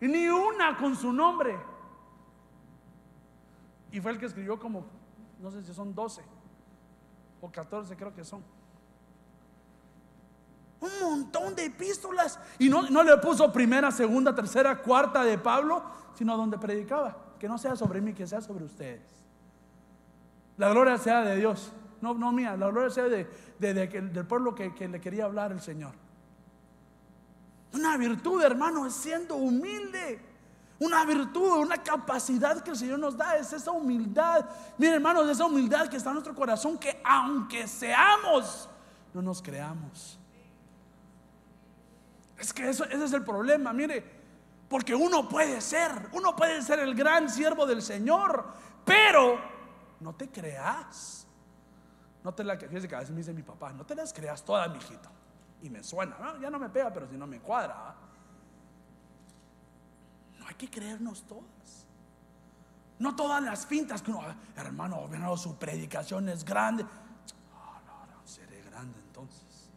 ni 0.00 0.28
una 0.28 0.76
con 0.76 0.94
su 0.96 1.14
nombre. 1.14 1.58
Y 3.90 4.02
fue 4.02 4.10
el 4.10 4.18
que 4.18 4.26
escribió 4.26 4.58
como, 4.58 4.84
no 5.38 5.50
sé 5.50 5.62
si 5.62 5.72
son 5.72 5.94
12 5.94 6.22
o 7.40 7.50
14 7.50 7.96
creo 7.96 8.14
que 8.14 8.22
son. 8.22 8.59
Un 10.80 10.90
montón 11.00 11.54
de 11.54 11.66
epístolas. 11.66 12.38
Y 12.58 12.68
no, 12.68 12.88
no 12.90 13.02
le 13.02 13.16
puso 13.18 13.52
primera, 13.52 13.90
segunda, 13.90 14.34
tercera, 14.34 14.80
cuarta 14.80 15.22
de 15.24 15.38
Pablo, 15.38 15.82
sino 16.14 16.36
donde 16.36 16.58
predicaba. 16.58 17.16
Que 17.38 17.48
no 17.48 17.58
sea 17.58 17.76
sobre 17.76 18.00
mí, 18.00 18.12
que 18.12 18.26
sea 18.26 18.40
sobre 18.40 18.64
ustedes. 18.64 19.02
La 20.56 20.70
gloria 20.70 20.98
sea 20.98 21.22
de 21.22 21.36
Dios. 21.36 21.72
No, 22.00 22.14
no 22.14 22.32
mía, 22.32 22.56
la 22.56 22.68
gloria 22.68 22.90
sea 22.90 23.04
de, 23.04 23.26
del 23.58 24.26
pueblo 24.26 24.54
que, 24.54 24.74
que 24.74 24.88
le 24.88 25.00
quería 25.00 25.24
hablar 25.24 25.52
el 25.52 25.60
Señor. 25.60 25.92
Una 27.72 27.96
virtud, 27.96 28.42
hermano, 28.42 28.86
es 28.86 28.94
siendo 28.94 29.36
humilde. 29.36 30.20
Una 30.78 31.04
virtud, 31.04 31.58
una 31.58 31.76
capacidad 31.76 32.62
que 32.62 32.70
el 32.70 32.76
Señor 32.76 32.98
nos 32.98 33.16
da 33.16 33.36
es 33.36 33.52
esa 33.52 33.70
humildad. 33.70 34.46
Mire, 34.78 34.94
hermanos, 34.94 35.28
esa 35.28 35.44
humildad 35.44 35.88
que 35.88 35.98
está 35.98 36.10
en 36.10 36.14
nuestro 36.14 36.34
corazón, 36.34 36.78
que 36.78 37.00
aunque 37.04 37.66
seamos, 37.66 38.68
no 39.12 39.20
nos 39.20 39.42
creamos. 39.42 40.19
Es 42.40 42.54
que 42.54 42.70
eso, 42.70 42.84
ese 42.84 43.04
es 43.04 43.12
el 43.12 43.22
problema, 43.22 43.70
mire, 43.74 44.02
porque 44.66 44.94
uno 44.94 45.28
puede 45.28 45.60
ser, 45.60 46.08
uno 46.12 46.34
puede 46.34 46.62
ser 46.62 46.78
el 46.78 46.94
gran 46.94 47.28
siervo 47.28 47.66
del 47.66 47.82
Señor, 47.82 48.54
pero 48.82 49.38
no 50.00 50.14
te 50.14 50.30
creas. 50.30 51.26
No 52.24 52.32
te 52.32 52.42
la 52.42 52.56
fíjese 52.56 52.88
que 52.88 52.94
a 52.94 53.00
veces 53.00 53.12
me 53.12 53.18
dice 53.18 53.34
mi 53.34 53.42
papá, 53.42 53.74
no 53.74 53.84
te 53.84 53.94
las 53.94 54.14
creas 54.14 54.42
todas, 54.42 54.72
mijito. 54.72 55.10
Y 55.60 55.68
me 55.68 55.84
suena, 55.84 56.16
ya 56.40 56.48
no 56.48 56.58
me 56.58 56.70
pega, 56.70 56.90
pero 56.90 57.06
si 57.06 57.18
no 57.18 57.26
me 57.26 57.40
cuadra. 57.40 57.94
No 60.38 60.48
hay 60.48 60.54
que 60.54 60.70
creernos 60.70 61.24
todas. 61.24 61.86
No 62.98 63.14
todas 63.14 63.42
las 63.42 63.66
fintas 63.66 64.00
que 64.00 64.12
uno, 64.12 64.22
hermano, 64.56 65.08
bueno, 65.08 65.36
su 65.36 65.58
predicación 65.58 66.30
es 66.30 66.42
grande. 66.42 66.84
No, 66.84 67.80
no, 67.86 68.06
no, 68.06 68.26
seré 68.26 68.62
grande 68.62 68.98
entonces. 68.98 69.70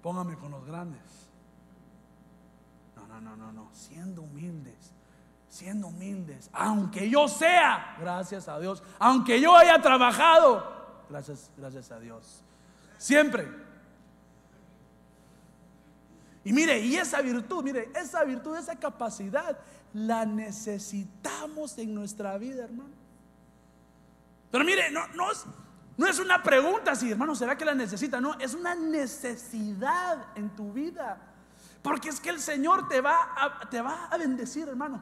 Póngame 0.00 0.36
con 0.36 0.52
los 0.52 0.64
grandes 0.64 1.17
no, 3.20 3.36
no, 3.36 3.52
no, 3.52 3.70
Siendo 3.72 4.22
humildes, 4.22 4.92
siendo 5.48 5.88
humildes. 5.88 6.50
Aunque 6.52 7.08
yo 7.08 7.28
sea, 7.28 7.96
gracias 8.00 8.48
a 8.48 8.58
Dios. 8.58 8.82
Aunque 8.98 9.40
yo 9.40 9.56
haya 9.56 9.80
trabajado, 9.80 11.04
gracias, 11.08 11.50
gracias 11.56 11.90
a 11.90 11.98
Dios. 11.98 12.42
Siempre. 12.98 13.48
Y 16.44 16.52
mire, 16.52 16.80
y 16.80 16.96
esa 16.96 17.20
virtud, 17.20 17.62
mire, 17.62 17.90
esa 17.94 18.24
virtud, 18.24 18.56
esa 18.56 18.76
capacidad, 18.76 19.58
la 19.92 20.24
necesitamos 20.24 21.76
en 21.78 21.94
nuestra 21.94 22.38
vida, 22.38 22.64
hermano. 22.64 22.94
Pero 24.50 24.64
mire, 24.64 24.90
no, 24.90 25.06
no, 25.08 25.30
es, 25.30 25.44
no 25.96 26.06
es 26.06 26.18
una 26.18 26.42
pregunta 26.42 26.94
si, 26.94 27.10
hermano, 27.10 27.34
¿será 27.34 27.56
que 27.56 27.64
la 27.64 27.74
necesita? 27.74 28.20
No, 28.20 28.38
es 28.38 28.54
una 28.54 28.74
necesidad 28.74 30.26
en 30.36 30.50
tu 30.50 30.72
vida. 30.72 31.27
Porque 31.82 32.08
es 32.08 32.20
que 32.20 32.30
el 32.30 32.40
Señor 32.40 32.88
te 32.88 33.00
va 33.00 33.34
a, 33.36 33.68
te 33.68 33.80
va 33.80 34.06
a 34.06 34.18
bendecir, 34.18 34.68
hermano. 34.68 35.00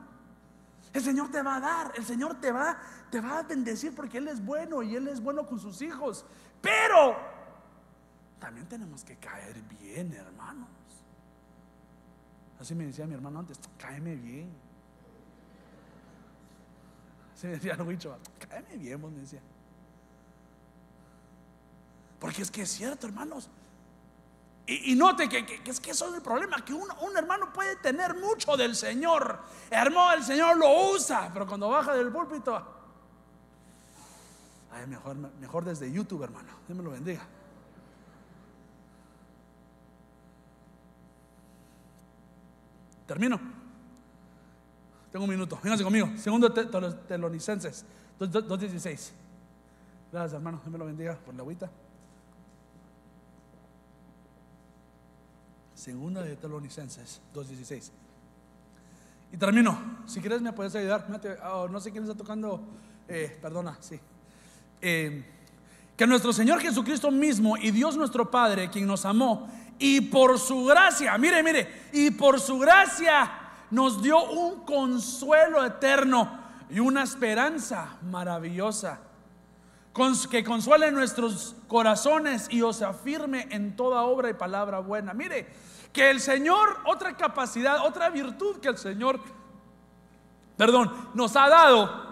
El 0.92 1.02
Señor 1.02 1.30
te 1.30 1.42
va 1.42 1.56
a 1.56 1.60
dar, 1.60 1.92
el 1.96 2.04
Señor 2.04 2.40
te 2.40 2.52
va, 2.52 2.78
te 3.10 3.20
va 3.20 3.38
a 3.38 3.42
bendecir 3.42 3.94
porque 3.94 4.18
Él 4.18 4.28
es 4.28 4.44
bueno 4.44 4.82
y 4.82 4.96
Él 4.96 5.08
es 5.08 5.20
bueno 5.20 5.46
con 5.46 5.58
sus 5.58 5.82
hijos. 5.82 6.24
Pero 6.60 7.16
también 8.38 8.66
tenemos 8.66 9.04
que 9.04 9.16
caer 9.16 9.60
bien, 9.62 10.12
hermanos. 10.12 10.68
Así 12.58 12.74
me 12.74 12.86
decía 12.86 13.06
mi 13.06 13.14
hermano 13.14 13.40
antes, 13.40 13.58
cáeme 13.78 14.14
bien. 14.14 14.50
Así 17.34 17.46
me 17.46 17.54
decía 17.54 17.74
el 17.74 17.82
huicho, 17.82 18.16
cáeme 18.48 18.76
bien, 18.76 19.00
vos 19.00 19.12
me 19.12 19.20
decía. 19.20 19.40
Porque 22.18 22.42
es 22.42 22.50
que 22.50 22.62
es 22.62 22.70
cierto, 22.70 23.06
hermanos. 23.06 23.50
Y, 24.68 24.96
note 24.96 25.28
que, 25.28 25.62
es 25.64 25.78
que 25.78 25.92
eso 25.92 26.08
es 26.08 26.14
el 26.14 26.22
problema, 26.22 26.64
que 26.64 26.74
un, 26.74 26.88
hermano 27.16 27.52
puede 27.52 27.76
tener 27.76 28.16
mucho 28.16 28.56
del 28.56 28.74
Señor. 28.74 29.38
Hermano, 29.70 30.14
el 30.14 30.24
Señor 30.24 30.56
lo 30.56 30.90
usa, 30.90 31.30
pero 31.32 31.46
cuando 31.46 31.68
baja 31.68 31.94
del 31.94 32.10
púlpito, 32.10 32.60
ay, 34.72 34.86
mejor, 34.88 35.14
mejor 35.14 35.64
desde 35.64 35.90
YouTube, 35.92 36.24
hermano. 36.24 36.48
Dios 36.66 36.76
me 36.76 36.82
lo 36.82 36.90
bendiga. 36.90 37.24
Termino. 43.06 43.38
Tengo 45.12 45.24
un 45.24 45.30
minuto. 45.30 45.60
Vénganse 45.62 45.84
conmigo. 45.84 46.10
Segundo 46.16 46.52
Telonicenses 46.52 47.84
2.16. 48.18 49.12
Gracias, 50.10 50.32
hermano. 50.32 50.58
Dios 50.58 50.72
me 50.72 50.78
lo 50.78 50.86
bendiga 50.86 51.16
por 51.24 51.34
la 51.34 51.42
agüita. 51.42 51.70
Segunda 55.86 56.20
de 56.20 56.34
Tesalonicenses 56.34 57.20
2.16. 57.32 57.92
Y 59.32 59.36
termino. 59.36 59.78
Si 60.04 60.18
quieres 60.20 60.42
me 60.42 60.52
puedes 60.52 60.74
ayudar. 60.74 61.06
Oh, 61.44 61.68
no 61.68 61.78
sé 61.78 61.92
quién 61.92 62.02
está 62.02 62.16
tocando. 62.16 62.60
Eh, 63.06 63.38
perdona, 63.40 63.78
sí. 63.78 63.96
Eh, 64.80 65.24
que 65.96 66.04
nuestro 66.08 66.32
Señor 66.32 66.60
Jesucristo 66.60 67.12
mismo 67.12 67.56
y 67.56 67.70
Dios 67.70 67.96
nuestro 67.96 68.28
Padre, 68.28 68.68
quien 68.68 68.84
nos 68.84 69.04
amó, 69.04 69.48
y 69.78 70.00
por 70.00 70.40
su 70.40 70.64
gracia, 70.64 71.16
mire, 71.18 71.40
mire, 71.44 71.84
y 71.92 72.10
por 72.10 72.40
su 72.40 72.58
gracia 72.58 73.30
nos 73.70 74.02
dio 74.02 74.28
un 74.28 74.64
consuelo 74.64 75.64
eterno 75.64 76.40
y 76.68 76.80
una 76.80 77.04
esperanza 77.04 77.96
maravillosa, 78.02 78.98
que 80.28 80.42
consuele 80.42 80.90
nuestros 80.90 81.54
corazones 81.68 82.48
y 82.50 82.60
os 82.62 82.82
afirme 82.82 83.46
en 83.52 83.76
toda 83.76 84.02
obra 84.02 84.28
y 84.28 84.34
palabra 84.34 84.80
buena. 84.80 85.14
Mire, 85.14 85.46
que 85.92 86.10
el 86.10 86.20
Señor, 86.20 86.78
otra 86.86 87.16
capacidad, 87.16 87.84
otra 87.84 88.10
virtud 88.10 88.58
que 88.58 88.68
el 88.68 88.78
Señor, 88.78 89.20
perdón, 90.56 90.92
nos 91.14 91.36
ha 91.36 91.48
dado, 91.48 92.06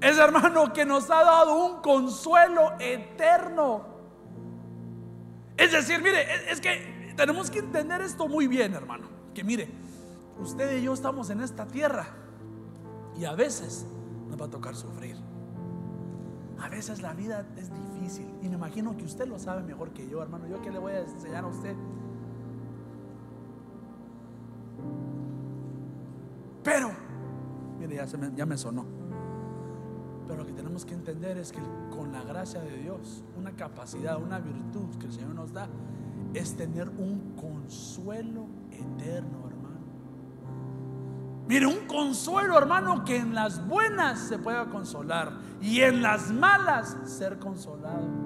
es 0.00 0.18
hermano 0.18 0.72
que 0.72 0.84
nos 0.84 1.10
ha 1.10 1.24
dado 1.24 1.64
un 1.64 1.80
consuelo 1.80 2.72
eterno. 2.78 3.86
Es 5.56 5.72
decir, 5.72 6.02
mire, 6.02 6.50
es 6.50 6.60
que 6.60 7.14
tenemos 7.16 7.50
que 7.50 7.60
entender 7.60 8.00
esto 8.02 8.28
muy 8.28 8.46
bien, 8.46 8.74
hermano. 8.74 9.08
Que 9.32 9.44
mire, 9.44 9.70
usted 10.38 10.78
y 10.78 10.82
yo 10.82 10.92
estamos 10.92 11.30
en 11.30 11.40
esta 11.40 11.66
tierra 11.66 12.06
y 13.16 13.24
a 13.24 13.32
veces 13.32 13.86
nos 14.28 14.40
va 14.40 14.46
a 14.46 14.50
tocar 14.50 14.74
sufrir. 14.74 15.16
A 16.60 16.68
veces 16.68 17.02
la 17.02 17.12
vida 17.14 17.46
es 17.56 17.70
difícil 17.72 18.26
y 18.42 18.48
me 18.48 18.54
imagino 18.56 18.96
que 18.96 19.04
usted 19.04 19.26
lo 19.26 19.38
sabe 19.38 19.62
mejor 19.62 19.90
que 19.90 20.08
yo, 20.08 20.22
hermano. 20.22 20.46
Yo 20.48 20.60
que 20.62 20.70
le 20.70 20.78
voy 20.78 20.92
a 20.92 21.00
enseñar 21.00 21.44
a 21.44 21.48
usted. 21.48 21.74
Pero, 26.64 26.90
mire, 27.78 27.96
ya, 28.34 28.46
me, 28.46 28.56
sonó. 28.56 28.86
Pero 30.26 30.38
lo 30.38 30.46
que 30.46 30.52
tenemos 30.52 30.86
que 30.86 30.94
entender 30.94 31.36
es 31.36 31.52
que 31.52 31.60
con 31.94 32.10
la 32.10 32.22
gracia 32.22 32.60
de 32.62 32.78
Dios, 32.78 33.22
una 33.38 33.52
capacidad, 33.52 34.20
una 34.20 34.38
virtud 34.38 34.88
que 34.98 35.06
el 35.06 35.12
Señor 35.12 35.34
nos 35.34 35.52
da, 35.52 35.68
es 36.32 36.56
tener 36.56 36.88
un 36.88 37.36
consuelo 37.36 38.46
eterno, 38.70 39.46
hermano. 39.46 39.76
Mire, 41.46 41.66
un 41.66 41.86
consuelo, 41.86 42.56
hermano, 42.56 43.04
que 43.04 43.18
en 43.18 43.34
las 43.34 43.68
buenas 43.68 44.18
se 44.18 44.38
pueda 44.38 44.70
consolar 44.70 45.32
y 45.60 45.82
en 45.82 46.00
las 46.00 46.32
malas 46.32 46.96
ser 47.04 47.38
consolado. 47.38 48.23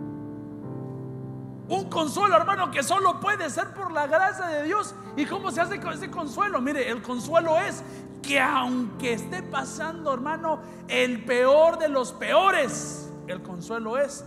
Un 1.69 1.91
consuelo, 1.91 2.37
hermano, 2.37 2.71
que 2.71 2.83
solo 2.83 3.21
puede 3.21 3.51
ser 3.51 3.69
por 3.75 3.93
la 3.93 4.07
gracia 4.07 4.47
de 4.47 4.65
Dios. 4.65 4.95
¿Y 5.17 5.27
cómo 5.27 5.51
se 5.51 5.61
hace 5.61 5.79
con 5.79 5.93
ese 5.93 6.11
consuelo? 6.11 6.63
Mire, 6.63 6.89
el 6.91 7.03
consuelo 7.03 7.59
es 7.59 7.83
que 8.23 8.41
aunque 8.41 9.13
esté 9.13 9.43
pasando, 9.43 10.13
hermano, 10.15 10.61
el 10.89 11.25
peor 11.25 11.79
de 11.79 11.89
los 11.89 12.13
peores, 12.13 13.13
el 13.27 13.43
consuelo 13.43 13.99
es 13.99 14.25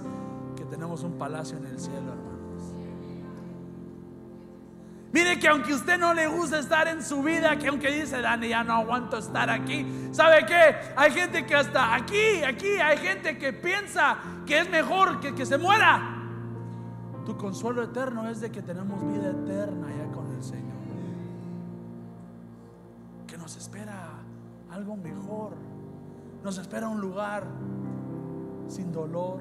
que 0.55 0.65
tenemos 0.65 1.01
un 1.01 1.17
palacio 1.17 1.57
en 1.57 1.65
el 1.65 1.79
cielo, 1.79 2.11
hermanos. 2.11 2.31
Mire 5.11 5.39
que 5.39 5.47
aunque 5.47 5.73
usted 5.73 5.97
no 5.97 6.13
le 6.13 6.27
gusta 6.27 6.59
estar 6.59 6.87
en 6.87 7.03
su 7.03 7.23
vida, 7.23 7.57
que 7.57 7.67
aunque 7.67 7.91
dice, 7.91 8.21
Dani, 8.21 8.49
ya 8.49 8.63
no 8.63 8.73
aguanto 8.73 9.17
estar 9.17 9.49
aquí, 9.49 9.85
¿sabe 10.11 10.45
qué? 10.45 10.75
Hay 10.95 11.11
gente 11.11 11.45
que 11.45 11.55
hasta 11.55 11.95
aquí, 11.95 12.43
aquí, 12.47 12.69
hay 12.75 12.97
gente 12.97 13.37
que 13.37 13.51
piensa 13.51 14.17
que 14.45 14.59
es 14.59 14.69
mejor 14.69 15.19
que, 15.19 15.33
que 15.33 15.45
se 15.45 15.57
muera. 15.57 16.10
Tu 17.25 17.37
consuelo 17.37 17.83
eterno 17.83 18.27
es 18.27 18.41
de 18.41 18.51
que 18.51 18.61
tenemos 18.61 19.01
vida 19.07 19.29
eterna 19.29 19.87
ya 19.95 20.11
con 20.11 20.31
el 20.31 20.43
Señor 20.43 20.81
nos 23.41 23.57
espera 23.57 24.23
algo 24.69 24.95
mejor. 24.95 25.53
Nos 26.43 26.57
espera 26.57 26.87
un 26.87 27.01
lugar 27.01 27.43
sin 28.67 28.91
dolor, 28.91 29.39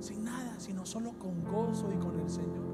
sin 0.00 0.24
nada, 0.24 0.58
sino 0.58 0.84
solo 0.84 1.12
con 1.18 1.42
gozo 1.44 1.90
y 1.92 1.96
con 1.96 2.20
el 2.20 2.28
Señor. 2.28 2.73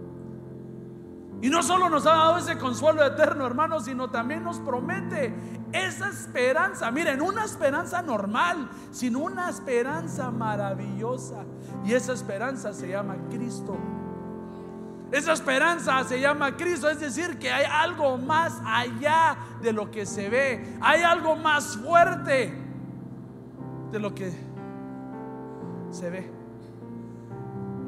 Y 1.42 1.48
no 1.48 1.62
solo 1.62 1.88
nos 1.88 2.04
ha 2.06 2.10
dado 2.10 2.38
ese 2.38 2.58
consuelo 2.58 3.04
eterno, 3.04 3.46
hermanos, 3.46 3.84
sino 3.84 4.10
también 4.10 4.44
nos 4.44 4.58
promete 4.58 5.34
esa 5.72 6.08
esperanza. 6.08 6.90
Miren, 6.90 7.22
una 7.22 7.44
esperanza 7.44 8.02
normal, 8.02 8.68
sino 8.90 9.20
una 9.20 9.48
esperanza 9.48 10.30
maravillosa. 10.30 11.44
Y 11.84 11.94
esa 11.94 12.12
esperanza 12.12 12.74
se 12.74 12.88
llama 12.88 13.16
Cristo. 13.30 13.78
Esa 15.12 15.32
esperanza 15.32 16.04
se 16.04 16.20
llama 16.20 16.56
Cristo, 16.56 16.88
es 16.88 17.00
decir, 17.00 17.38
que 17.38 17.50
hay 17.50 17.64
algo 17.64 18.16
más 18.16 18.60
allá 18.64 19.36
de 19.60 19.72
lo 19.72 19.90
que 19.90 20.06
se 20.06 20.28
ve, 20.28 20.78
hay 20.80 21.02
algo 21.02 21.34
más 21.34 21.76
fuerte 21.78 22.54
de 23.90 23.98
lo 23.98 24.14
que 24.14 24.32
se 25.90 26.10
ve. 26.10 26.39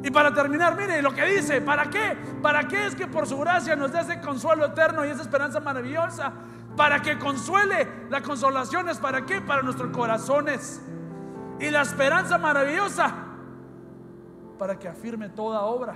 Y 0.03 0.11
para 0.11 0.35
terminar, 0.35 0.77
mire 0.77 1.01
lo 1.01 1.13
que 1.13 1.25
dice, 1.27 1.61
¿para 1.61 1.89
qué? 1.89 2.17
¿Para 2.43 2.67
qué 2.67 2.87
es 2.87 2.95
que 2.95 3.07
por 3.07 3.27
su 3.27 3.39
gracia 3.39 3.77
nos 3.77 3.93
da 3.93 4.01
ese 4.01 4.21
consuelo 4.21 4.67
eterno 4.67 5.05
y 5.05 5.11
esa 5.11 5.23
esperanza 5.23 5.61
maravillosa? 5.61 6.33
Para 6.77 7.01
que 7.01 7.19
consuele, 7.19 8.07
la 8.11 8.21
consolación 8.23 8.89
es 8.89 8.99
para 8.99 9.25
qué? 9.25 9.41
Para 9.41 9.63
nuestros 9.63 9.91
corazones. 9.91 10.81
Y 11.61 11.71
la 11.71 11.83
esperanza 11.83 12.39
maravillosa, 12.39 13.13
para 14.59 14.79
que 14.79 14.89
afirme 14.89 15.29
toda 15.29 15.61
obra 15.63 15.95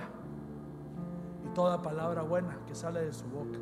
toda 1.57 1.81
palabra 1.81 2.21
buena 2.21 2.55
que 2.67 2.75
sale 2.75 3.01
de 3.01 3.11
su 3.11 3.25
boca. 3.25 3.57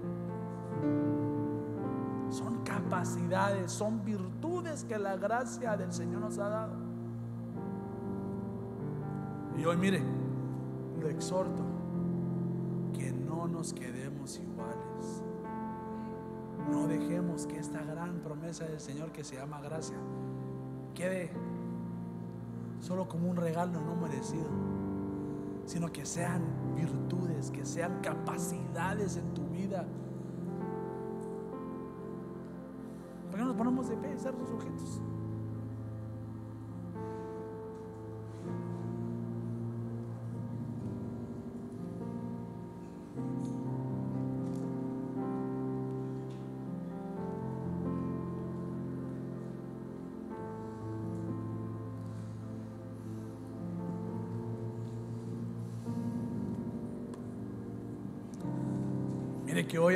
Son 2.29 2.61
capacidades, 2.65 3.71
son 3.71 4.03
virtudes 4.03 4.83
que 4.83 4.97
la 4.99 5.15
gracia 5.15 5.77
del 5.77 5.93
Señor 5.93 6.19
nos 6.19 6.37
ha 6.37 6.49
dado. 6.49 6.73
Y 9.57 9.63
hoy 9.63 9.77
mire, 9.77 10.03
exhorto, 11.09 11.63
que 12.93 13.11
no 13.11 13.47
nos 13.47 13.73
quedemos 13.73 14.39
iguales. 14.39 15.23
No 16.71 16.87
dejemos 16.87 17.45
que 17.45 17.59
esta 17.59 17.83
gran 17.83 18.19
promesa 18.19 18.65
del 18.65 18.79
Señor 18.79 19.11
que 19.11 19.23
se 19.23 19.35
llama 19.35 19.61
gracia 19.61 19.97
quede 20.95 21.29
solo 22.79 23.07
como 23.07 23.29
un 23.29 23.35
regalo 23.35 23.81
no 23.81 23.95
merecido 23.95 24.49
sino 25.65 25.91
que 25.91 26.05
sean 26.05 26.41
virtudes, 26.75 27.49
que 27.49 27.65
sean 27.65 27.99
capacidades 28.01 29.17
en 29.17 29.33
tu 29.33 29.43
vida. 29.47 29.85
¿Por 33.29 33.39
qué 33.39 33.45
nos 33.45 33.55
ponemos 33.55 33.89
de 33.89 33.97
pie, 33.97 34.17
ser 34.17 34.33
sujetos? 34.47 35.01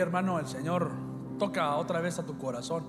Hermano, 0.10 0.40
el 0.40 0.48
Señor 0.48 0.90
toca 1.38 1.76
otra 1.76 2.02
vez 2.02 2.18
a 2.18 2.26
tu 2.26 2.36
corazón. 2.40 2.84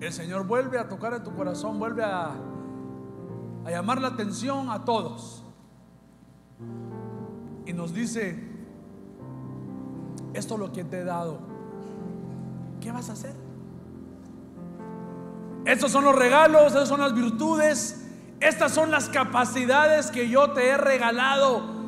El 0.00 0.12
Señor 0.12 0.46
vuelve 0.46 0.78
a 0.78 0.86
tocar 0.86 1.14
en 1.14 1.24
tu 1.24 1.34
corazón, 1.34 1.78
vuelve 1.78 2.04
a, 2.04 2.32
a 3.64 3.70
llamar 3.70 4.02
la 4.02 4.08
atención 4.08 4.68
a 4.68 4.84
todos. 4.84 5.42
Y 7.64 7.72
nos 7.72 7.94
dice, 7.94 8.38
esto 10.34 10.54
es 10.54 10.60
lo 10.60 10.70
que 10.70 10.84
te 10.84 11.00
he 11.00 11.04
dado. 11.04 11.38
¿Qué 12.82 12.92
vas 12.92 13.08
a 13.08 13.14
hacer? 13.14 13.34
Estos 15.64 15.90
son 15.90 16.04
los 16.04 16.14
regalos, 16.14 16.66
estas 16.66 16.88
son 16.88 17.00
las 17.00 17.14
virtudes, 17.14 18.06
estas 18.40 18.72
son 18.72 18.90
las 18.90 19.08
capacidades 19.08 20.10
que 20.10 20.28
yo 20.28 20.50
te 20.52 20.68
he 20.68 20.76
regalado 20.76 21.79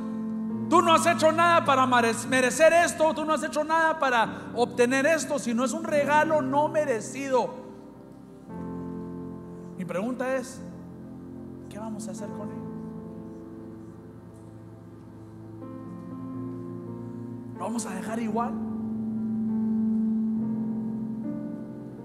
Tú 0.72 0.80
no 0.80 0.94
has 0.94 1.04
hecho 1.04 1.30
nada 1.30 1.66
para 1.66 1.86
merecer 1.86 2.72
esto, 2.72 3.12
tú 3.12 3.26
no 3.26 3.34
has 3.34 3.42
hecho 3.42 3.62
nada 3.62 3.98
para 3.98 4.52
obtener 4.54 5.04
esto, 5.04 5.38
sino 5.38 5.66
es 5.66 5.74
un 5.74 5.84
regalo 5.84 6.40
no 6.40 6.66
merecido. 6.68 7.50
Mi 9.76 9.84
pregunta 9.84 10.34
es, 10.34 10.62
¿qué 11.68 11.78
vamos 11.78 12.08
a 12.08 12.12
hacer 12.12 12.30
con 12.30 12.48
él? 12.48 12.62
¿Lo 17.58 17.64
vamos 17.64 17.84
a 17.84 17.90
dejar 17.90 18.18
igual? 18.20 18.54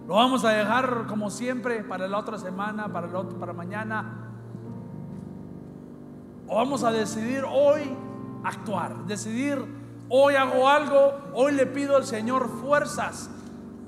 ¿Lo 0.09 0.15
vamos 0.15 0.43
a 0.43 0.49
dejar 0.49 1.07
como 1.07 1.29
siempre 1.29 1.85
para 1.85 2.05
la 2.09 2.17
otra 2.17 2.37
semana, 2.37 2.91
para, 2.91 3.07
la 3.07 3.19
otra, 3.19 3.39
para 3.39 3.53
mañana? 3.53 4.27
¿O 6.49 6.57
vamos 6.57 6.83
a 6.83 6.91
decidir 6.91 7.45
hoy 7.49 7.95
actuar, 8.43 9.05
decidir, 9.05 9.63
hoy 10.09 10.35
hago 10.35 10.67
algo, 10.69 11.13
hoy 11.33 11.53
le 11.53 11.65
pido 11.65 11.95
al 11.95 12.05
Señor 12.05 12.49
fuerzas, 12.61 13.29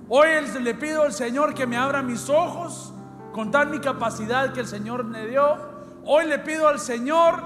hoy 0.07 0.27
le 0.61 0.75
pido 0.75 1.03
al 1.03 1.13
Señor 1.13 1.53
que 1.53 1.65
me 1.67 1.77
abra 1.77 2.01
mis 2.01 2.29
ojos 2.29 2.93
con 3.33 3.51
tal 3.51 3.69
mi 3.69 3.79
capacidad 3.79 4.51
que 4.53 4.59
el 4.59 4.67
Señor 4.67 5.03
me 5.03 5.27
dio. 5.27 5.57
Hoy 6.05 6.25
le 6.25 6.39
pido 6.39 6.67
al 6.67 6.79
Señor 6.79 7.41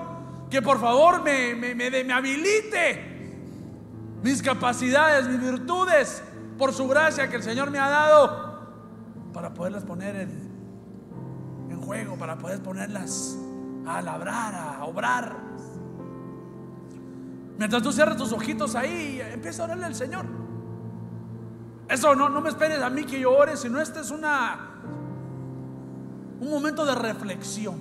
que 0.49 0.61
por 0.61 0.79
favor 0.79 1.21
me, 1.21 1.55
me, 1.55 1.75
me, 1.75 1.89
me 2.03 2.13
habilite 2.13 3.13
mis 4.21 4.41
capacidades, 4.41 5.27
mis 5.27 5.41
virtudes, 5.41 6.23
por 6.57 6.73
su 6.73 6.87
gracia 6.87 7.29
que 7.29 7.35
el 7.35 7.43
Señor 7.43 7.71
me 7.71 7.79
ha 7.79 7.89
dado, 7.89 8.59
para 9.33 9.53
poderlas 9.53 9.83
poner 9.83 10.15
en, 10.15 11.69
en 11.69 11.81
juego, 11.81 12.17
para 12.17 12.37
poder 12.37 12.61
ponerlas 12.61 13.37
a 13.85 14.01
labrar, 14.01 14.55
a 14.55 14.85
obrar. 14.85 15.35
Mientras 17.57 17.83
tú 17.83 17.91
cierras 17.91 18.17
tus 18.17 18.31
ojitos 18.31 18.75
ahí, 18.75 19.21
empieza 19.21 19.61
a 19.61 19.65
orarle 19.65 19.85
al 19.85 19.95
Señor. 19.95 20.25
Eso 21.87 22.15
no, 22.15 22.29
no 22.29 22.41
me 22.41 22.49
esperes 22.49 22.81
a 22.81 22.89
mí 22.89 23.05
que 23.05 23.19
yo 23.19 23.31
ore, 23.35 23.55
sino 23.57 23.79
este 23.79 23.99
es 23.99 24.09
una 24.09 24.69
un 26.43 26.49
momento 26.49 26.85
de 26.85 26.95
reflexión. 26.95 27.75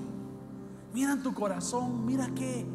Mira 0.95 1.13
en 1.13 1.23
tu 1.23 1.35
corazón, 1.35 2.05
mira 2.07 2.29
qué, 2.35 2.67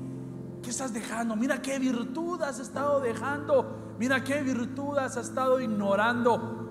qué 0.61 0.69
estás 0.69 0.91
dejando, 0.93 1.35
mira 1.35 1.61
qué 1.61 1.79
virtud 1.79 2.41
has 2.41 2.59
estado 2.59 2.99
dejando, 2.99 3.95
mira 3.99 4.23
qué 4.23 4.41
virtud 4.41 4.97
has 4.97 5.17
estado 5.17 5.61
ignorando. 5.61 6.65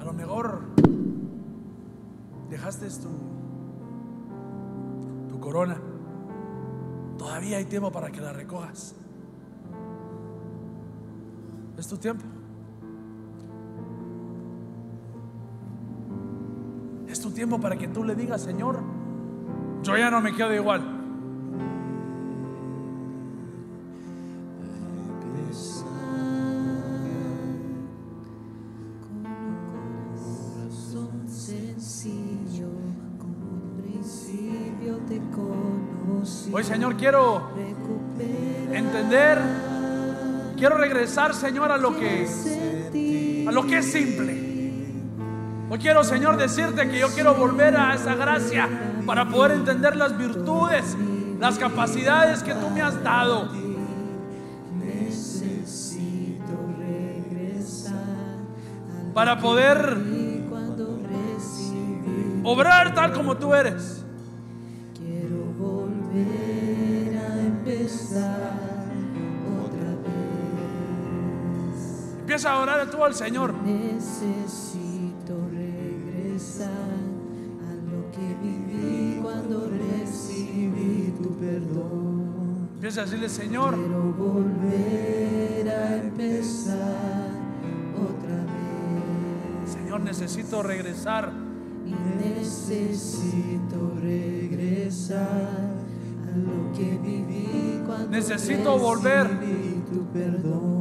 A 0.00 0.04
lo 0.04 0.12
mejor 0.12 0.60
dejaste 2.50 2.88
tu, 2.90 3.08
tu 5.30 5.40
corona. 5.40 5.93
Todavía 7.18 7.58
hay 7.58 7.64
tiempo 7.64 7.90
para 7.90 8.10
que 8.10 8.20
la 8.20 8.32
recojas. 8.32 8.94
Es 11.76 11.88
tu 11.88 11.96
tiempo. 11.96 12.24
Es 17.08 17.20
tu 17.20 17.30
tiempo 17.30 17.60
para 17.60 17.76
que 17.76 17.88
tú 17.88 18.04
le 18.04 18.14
digas, 18.14 18.42
Señor, 18.42 18.80
yo 19.82 19.96
ya 19.96 20.10
no 20.10 20.20
me 20.20 20.34
quedo 20.34 20.54
igual. 20.54 20.93
Hoy, 36.56 36.62
Señor, 36.62 36.96
quiero 36.96 37.50
entender, 38.70 39.40
quiero 40.56 40.78
regresar, 40.78 41.34
Señor, 41.34 41.72
a 41.72 41.76
lo 41.76 41.96
que 41.96 42.28
a 43.48 43.50
lo 43.50 43.66
que 43.66 43.78
es 43.78 43.90
simple. 43.90 44.40
Hoy 45.68 45.78
quiero, 45.80 46.04
Señor, 46.04 46.36
decirte 46.36 46.88
que 46.88 47.00
yo 47.00 47.08
quiero 47.08 47.34
volver 47.34 47.76
a 47.76 47.96
esa 47.96 48.14
gracia 48.14 48.68
para 49.04 49.28
poder 49.28 49.50
entender 49.50 49.96
las 49.96 50.16
virtudes, 50.16 50.96
las 51.40 51.58
capacidades 51.58 52.44
que 52.44 52.54
tú 52.54 52.70
me 52.70 52.82
has 52.82 53.02
dado. 53.02 53.48
Necesito 54.78 56.54
regresar 56.78 57.96
Para 59.12 59.40
poder 59.40 59.96
obrar 62.44 62.94
tal 62.94 63.12
como 63.12 63.36
tú 63.38 63.52
eres. 63.52 64.03
Empieza 72.34 72.52
a 72.52 72.62
orar 72.62 72.90
tú 72.90 73.04
al 73.04 73.14
Señor. 73.14 73.54
Necesito 73.62 75.38
regresar 75.52 76.66
a 76.68 77.74
lo 77.92 78.10
que 78.10 78.34
viví 78.42 79.20
cuando 79.22 79.70
recibí 79.70 81.14
tu 81.22 81.32
perdón. 81.38 82.70
Empieza 82.74 83.02
a 83.02 83.04
decirle, 83.04 83.28
Señor, 83.28 83.76
Quiero 83.76 84.12
volver 84.14 85.68
a 85.68 85.96
empezar 85.98 87.30
otra 87.94 88.36
vez. 88.50 89.70
Señor, 89.72 90.00
necesito 90.00 90.60
regresar. 90.64 91.30
Necesito 92.18 93.92
regresar 94.02 95.70
a 96.26 96.36
lo 96.36 96.72
que 96.72 96.98
viví 97.00 97.80
cuando 97.86 98.08
Necesito 98.10 98.76
volver. 98.76 99.28
tu 99.88 100.04
perdón. 100.12 100.73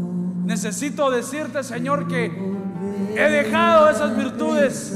Necesito 0.43 1.09
decirte, 1.09 1.63
Señor, 1.63 2.07
que 2.07 2.31
he 3.15 3.29
dejado 3.29 3.89
esas 3.89 4.15
virtudes, 4.17 4.93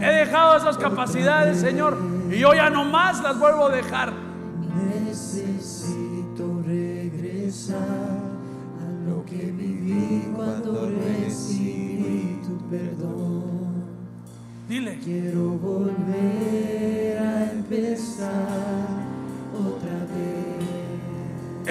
he 0.00 0.06
dejado 0.06 0.56
esas 0.56 0.78
capacidades, 0.78 1.58
Señor, 1.58 1.98
y 2.30 2.38
yo 2.38 2.54
ya 2.54 2.70
no 2.70 2.84
más 2.84 3.22
las 3.22 3.38
vuelvo 3.38 3.66
a 3.66 3.70
dejar. 3.70 4.12
Necesito 5.06 6.62
regresar 6.64 7.78
a 7.78 9.08
lo 9.08 9.24
que 9.24 9.52
viví 9.52 10.32
cuando 10.34 10.88
recibí 10.88 12.40
tu 12.44 12.58
perdón. 12.68 13.84
Dile, 14.68 14.98
Quiero 15.04 15.50
volver 15.58 16.73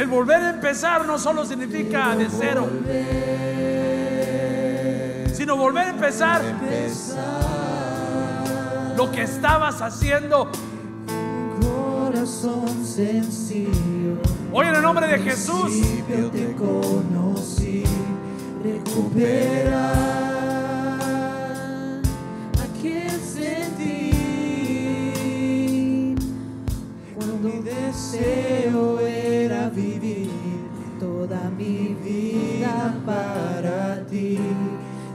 el 0.03 0.09
volver 0.09 0.41
a 0.43 0.49
empezar 0.49 1.05
no 1.05 1.17
solo 1.17 1.45
significa 1.45 2.13
de 2.17 2.27
cero, 2.29 2.69
sino 5.33 5.55
volver 5.55 5.87
a 5.87 5.89
empezar 5.91 6.41
lo 8.97 9.09
que 9.09 9.21
estabas 9.21 9.81
haciendo. 9.81 10.51
Corazón 11.61 12.85
sencillo. 12.85 14.17
Hoy 14.51 14.67
en 14.67 14.75
el 14.75 14.81
nombre 14.81 15.07
de 15.07 15.19
Jesús, 15.19 15.71
te 16.05 16.53
conocí, 16.55 17.85
recuperar 18.61 19.93
aquel 22.61 23.21
sentir 23.21 24.13
cuando 27.15 27.37
mi 27.37 27.59
deseo 27.61 29.02
toda 31.23 31.49
mi 31.51 31.95
vida 32.03 32.93
para 33.05 34.05
ti. 34.07 34.37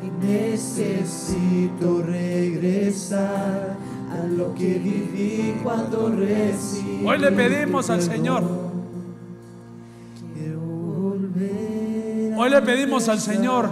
Y 0.02 0.26
necesito 0.26 2.02
regresar 2.02 3.76
a 4.10 4.26
lo 4.26 4.54
que 4.54 4.78
viví 4.78 5.60
cuando 5.62 6.08
recibí 6.08 7.04
hoy 7.06 7.18
le 7.18 7.30
pedimos 7.32 7.90
al 7.90 8.00
Señor, 8.00 8.42
hoy 12.36 12.50
le 12.50 12.62
pedimos 12.62 13.08
al 13.08 13.20
Señor 13.20 13.68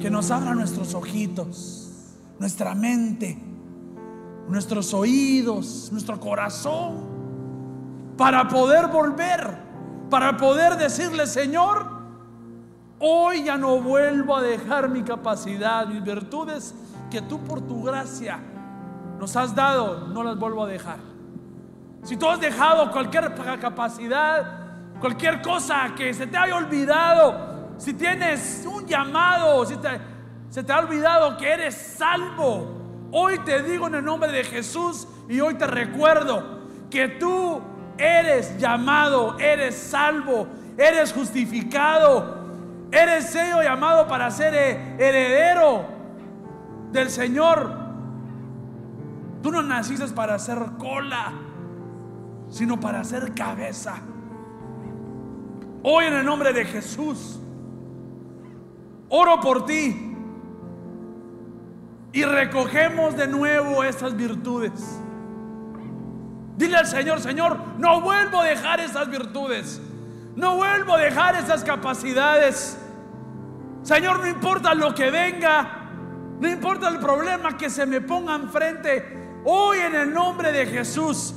que 0.00 0.10
nos 0.10 0.30
abra 0.32 0.54
nuestros 0.54 0.94
ojitos, 0.94 1.90
nuestra 2.40 2.74
mente, 2.74 3.38
nuestros 4.48 4.92
oídos, 4.94 5.90
nuestro 5.92 6.18
corazón, 6.18 7.04
para 8.16 8.48
poder 8.48 8.88
volver, 8.88 9.65
para 10.10 10.36
poder 10.36 10.76
decirle, 10.76 11.26
Señor, 11.26 11.86
hoy 12.98 13.44
ya 13.44 13.56
no 13.56 13.78
vuelvo 13.80 14.36
a 14.36 14.42
dejar 14.42 14.88
mi 14.88 15.02
capacidad, 15.02 15.86
mis 15.86 16.02
virtudes 16.02 16.74
que 17.10 17.22
tú 17.22 17.42
por 17.44 17.60
tu 17.60 17.82
gracia 17.82 18.38
nos 19.18 19.34
has 19.36 19.54
dado, 19.54 20.08
no 20.08 20.22
las 20.22 20.38
vuelvo 20.38 20.64
a 20.64 20.68
dejar. 20.68 20.98
Si 22.02 22.16
tú 22.16 22.28
has 22.28 22.40
dejado 22.40 22.90
cualquier 22.92 23.34
capacidad, 23.60 24.66
cualquier 25.00 25.42
cosa 25.42 25.92
que 25.96 26.14
se 26.14 26.26
te 26.26 26.36
haya 26.36 26.56
olvidado, 26.56 27.74
si 27.78 27.94
tienes 27.94 28.66
un 28.70 28.86
llamado, 28.86 29.64
si 29.64 29.74
se 30.50 30.62
te 30.62 30.72
ha 30.72 30.78
olvidado 30.78 31.36
que 31.36 31.50
eres 31.50 31.74
salvo, 31.74 33.08
hoy 33.10 33.38
te 33.40 33.62
digo 33.62 33.88
en 33.88 33.96
el 33.96 34.04
nombre 34.04 34.30
de 34.30 34.44
Jesús 34.44 35.08
y 35.28 35.40
hoy 35.40 35.54
te 35.54 35.66
recuerdo 35.66 36.60
que 36.90 37.08
tú 37.08 37.60
eres 37.98 38.58
llamado, 38.58 39.38
eres 39.38 39.76
salvo, 39.76 40.46
eres 40.76 41.12
justificado, 41.12 42.36
eres 42.90 43.26
sello 43.26 43.62
llamado 43.62 44.06
para 44.06 44.30
ser 44.30 44.54
heredero 44.54 45.84
del 46.92 47.10
Señor. 47.10 47.86
Tú 49.42 49.50
no 49.50 49.62
naciste 49.62 50.06
para 50.08 50.34
hacer 50.34 50.58
cola, 50.78 51.32
sino 52.48 52.78
para 52.80 53.00
hacer 53.00 53.34
cabeza. 53.34 53.96
Hoy 55.82 56.06
en 56.06 56.14
el 56.14 56.26
nombre 56.26 56.52
de 56.52 56.64
Jesús, 56.64 57.38
oro 59.08 59.40
por 59.40 59.66
ti 59.66 60.14
y 62.12 62.24
recogemos 62.24 63.16
de 63.16 63.28
nuevo 63.28 63.84
estas 63.84 64.16
virtudes. 64.16 65.00
Dile 66.56 66.76
al 66.76 66.86
Señor, 66.86 67.20
Señor, 67.20 67.58
no 67.78 68.00
vuelvo 68.00 68.40
a 68.40 68.46
dejar 68.46 68.80
esas 68.80 69.10
virtudes, 69.10 69.80
no 70.36 70.56
vuelvo 70.56 70.94
a 70.94 71.00
dejar 71.00 71.34
esas 71.36 71.62
capacidades. 71.62 72.78
Señor, 73.82 74.20
no 74.20 74.26
importa 74.26 74.74
lo 74.74 74.94
que 74.94 75.10
venga, 75.10 75.82
No 76.38 76.48
importa 76.48 76.90
el 76.90 76.98
problema 76.98 77.56
que 77.56 77.70
se 77.70 77.86
me 77.86 78.02
ponga 78.02 78.34
enfrente, 78.34 79.40
hoy 79.46 79.78
en 79.78 79.94
el 79.94 80.12
nombre 80.12 80.52
de 80.52 80.66
Jesús, 80.66 81.34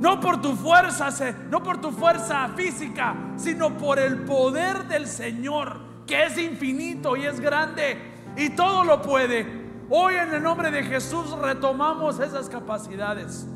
no 0.00 0.18
por 0.18 0.42
tu 0.42 0.56
fuerza, 0.56 1.10
no 1.48 1.62
por 1.62 1.80
tu 1.80 1.92
fuerza 1.92 2.48
física, 2.56 3.14
sino 3.36 3.78
por 3.78 4.00
el 4.00 4.24
poder 4.24 4.88
del 4.88 5.06
Señor, 5.06 5.78
que 6.04 6.24
es 6.24 6.36
infinito 6.36 7.16
y 7.16 7.26
es 7.26 7.38
grande 7.38 7.96
y 8.36 8.50
todo 8.50 8.82
lo 8.82 9.02
puede. 9.02 9.46
Hoy 9.88 10.14
en 10.16 10.34
el 10.34 10.42
nombre 10.42 10.72
de 10.72 10.82
Jesús 10.82 11.30
retomamos 11.38 12.18
esas 12.18 12.48
capacidades 12.48 13.46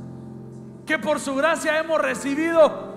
que 0.90 0.98
por 0.98 1.20
su 1.20 1.36
gracia 1.36 1.78
hemos 1.78 2.00
recibido. 2.00 2.96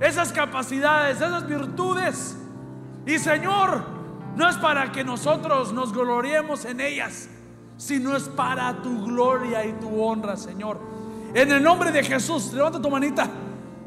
Esas 0.00 0.32
capacidades, 0.32 1.16
esas 1.16 1.46
virtudes. 1.46 2.34
Y 3.04 3.18
Señor, 3.18 3.84
no 4.34 4.48
es 4.48 4.56
para 4.56 4.90
que 4.90 5.04
nosotros 5.04 5.74
nos 5.74 5.92
gloriemos 5.92 6.64
en 6.64 6.80
ellas, 6.80 7.28
sino 7.76 8.16
es 8.16 8.30
para 8.30 8.80
tu 8.80 9.04
gloria 9.04 9.66
y 9.66 9.74
tu 9.74 10.02
honra, 10.02 10.38
Señor. 10.38 10.80
En 11.34 11.52
el 11.52 11.62
nombre 11.62 11.92
de 11.92 12.02
Jesús, 12.02 12.50
levanta 12.54 12.80
tu 12.80 12.88
manita. 12.88 13.28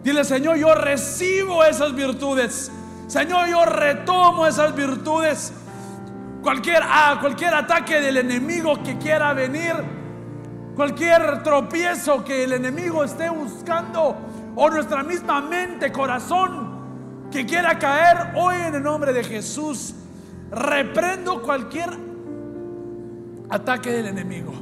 Dile, 0.04 0.24
Señor, 0.24 0.58
yo 0.58 0.76
recibo 0.76 1.64
esas 1.64 1.96
virtudes. 1.96 2.72
Señor, 3.08 3.48
yo 3.48 3.66
retomo 3.66 4.46
esas 4.46 4.76
virtudes. 4.76 5.54
Cualquier, 6.44 6.84
ah, 6.84 7.18
cualquier 7.20 7.56
ataque 7.56 8.00
del 8.00 8.18
enemigo 8.18 8.84
que 8.84 9.00
quiera 9.00 9.34
venir, 9.34 9.74
cualquier 10.80 11.44
tropiezo 11.44 12.24
que 12.24 12.46
el 12.46 12.54
enemigo 12.54 13.04
esté 13.04 13.30
buscando, 13.30 14.16
o 14.56 14.70
nuestra 14.70 15.04
misma 15.04 15.42
mente, 15.42 15.92
corazón, 15.92 17.28
que 17.30 17.46
quiera 17.46 17.78
caer, 17.78 18.32
hoy 18.38 18.56
en 18.66 18.76
el 18.76 18.84
nombre 18.84 19.12
de 19.12 19.26
Jesús, 19.26 19.94
reprendo 20.50 21.42
cualquier 21.42 21.90
ataque 23.50 23.92
del 23.92 24.06
enemigo. 24.06 24.54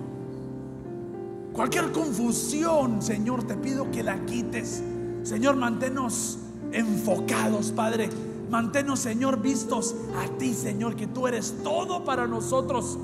Cualquier 1.54 1.92
confusión, 1.92 3.00
Señor, 3.04 3.44
te 3.44 3.54
pido 3.54 3.92
que 3.92 4.02
la 4.02 4.18
quites. 4.26 4.82
Señor, 5.22 5.56
manténnos 5.56 6.40
enfocados, 6.72 7.72
Padre. 7.72 8.10
Manténnos, 8.50 9.02
Señor, 9.02 9.40
vistos 9.40 9.96
a 10.18 10.36
ti, 10.40 10.56
Señor, 10.56 10.96
que 10.96 11.06
tú 11.06 11.28
eres 11.28 11.58
todo 11.64 12.04
para 12.04 12.26
nosotros. 12.26 12.98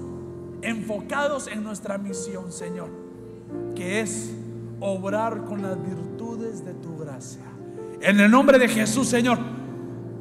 Enfocados 0.64 1.46
en 1.46 1.64
nuestra 1.64 2.00
misión, 2.00 2.52
Señor, 2.52 3.03
que 3.76 4.02
es 4.02 4.32
obrar 4.80 5.46
con 5.46 5.62
las 5.62 5.82
virtudes 5.82 6.66
de 6.66 6.74
tu 6.74 6.98
gracia. 6.98 7.42
En 8.02 8.20
el 8.20 8.30
nombre 8.30 8.60
de 8.60 8.68
Jesús, 8.68 9.08
Señor, 9.08 9.38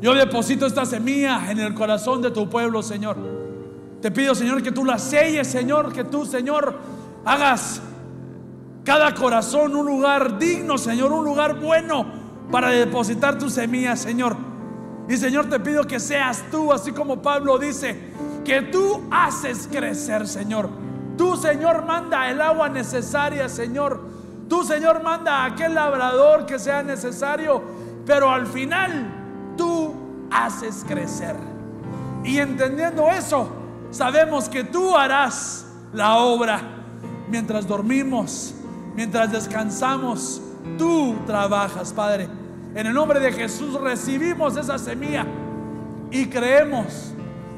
yo 0.01 0.15
deposito 0.15 0.67
esta 0.67 0.85
semilla 0.85 1.51
en 1.51 1.59
el 1.59 1.75
corazón 1.75 2.23
de 2.23 2.31
tu 2.31 2.49
pueblo, 2.49 2.83
Señor. 2.83 3.17
Te 4.01 4.11
pido, 4.11 4.35
Señor, 4.35 4.63
que 4.63 4.73
tú 4.73 4.85
la 4.85 4.99
selles, 4.99 5.47
Señor, 5.47 5.93
que 5.93 6.05
tú, 6.05 6.27
Señor, 6.27 6.77
hagas 7.25 7.81
cada 8.85 9.15
corazón 9.15 9.77
un 9.77 9.87
lugar 9.87 10.39
digno, 10.39 10.77
Señor, 10.77 11.13
un 11.13 11.25
lugar 11.25 11.61
bueno 11.61 12.05
para 12.51 12.71
depositar 12.71 13.39
tu 13.39 13.49
semilla, 13.49 13.97
Señor. 13.97 14.37
Y 15.09 15.17
Señor, 15.17 15.49
te 15.49 15.61
pido 15.61 15.85
que 15.85 16.01
seas 16.01 16.45
tú, 16.51 16.73
así 16.73 16.93
como 16.93 17.23
Pablo 17.23 17.59
dice, 17.59 17.97
que 18.45 18.63
tú 18.63 19.03
haces 19.11 19.69
crecer, 19.71 20.27
Señor. 20.27 20.82
Tú, 21.17 21.37
Señor, 21.37 21.85
manda 21.85 22.31
el 22.31 22.41
agua 22.41 22.69
necesaria, 22.69 23.49
Señor. 23.49 24.01
Tú, 24.49 24.65
Señor, 24.65 25.03
manda 25.03 25.43
a 25.43 25.47
aquel 25.47 25.75
labrador 25.75 26.47
que 26.47 26.59
sea 26.59 26.83
necesario. 26.83 27.63
Pero 28.07 28.31
al 28.31 28.47
final, 28.47 29.55
tú 29.57 29.95
haces 30.31 30.85
crecer. 30.87 31.37
Y 32.25 32.39
entendiendo 32.39 33.09
eso, 33.11 33.49
sabemos 33.91 34.49
que 34.49 34.65
tú 34.65 34.97
harás 34.97 35.67
la 35.93 36.17
obra 36.17 36.61
mientras 37.29 37.67
dormimos 37.67 38.55
mientras 38.95 39.33
descansamos, 39.33 40.43
tú 40.79 41.17
trabajas, 41.27 41.93
Padre. 41.93 42.29
En 42.75 42.87
el 42.87 42.95
nombre 42.95 43.21
de 43.21 43.33
Jesús 43.33 43.75
recibimos 43.75 44.57
esa 44.57 44.79
semilla 44.79 45.27
y 46.11 46.27
creemos 46.27 47.13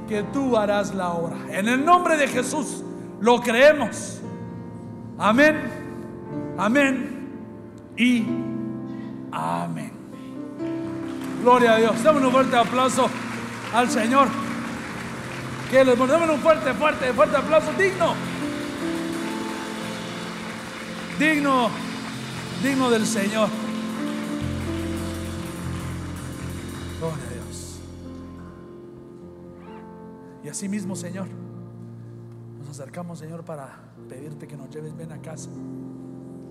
que 0.08 0.22
tú 0.22 0.56
harás 0.56 0.94
la 0.94 1.12
obra. 1.12 1.36
En 1.50 1.68
el 1.68 1.84
nombre 1.84 2.16
de 2.16 2.28
Jesús 2.28 2.83
lo 3.20 3.40
creemos. 3.40 4.20
Amén, 5.18 5.70
amén 6.58 7.28
y 7.96 8.24
amén. 9.32 9.92
Gloria 11.42 11.74
a 11.74 11.76
Dios. 11.78 12.02
Dame 12.02 12.24
un 12.26 12.32
fuerte 12.32 12.56
aplauso 12.56 13.08
al 13.72 13.90
Señor. 13.90 14.28
Que 15.70 15.84
les 15.84 15.98
un 15.98 16.38
fuerte, 16.40 16.72
fuerte, 16.74 17.12
fuerte 17.12 17.36
aplauso 17.36 17.72
digno 17.78 18.14
digno, 21.18 21.70
digno 22.62 22.90
del 22.90 23.06
Señor. 23.06 23.48
Gloria 26.98 27.24
a 27.24 27.32
Dios. 27.32 27.78
Y 30.44 30.48
así 30.48 30.68
mismo, 30.68 30.96
Señor, 30.96 31.28
acercamos, 32.74 33.20
Señor, 33.20 33.44
para 33.44 33.68
pedirte 34.08 34.48
que 34.48 34.56
nos 34.56 34.68
lleves 34.68 34.96
bien 34.96 35.12
a 35.12 35.22
casa. 35.22 35.48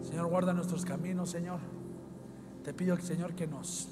Señor, 0.02 0.28
guarda 0.28 0.54
nuestros 0.54 0.86
caminos, 0.86 1.30
Señor. 1.30 1.60
Te 2.64 2.74
pido, 2.74 2.96
Señor, 2.98 3.34
que 3.34 3.46
nos 3.46 3.90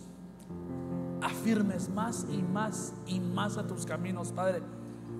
afirmes 1.21 1.89
más 1.89 2.25
y 2.31 2.41
más 2.41 2.93
y 3.05 3.19
más 3.19 3.57
a 3.57 3.67
tus 3.67 3.85
caminos, 3.85 4.31
Padre, 4.31 4.61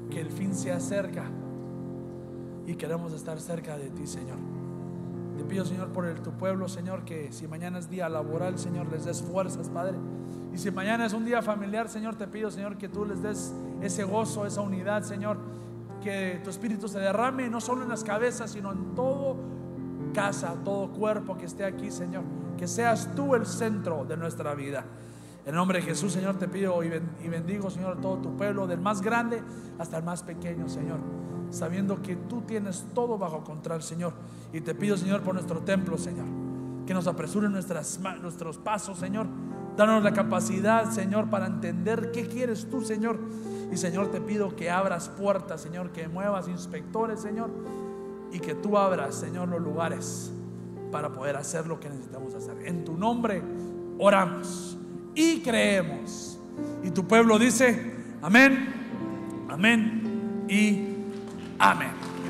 que 0.10 0.22
el 0.22 0.32
fin 0.32 0.56
se 0.56 0.72
acerca 0.72 1.26
y 2.66 2.76
queremos 2.76 3.12
estar 3.12 3.40
cerca 3.42 3.78
de 3.78 3.90
ti, 3.90 4.08
Señor. 4.08 4.38
Te 5.38 5.44
pido, 5.44 5.66
Señor, 5.66 5.90
por 5.90 6.06
el, 6.06 6.22
tu 6.22 6.32
pueblo, 6.32 6.70
Señor, 6.70 7.04
que 7.04 7.34
si 7.34 7.46
mañana 7.46 7.80
es 7.80 7.90
día 7.90 8.08
laboral, 8.08 8.58
Señor, 8.58 8.90
les 8.90 9.04
des 9.04 9.22
fuerzas, 9.22 9.70
Padre. 9.70 9.98
Y 10.54 10.58
si 10.58 10.72
mañana 10.72 11.06
es 11.06 11.14
un 11.14 11.26
día 11.26 11.42
familiar, 11.42 11.90
Señor, 11.90 12.16
te 12.16 12.28
pido, 12.28 12.52
Señor, 12.52 12.78
que 12.78 12.88
tú 12.88 13.04
les 13.04 13.22
des 13.22 13.54
ese 13.82 14.06
gozo, 14.06 14.46
esa 14.46 14.62
unidad, 14.62 15.04
Señor. 15.04 15.61
Que 16.02 16.42
tu 16.44 16.50
espíritu 16.50 16.88
se 16.88 17.00
derrame 17.00 17.50
no 17.50 17.62
solo 17.62 17.84
en 17.84 17.90
las 17.90 18.04
cabezas, 18.04 18.52
sino 18.52 18.72
en 18.72 18.96
todo 18.96 19.38
casa, 20.14 20.56
todo 20.66 20.92
cuerpo 20.92 21.38
que 21.38 21.46
esté 21.46 21.64
aquí, 21.64 21.92
Señor. 21.92 22.24
Que 22.58 22.68
seas 22.68 23.10
tú 23.16 23.36
el 23.36 23.46
centro 23.46 24.06
de 24.06 24.18
nuestra 24.18 24.54
vida. 24.56 24.84
En 25.46 25.56
nombre 25.56 25.80
de 25.80 25.86
Jesús, 25.86 26.14
Señor, 26.14 26.38
te 26.38 26.48
pido 26.48 26.82
y 26.84 27.28
bendigo, 27.28 27.70
Señor, 27.70 28.00
todo 28.00 28.18
tu 28.18 28.38
pueblo, 28.38 28.68
del 28.68 28.80
más 28.80 29.02
grande 29.02 29.42
hasta 29.80 29.98
el 29.98 30.04
más 30.04 30.22
pequeño, 30.22 30.70
Señor 30.70 31.00
sabiendo 31.52 32.02
que 32.02 32.16
tú 32.16 32.42
tienes 32.42 32.86
todo 32.96 33.18
bajo 33.18 33.44
control, 33.44 33.84
Señor. 33.84 34.14
Y 34.54 34.62
te 34.62 34.74
pido, 34.74 34.98
Señor, 34.98 35.22
por 35.22 35.34
nuestro 35.34 35.60
templo, 35.60 35.98
Señor, 35.98 36.26
que 36.88 36.94
nos 36.94 37.08
apresuren 37.08 37.52
nuestras, 37.52 38.00
nuestros 38.22 38.58
pasos, 38.58 38.98
Señor. 38.98 39.28
Danos 39.78 40.04
la 40.04 40.14
capacidad, 40.14 40.90
Señor, 40.92 41.30
para 41.30 41.48
entender 41.48 42.12
qué 42.12 42.28
quieres 42.28 42.70
tú, 42.70 42.82
Señor. 42.82 43.20
Y, 43.72 43.78
Señor, 43.78 44.12
te 44.12 44.20
pido 44.20 44.56
que 44.56 44.70
abras 44.70 45.10
puertas, 45.10 45.62
Señor, 45.62 45.92
que 45.92 46.08
muevas 46.08 46.48
inspectores, 46.48 47.22
Señor, 47.22 47.50
y 48.32 48.40
que 48.40 48.56
tú 48.56 48.78
abras, 48.78 49.16
Señor, 49.16 49.48
los 49.48 49.62
lugares 49.62 50.32
para 50.92 51.12
poder 51.12 51.38
hacer 51.38 51.68
lo 51.68 51.80
que 51.80 51.90
necesitamos 51.90 52.36
hacer. 52.36 52.68
En 52.68 52.84
tu 52.84 52.98
nombre 52.98 53.42
oramos 53.98 54.78
y 55.16 55.42
creemos. 55.42 56.38
Y 56.84 56.92
tu 56.92 57.08
pueblo 57.08 57.40
dice, 57.40 57.96
amén, 58.22 58.74
amén 59.50 60.46
y 60.50 60.92
Amén. 61.62 62.01